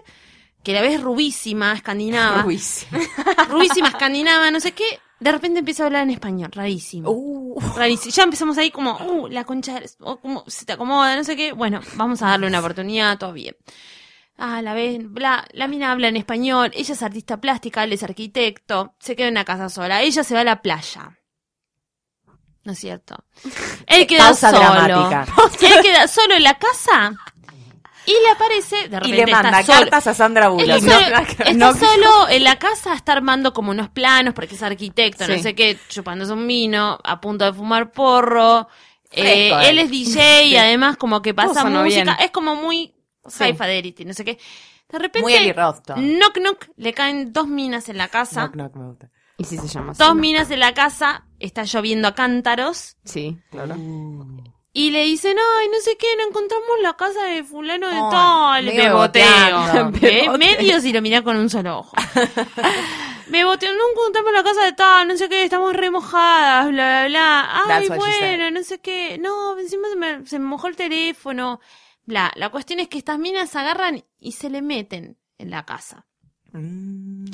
que 0.63 0.73
la 0.73 0.83
ves 0.83 1.01
rubísima, 1.01 1.73
escandinava, 1.73 2.43
Ruiz. 2.43 2.87
rubísima, 3.49 3.89
escandinava, 3.89 4.51
no 4.51 4.61
sé 4.61 4.73
qué, 4.73 4.85
de 5.19 5.33
repente 5.33 5.59
empieza 5.61 5.83
a 5.83 5.87
hablar 5.87 6.03
en 6.05 6.11
español, 6.11 6.51
rarísimo. 6.53 7.11
Uh. 7.11 7.61
Rarísimo. 7.77 8.13
Ya 8.15 8.23
empezamos 8.23 8.57
ahí 8.59 8.71
como, 8.71 8.97
uh, 8.97 9.29
la 9.29 9.45
concha, 9.45 9.81
de- 9.81 9.91
o 10.01 10.19
como 10.21 10.45
se 10.47 10.65
te 10.65 10.73
acomoda, 10.73 11.15
no 11.17 11.25
sé 11.25 11.37
qué. 11.37 11.53
Bueno, 11.53 11.81
vamos 11.95 12.23
a 12.23 12.29
darle 12.29 12.47
una 12.47 12.61
oportunidad, 12.61 13.19
todo 13.19 13.33
bien. 13.33 13.57
Ah, 14.39 14.63
la 14.63 14.73
ven, 14.73 15.13
bla, 15.13 15.47
la 15.53 15.67
mina 15.69 15.93
habla 15.93 16.09
en 16.09 16.17
español, 16.17 16.71
ella 16.75 16.95
es 16.95 17.03
artista 17.03 17.39
plástica, 17.39 17.85
él 17.85 17.93
es 17.93 18.03
arquitecto, 18.03 18.95
se 18.99 19.15
queda 19.15 19.29
en 19.29 19.35
una 19.35 19.45
casa 19.45 19.69
sola, 19.69 20.01
ella 20.01 20.25
se 20.25 20.33
va 20.35 20.41
a 20.41 20.45
la 20.45 20.63
playa. 20.63 21.19
¿No 22.65 22.73
es 22.73 22.79
cierto? 22.79 23.17
Él 23.87 24.07
queda 24.07 24.25
Pausa 24.27 24.51
solo. 24.51 24.61
dramática. 24.63 25.27
Él 25.63 25.81
queda 25.83 26.07
solo 26.09 26.35
en 26.35 26.43
la 26.43 26.59
casa 26.59 27.13
y 28.07 28.13
le 28.13 28.29
aparece, 28.31 28.77
de 28.89 28.97
Y 28.97 29.01
repente 29.01 29.17
le 29.17 29.27
manda 29.27 29.61
está 29.61 29.73
solo. 29.75 29.79
cartas 29.91 30.07
a 30.09 30.15
Sandra 30.15 30.49
Bullock. 30.49 30.69
Está, 30.79 31.01
solo, 31.01 31.47
está 31.47 31.75
solo 31.75 32.29
en 32.29 32.45
la 32.45 32.59
casa, 32.59 32.95
está 32.95 33.13
armando 33.13 33.53
como 33.53 33.71
unos 33.71 33.89
planos 33.91 34.35
porque 34.35 34.55
es 34.55 34.63
arquitecto, 34.63 35.27
no 35.29 35.35
Sí. 35.35 35.43
sé 35.43 35.55
qué, 35.55 35.79
chupándose 35.89 36.33
un 36.33 36.47
vino, 36.47 36.99
a 37.05 37.21
punto 37.21 37.45
de 37.45 37.53
fumar 37.53 37.93
porro. 37.93 38.69
Eh, 39.13 39.49
Fresco, 39.51 39.61
él 39.69 39.79
él. 39.79 39.85
es 39.85 39.91
DJ 39.91 40.45
y 40.45 40.57
además 40.57 40.97
como 40.97 41.21
que 41.23 41.35
pasa 41.35 41.65
música. 41.65 42.03
bien. 42.05 42.09
Es 42.21 42.31
como 42.31 42.55
muy 42.57 42.95
Sí. 43.27 43.39
high 43.45 43.55
fidelity, 43.57 44.05
no 44.05 44.15
sé 44.15 44.25
qué. 44.25 44.39
De 44.89 44.99
repente, 44.99 45.21
Muy 45.21 45.35
knock 45.97 46.35
knock, 46.39 46.67
le 46.77 46.93
caen 46.95 47.33
dos 47.33 47.47
minas 47.47 47.89
en 47.89 47.97
la 47.99 48.09
casa. 48.09 48.49
Knock, 48.49 48.55
knock, 48.55 48.77
me 48.77 48.87
gusta. 48.87 49.11
¿Y 49.39 49.45
si 49.45 49.57
se 49.57 49.69
llama 49.69 49.93
así? 49.93 50.03
Dos 50.03 50.15
minas 50.17 50.51
en 50.51 50.61
la 50.61 50.75
casa, 50.75 51.25
está 51.39 51.63
lloviendo 51.65 52.09
a 52.09 52.15
cántaros. 52.15 52.97
Sí, 53.05 53.39
claro. 53.51 53.77
Y 54.73 54.91
le 54.91 55.03
dicen, 55.05 55.37
ay, 55.59 55.69
no 55.73 55.81
sé 55.81 55.97
qué, 55.97 56.07
no 56.17 56.29
encontramos 56.29 56.69
la 56.81 56.97
casa 56.97 57.25
de 57.25 57.43
fulano 57.43 57.89
de 57.89 57.97
Ay, 57.97 58.11
tal. 58.11 58.67
beboteando. 58.67 59.91
Ve- 59.91 60.01
Beboteo. 60.23 60.39
Medio 60.39 60.81
si 60.81 60.93
lo 60.93 61.03
mirás 61.03 61.23
con 61.23 61.37
un 61.37 61.51
solo 61.51 61.79
ojo. 61.81 61.97
Beboteo, 63.29 63.73
no 63.75 63.91
encontramos 63.93 64.33
la 64.33 64.43
casa 64.43 64.65
de 64.65 64.73
tal, 64.73 65.09
no 65.09 65.17
sé 65.17 65.29
qué, 65.29 65.45
estamos 65.45 65.73
remojadas, 65.75 66.69
bla, 66.71 67.07
bla, 67.07 67.09
bla. 67.09 67.77
Ay, 67.77 67.89
bueno, 67.89 68.51
no 68.53 68.63
sé 68.63 68.79
qué. 68.81 69.19
No, 69.19 69.59
encima 69.59 69.89
se 69.89 69.97
me, 69.97 70.27
se 70.27 70.39
me 70.39 70.47
mojó 70.47 70.67
el 70.69 70.77
teléfono. 70.77 71.61
Bla, 72.07 72.33
la 72.37 72.49
cuestión 72.51 72.81
es 72.81 72.89
que 72.89 72.99
estas 72.99 73.19
minas 73.19 73.55
agarran 73.57 74.05
y 74.19 74.33
se 74.33 74.51
le 74.51 74.63
meten 74.63 75.17
en 75.39 75.51
la 75.51 75.65
casa. 75.65 76.07
Mm. 76.53 77.25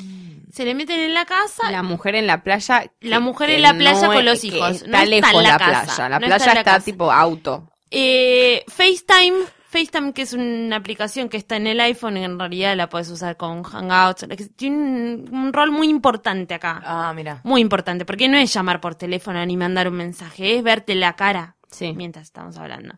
Se 0.57 0.65
le 0.65 0.73
meten 0.73 0.99
en 0.99 1.13
la 1.13 1.25
casa 1.25 1.69
La 1.71 1.83
mujer 1.83 2.15
en 2.15 2.25
la 2.25 2.41
playa. 2.41 2.91
La 3.01 3.19
mujer 3.19 3.51
en 3.51 3.61
la 3.61 3.73
playa 3.75 4.07
no 4.07 4.13
con 4.13 4.25
los 4.25 4.43
hijos. 4.43 4.71
Está 4.71 4.87
No 4.87 4.97
está 4.97 5.05
lejos 5.05 5.31
en 5.33 5.43
la 5.43 5.49
la 5.51 5.57
casa. 5.59 5.83
playa. 5.95 6.09
La 6.09 6.19
No 6.19 6.25
playa 6.27 6.51
está 6.53 6.71
la 6.73 6.79
tipo 6.79 7.11
auto. 7.11 7.69
Eh, 7.91 8.63
FaceTime, 8.67 9.37
FaceTime 9.69 10.13
que 10.13 10.23
es 10.23 10.33
una 10.33 10.75
aplicación 10.77 11.29
que 11.29 11.37
está 11.37 11.57
en 11.57 11.67
el 11.67 11.79
iPhone, 11.79 12.17
en 12.17 12.39
realidad 12.39 12.75
la 12.75 12.89
puedes 12.89 13.09
usar 13.09 13.37
con 13.37 13.61
Hangouts, 13.63 14.25
tiene 14.55 14.75
un, 14.77 15.29
un 15.31 15.53
rol 15.53 15.71
muy 15.71 15.87
importante 15.89 16.55
acá. 16.55 16.81
Ah, 16.83 17.13
mira. 17.15 17.39
Muy 17.43 17.61
importante, 17.61 18.03
porque 18.03 18.27
no 18.27 18.35
es 18.37 18.51
llamar 18.53 18.81
por 18.81 18.95
teléfono 18.95 19.45
ni 19.45 19.55
mandar 19.55 19.87
un 19.87 19.95
mensaje, 19.95 20.57
es 20.57 20.63
verte 20.63 20.95
la 20.95 21.15
cara 21.15 21.55
Sí. 21.69 21.93
mientras 21.95 22.25
estamos 22.25 22.57
hablando. 22.57 22.95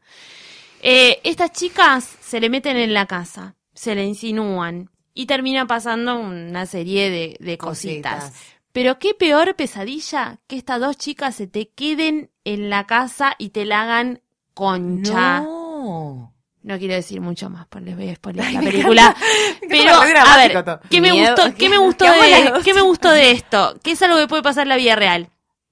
Eh, 0.81 1.19
estas 1.23 1.51
chicas 1.51 2.05
se 2.21 2.39
le 2.39 2.49
meten 2.49 2.77
en 2.77 2.93
la 2.93 3.05
casa, 3.05 3.55
se 3.73 3.95
le 3.95 4.05
insinúan 4.05 4.89
y 5.19 5.25
termina 5.25 5.67
pasando 5.67 6.17
una 6.17 6.65
serie 6.65 7.09
de, 7.09 7.35
de 7.41 7.57
cositas. 7.57 8.31
Pero 8.71 8.99
qué 8.99 9.13
peor 9.13 9.53
pesadilla 9.55 10.39
que 10.47 10.55
estas 10.55 10.79
dos 10.79 10.95
chicas 10.97 11.35
se 11.35 11.45
te 11.47 11.67
queden 11.69 12.31
en 12.45 12.69
la 12.69 12.85
casa 12.85 13.35
y 13.37 13.49
te 13.49 13.65
la 13.65 13.81
hagan 13.81 14.21
concha. 14.53 15.41
No, 15.41 16.33
No. 16.63 16.77
quiero 16.77 16.93
decir 16.93 17.19
mucho 17.19 17.49
más, 17.49 17.67
porque 17.67 17.87
les 17.87 17.97
voy 17.97 18.09
a 18.09 18.15
spoiler 18.15 18.45
Ay, 18.45 18.53
la 18.53 18.61
película. 18.61 19.15
Pero, 19.69 19.91
a 19.93 20.37
ver. 20.37 20.79
¿qué 20.89 21.01
me 21.01 21.11
Miedo. 21.11 21.35
gustó, 21.35 21.53
qué 21.57 21.67
me 21.69 21.77
gustó 21.79 22.05
de, 22.11 22.53
qué 22.63 22.73
me 22.73 22.81
gustó 22.81 23.09
de 23.11 23.31
esto? 23.31 23.75
Que 23.83 23.91
es 23.91 24.01
algo 24.01 24.17
que 24.19 24.27
puede 24.27 24.43
pasar 24.43 24.63
en 24.63 24.69
la 24.69 24.77
vida 24.77 24.95
real, 24.95 25.29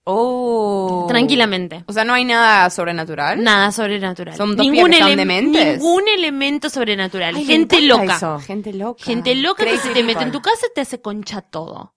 Oh. 0.10 1.06
tranquilamente. 1.10 1.84
O 1.88 1.94
sea, 1.94 2.04
no 2.06 2.14
hay 2.14 2.24
nada 2.26 2.70
sobrenatural. 2.70 3.44
Nada 3.44 3.72
sobrenatural. 3.72 4.36
Son 4.36 4.56
dos 4.56 4.66
ningún, 4.66 4.90
que 4.92 4.98
están 5.00 5.16
dementes. 5.16 5.80
ningún 5.80 6.08
elemento 6.08 6.70
sobrenatural. 6.70 7.36
Ay, 7.36 7.46
Gente 7.46 7.82
loca. 7.82 8.16
eso. 8.16 8.40
Gente 8.40 8.74
loca. 8.74 9.04
Gente 9.04 9.36
loca 9.36 9.66
que 9.66 9.78
se 9.78 9.90
te 9.90 10.04
mete 10.04 10.24
en 10.24 10.32
tu 10.32 10.42
casa 10.42 10.66
y 10.70 10.74
te 10.74 10.82
hace 10.82 11.02
concha 11.02 11.42
todo. 11.42 11.94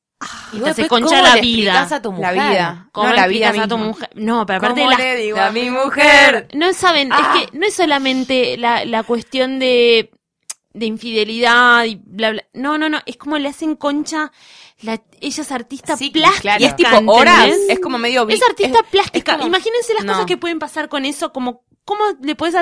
Y 0.53 0.59
te 0.61 0.69
hace 0.71 0.87
concha 0.89 1.17
¿cómo 1.17 1.23
la 1.29 1.35
le 1.37 1.41
vida. 1.41 1.83
a 1.91 2.03
tu 2.03 2.11
La 2.13 2.17
mujer? 2.17 2.35
vida. 2.35 2.89
¿Cómo 2.93 3.09
no, 3.09 3.15
la 3.15 3.27
vida 3.27 3.49
a 3.63 3.69
tu 3.69 3.79
mujer? 3.79 4.11
No, 4.17 4.45
pero 4.45 4.59
aparte 4.59 4.81
¿Cómo 4.81 4.91
las 4.91 4.99
le 5.01 5.17
digo 5.17 5.37
la- 5.39 5.47
a 5.47 5.51
mi 5.51 5.71
mujer? 5.71 6.49
No 6.53 6.73
saben, 6.75 7.11
Ah. 7.13 7.35
es 7.37 7.47
que 7.51 7.59
no 7.59 7.65
es 7.67 7.75
solamente 7.75 8.59
la, 8.59 8.85
la 8.85 9.03
cuestión 9.03 9.59
de, 9.59 10.11
de 10.75 10.87
infidelidad 10.87 11.85
y 11.85 12.01
bla, 12.05 12.33
bla. 12.33 12.45
No, 12.53 12.77
no, 12.77 12.91
no, 12.91 12.99
es 13.07 13.17
como 13.17 13.39
le 13.39 13.49
hacen 13.49 13.77
concha. 13.77 14.31
La, 14.83 15.01
ella 15.21 15.43
es 15.43 15.53
artista 15.53 15.97
Sí, 15.97 16.11
plástica. 16.11 16.41
claro. 16.43 16.63
Y 16.63 16.67
es 16.67 16.77
tipo 16.77 17.13
horas. 17.13 17.51
Es 17.69 17.81
como 17.81 17.99
medio. 17.99 18.29
Es 18.29 18.43
artista 18.43 18.79
es- 18.81 18.87
plástica. 18.91 19.33
es 19.33 19.39
como- 19.39 19.47
Imagínense 19.49 19.95
las 19.95 20.05
No. 20.05 20.13
cosas 20.13 20.27
que 20.27 20.37
pueden 20.37 20.59
pasar 20.59 20.89
con 20.89 21.05
eso, 21.05 21.33
como 21.33 21.65
cómo 21.85 22.05
le 22.23 22.35
puedes 22.37 22.55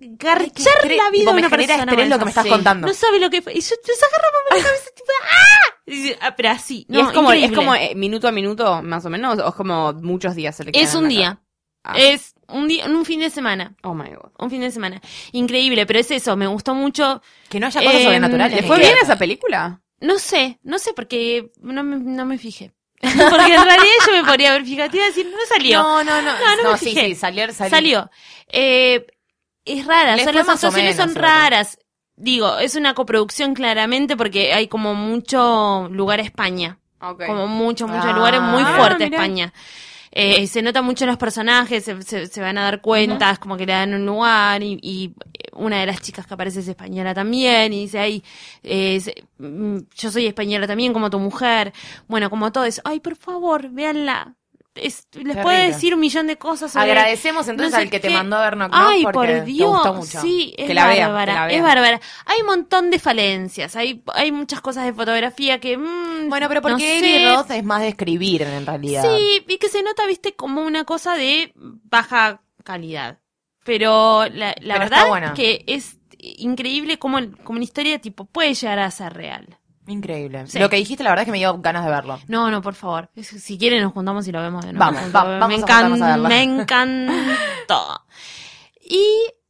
garchar 0.00 0.90
la 0.90 1.10
vida 1.10 1.30
a 1.30 1.34
me 1.34 1.40
una 1.40 1.50
genera 1.50 1.66
persona. 1.66 1.92
estrés 1.92 2.08
lo 2.08 2.18
que 2.18 2.24
me 2.24 2.30
estás 2.30 2.46
contando. 2.46 2.86
No 2.86 2.94
sabe 2.94 3.18
lo 3.18 3.30
que 3.30 3.42
fue. 3.42 3.52
Y 3.54 3.60
yo, 3.60 3.74
yo 3.86 3.94
se 3.94 4.04
agarra 4.06 4.28
por 4.48 4.56
la 4.58 4.64
cabeza, 4.64 4.90
tipo, 4.94 5.12
¡ah! 5.22 5.82
Y 5.86 6.12
ah, 6.20 6.36
pero 6.36 6.50
así. 6.50 6.86
Y 6.88 6.92
No, 6.92 7.00
es 7.08 7.12
como, 7.14 7.32
es 7.32 7.52
como 7.52 7.74
eh, 7.74 7.94
minuto 7.94 8.28
a 8.28 8.32
minuto, 8.32 8.82
más 8.82 9.04
o 9.04 9.10
menos, 9.10 9.38
o 9.38 9.48
es 9.48 9.54
como 9.54 9.92
muchos 9.94 10.34
días 10.34 10.56
se 10.56 10.64
le 10.64 10.70
Es 10.74 10.94
un 10.94 11.08
día. 11.08 11.40
Ah. 11.84 11.94
Es 11.96 12.34
un 12.48 12.66
día, 12.66 12.86
un 12.86 13.04
fin 13.04 13.20
de 13.20 13.30
semana. 13.30 13.76
Oh 13.82 13.94
my 13.94 14.10
god. 14.10 14.30
Un 14.38 14.50
fin 14.50 14.60
de 14.60 14.70
semana. 14.72 15.00
Increíble, 15.32 15.86
pero 15.86 16.00
es 16.00 16.10
eso, 16.10 16.36
me 16.36 16.46
gustó 16.48 16.74
mucho. 16.74 17.22
Que 17.48 17.60
no 17.60 17.66
haya 17.68 17.80
cosas 17.80 18.00
Eh, 18.00 18.04
sobrenaturales. 18.04 18.60
¿Le 18.62 18.66
fue 18.66 18.76
que- 18.76 18.82
bien 18.86 18.96
esa 19.02 19.16
película? 19.16 19.80
No 20.00 20.18
sé, 20.18 20.58
no 20.62 20.78
sé, 20.78 20.92
porque 20.94 21.50
no 21.60 21.82
me, 21.82 21.96
no 21.96 22.24
me 22.26 22.38
fijé. 22.38 22.72
porque 23.00 23.54
en 23.54 23.64
realidad 23.64 23.94
yo 24.06 24.12
me 24.12 24.24
podría 24.24 24.50
haber 24.50 24.64
fijado. 24.64 24.90
Te 24.90 24.96
iba 24.96 25.06
a 25.06 25.08
decir, 25.08 25.26
no 25.26 25.36
salió. 25.48 25.82
No, 25.82 26.04
no, 26.04 26.22
no. 26.22 26.32
No, 26.32 26.62
no 26.64 26.72
me 26.72 26.78
sí, 26.78 26.86
fijé. 26.86 27.06
sí, 27.08 27.14
salió, 27.14 27.52
salió. 27.52 27.70
Salió. 27.70 28.10
Eh, 28.48 29.06
es 29.64 29.84
rara, 29.86 30.16
Le 30.16 30.22
o 30.22 30.24
sea, 30.24 30.32
fue 30.32 30.40
las 30.42 30.48
actuaciones 30.48 30.96
menos, 30.96 31.12
son 31.12 31.22
raras. 31.22 31.78
Digo, 32.16 32.58
es 32.58 32.74
una 32.76 32.94
coproducción 32.94 33.54
claramente 33.54 34.16
porque 34.16 34.52
hay 34.54 34.68
como 34.68 34.94
mucho 34.94 35.88
lugar 35.90 36.20
a 36.20 36.22
España. 36.22 36.78
Ok. 37.00 37.26
Como 37.26 37.46
muchos, 37.46 37.88
muchos 37.90 38.06
Ah. 38.06 38.12
lugares 38.12 38.40
muy 38.40 38.64
mira. 38.64 38.96
España. 38.98 39.52
Eh, 40.12 40.46
se 40.46 40.62
nota 40.62 40.80
mucho 40.80 41.04
en 41.04 41.08
los 41.10 41.18
personajes, 41.18 41.84
se, 41.84 42.00
se- 42.02 42.26
se 42.26 42.40
van 42.40 42.56
a 42.56 42.62
dar 42.64 42.80
cuenta, 42.80 43.30
es 43.32 43.38
como 43.38 43.58
que 43.58 43.66
le 43.66 43.72
dan 43.74 43.92
un 43.92 44.06
lugar 44.06 44.62
y, 44.62 44.78
y 44.82 45.12
una 45.56 45.80
de 45.80 45.86
las 45.86 46.00
chicas 46.00 46.26
que 46.26 46.34
aparece 46.34 46.60
es 46.60 46.68
española 46.68 47.14
también 47.14 47.72
y 47.72 47.80
dice, 47.82 47.98
ay, 47.98 48.22
eh, 48.62 49.00
yo 49.38 50.10
soy 50.10 50.26
española 50.26 50.66
también 50.66 50.92
como 50.92 51.10
tu 51.10 51.18
mujer. 51.18 51.72
Bueno, 52.08 52.30
como 52.30 52.52
todo 52.52 52.64
eso, 52.64 52.82
ay, 52.84 53.00
por 53.00 53.16
favor, 53.16 53.70
véanla. 53.70 54.34
Es- 54.74 55.08
les 55.14 55.38
puede 55.38 55.68
decir 55.68 55.94
un 55.94 56.00
millón 56.00 56.26
de 56.26 56.36
cosas 56.36 56.70
sobre 56.70 56.90
Agradecemos 56.90 57.48
entonces 57.48 57.72
no 57.72 57.76
sé 57.78 57.82
al 57.84 57.90
que 57.90 57.98
te 57.98 58.10
mandó 58.10 58.36
a 58.36 58.42
ver 58.42 58.56
Knock 58.56 58.72
Ay, 58.74 59.04
porque 59.04 59.14
por 59.14 59.26
te 59.26 59.44
Dios, 59.44 59.70
gustó 59.70 59.94
mucho. 59.94 60.20
sí, 60.20 60.54
es 60.58 60.66
Que 60.66 60.74
la 60.74 60.86
vea, 60.86 61.06
que 61.06 61.32
la 61.32 61.50
es 61.50 61.62
bárbara. 61.62 61.98
Hay 62.26 62.40
un 62.42 62.46
montón 62.46 62.90
de 62.90 62.98
falencias, 62.98 63.74
hay, 63.74 64.02
hay 64.12 64.32
muchas 64.32 64.60
cosas 64.60 64.84
de 64.84 64.92
fotografía 64.92 65.60
que, 65.60 65.78
mm, 65.78 66.28
Bueno, 66.28 66.48
pero 66.48 66.60
porque 66.60 66.74
no 66.74 67.44
sé. 67.44 67.56
Es 67.56 67.64
más 67.64 67.80
de 67.80 67.88
escribir 67.88 68.42
en 68.42 68.66
realidad. 68.66 69.02
Sí, 69.16 69.42
y 69.48 69.56
que 69.56 69.70
se 69.70 69.82
nota, 69.82 70.06
viste, 70.06 70.34
como 70.34 70.60
una 70.60 70.84
cosa 70.84 71.14
de 71.14 71.52
baja 71.56 72.42
calidad. 72.62 73.18
Pero 73.66 74.24
la, 74.32 74.54
la 74.60 74.74
Pero 74.74 74.78
verdad 74.78 75.08
buena. 75.08 75.26
es 75.28 75.32
que 75.34 75.64
es 75.66 75.98
increíble 76.18 76.98
como, 76.98 77.18
como 77.44 77.56
una 77.58 77.64
historia 77.64 77.98
tipo 78.00 78.24
puede 78.24 78.54
llegar 78.54 78.78
a 78.78 78.90
ser 78.90 79.12
real. 79.12 79.58
Increíble. 79.88 80.46
Sí. 80.48 80.58
Lo 80.58 80.68
que 80.68 80.76
dijiste, 80.76 81.04
la 81.04 81.10
verdad 81.10 81.22
es 81.22 81.26
que 81.26 81.32
me 81.32 81.38
dio 81.38 81.58
ganas 81.58 81.84
de 81.84 81.90
verlo. 81.90 82.18
No, 82.26 82.50
no, 82.50 82.60
por 82.62 82.74
favor. 82.74 83.08
Si 83.20 83.56
quieren 83.58 83.82
nos 83.82 83.92
juntamos 83.92 84.26
y 84.26 84.32
lo 84.32 84.40
vemos 84.42 84.64
de 84.64 84.72
nuevo. 84.72 84.92
Vamos, 84.92 85.14
va- 85.14 85.38
vamos 85.38 85.48
me, 85.48 85.54
a 85.54 85.58
juntarnos 85.58 86.00
a 86.00 86.06
verlo. 86.08 86.28
me 86.28 86.42
encantó. 86.42 88.02
Y 88.82 89.04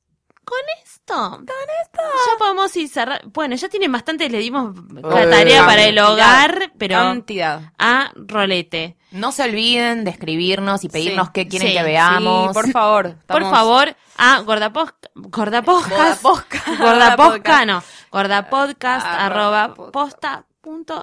con 0.46 0.58
esto, 0.84 1.42
ya 1.44 2.38
podemos 2.38 2.74
ir 2.76 2.88
cerrar. 2.88 3.20
Bueno, 3.32 3.56
ya 3.56 3.68
tienen 3.68 3.90
bastante, 3.90 4.28
le 4.30 4.38
dimos 4.38 4.76
la 4.92 5.28
tarea 5.28 5.66
para 5.66 5.82
el 5.84 5.98
hogar, 5.98 6.72
pero 6.78 6.94
Cantidad. 6.94 7.72
a 7.78 8.12
rolete. 8.14 8.96
No 9.10 9.32
se 9.32 9.42
olviden 9.42 10.04
de 10.04 10.12
escribirnos 10.12 10.84
y 10.84 10.88
pedirnos 10.88 11.26
Sí, 11.28 11.32
qué 11.34 11.48
quieren 11.48 11.68
sí, 11.68 11.74
que 11.74 11.82
veamos. 11.82 12.48
Sí, 12.48 12.54
por 12.54 12.70
favor. 12.70 13.16
Por 13.26 13.42
favor, 13.42 13.96
a 14.18 14.40
Gordaposca, 14.40 15.10
Gordaposcas, 15.16 16.22
Gordaposca. 16.22 16.62
Gordaposca, 16.78 17.66
no, 17.66 17.82
Gordapodcast, 18.12 19.06
Arroba 19.06 19.64
arroba, 19.64 19.90
posta 19.90 20.46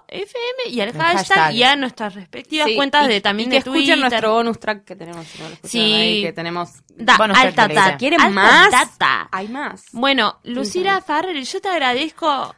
fm 0.07 0.69
y 0.69 0.81
al 0.81 0.89
El 0.89 0.93
hashtag, 0.97 1.37
hashtag. 1.37 1.55
y 1.55 1.63
a 1.63 1.75
nuestras 1.75 2.15
respectivas 2.15 2.67
Sí, 2.67 2.75
cuentas 2.75 3.05
y- 3.05 3.09
de 3.09 3.21
también 3.21 3.47
y 3.47 3.51
que 3.51 3.55
de 3.55 3.59
escuchen 3.59 3.83
Twitter. 3.85 3.99
nuestro 3.99 4.33
bonus 4.33 4.59
track 4.59 4.83
que 4.83 4.95
tenemos. 4.95 5.25
si 5.27 5.37
no 5.39 5.47
lo 5.47 5.53
escucharon 5.53 5.69
Sí. 5.87 5.93
ahí, 5.93 6.21
que 6.23 6.33
tenemos. 6.33 6.69
Da, 6.95 7.15
alta 7.15 7.67
data. 7.67 7.97
¿Quieren 7.97 8.21
alta 8.21 8.33
más? 8.33 8.71
data. 8.71 9.29
Hay 9.31 9.47
más. 9.47 9.85
Bueno, 9.93 10.39
Lucila 10.43 11.01
Farrell, 11.01 11.43
yo 11.43 11.61
te 11.61 11.69
agradezco 11.69 12.55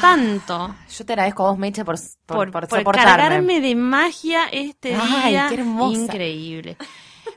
tanto 0.00 0.74
Yo 0.96 1.04
te 1.06 1.12
agradezco 1.14 1.46
a 1.46 1.50
vos, 1.50 1.58
Meche, 1.58 1.84
por, 1.84 1.96
por, 2.26 2.36
por, 2.36 2.50
por 2.52 2.68
por 2.68 2.78
soportarme. 2.78 3.10
cargarme 3.10 3.60
de 3.60 3.74
magia 3.74 4.44
este 4.52 4.94
Ay, 4.94 5.32
día. 5.32 5.46
qué 5.48 5.54
hermosa. 5.54 5.98
Increíble. 6.00 6.76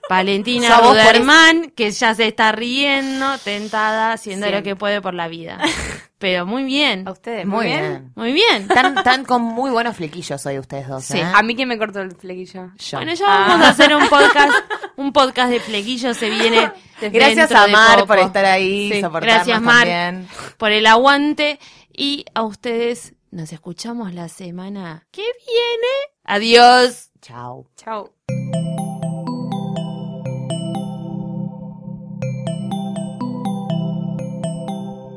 Valentina 0.10 0.80
Ruderman, 0.82 1.72
que 1.72 1.90
ya 1.92 2.14
se 2.14 2.28
está 2.28 2.52
riendo, 2.52 3.38
tentada, 3.40 4.14
haciendo 4.14 4.50
lo 4.50 4.62
que 4.62 4.76
puede 4.76 5.02
por 5.02 5.14
la 5.14 5.28
vida. 5.28 5.60
Pero 6.18 6.46
muy 6.46 6.64
bien, 6.64 7.08
A 7.08 7.12
ustedes. 7.12 7.46
Muy 7.46 7.66
bien. 7.66 8.12
muy 8.16 8.32
bien. 8.32 8.68
Tan, 8.70 8.96
tan 9.04 9.26
con 9.26 9.42
muy 9.42 9.70
buenos 9.72 9.98
flequillos 9.98 10.46
hoy 10.46 10.58
ustedes 10.60 10.88
dos, 10.88 11.04
Sí. 11.04 11.18
¿eh? 11.20 11.24
A 11.24 11.44
mí 11.44 11.56
quién 11.56 11.68
me 11.68 11.78
cortó 11.78 12.00
el 12.02 12.16
flequillo. 12.16 12.72
Yo. 12.78 12.98
Bueno, 12.98 13.14
ya 13.14 13.26
vamos 13.28 13.66
a 13.68 13.70
hacer 13.70 13.94
un 13.94 14.08
podcast, 14.08 14.54
un 14.96 15.12
podcast 15.12 15.50
de 15.52 15.60
flequillo, 15.60 16.14
se 16.14 16.30
viene 16.30 16.72
Gracias 17.02 17.52
a 17.52 17.68
Mar 17.68 18.06
por 18.08 18.18
estar 18.20 18.46
ahí, 18.46 18.90
Sí, 18.94 19.02
soportarnos 19.02 19.36
Gracias, 19.46 19.62
Mar, 19.62 19.88
también. 19.88 20.28
por 20.58 20.72
el 20.72 20.86
aguante. 20.86 21.60
Y 21.92 22.26
a 22.34 22.44
ustedes 22.44 23.14
nos 23.32 23.52
escuchamos 23.52 24.14
la 24.14 24.30
semana 24.30 25.06
que 25.12 25.22
viene. 25.22 25.94
Adiós. 26.24 27.10
Chao. 27.22 27.68
Chao. 27.76 28.14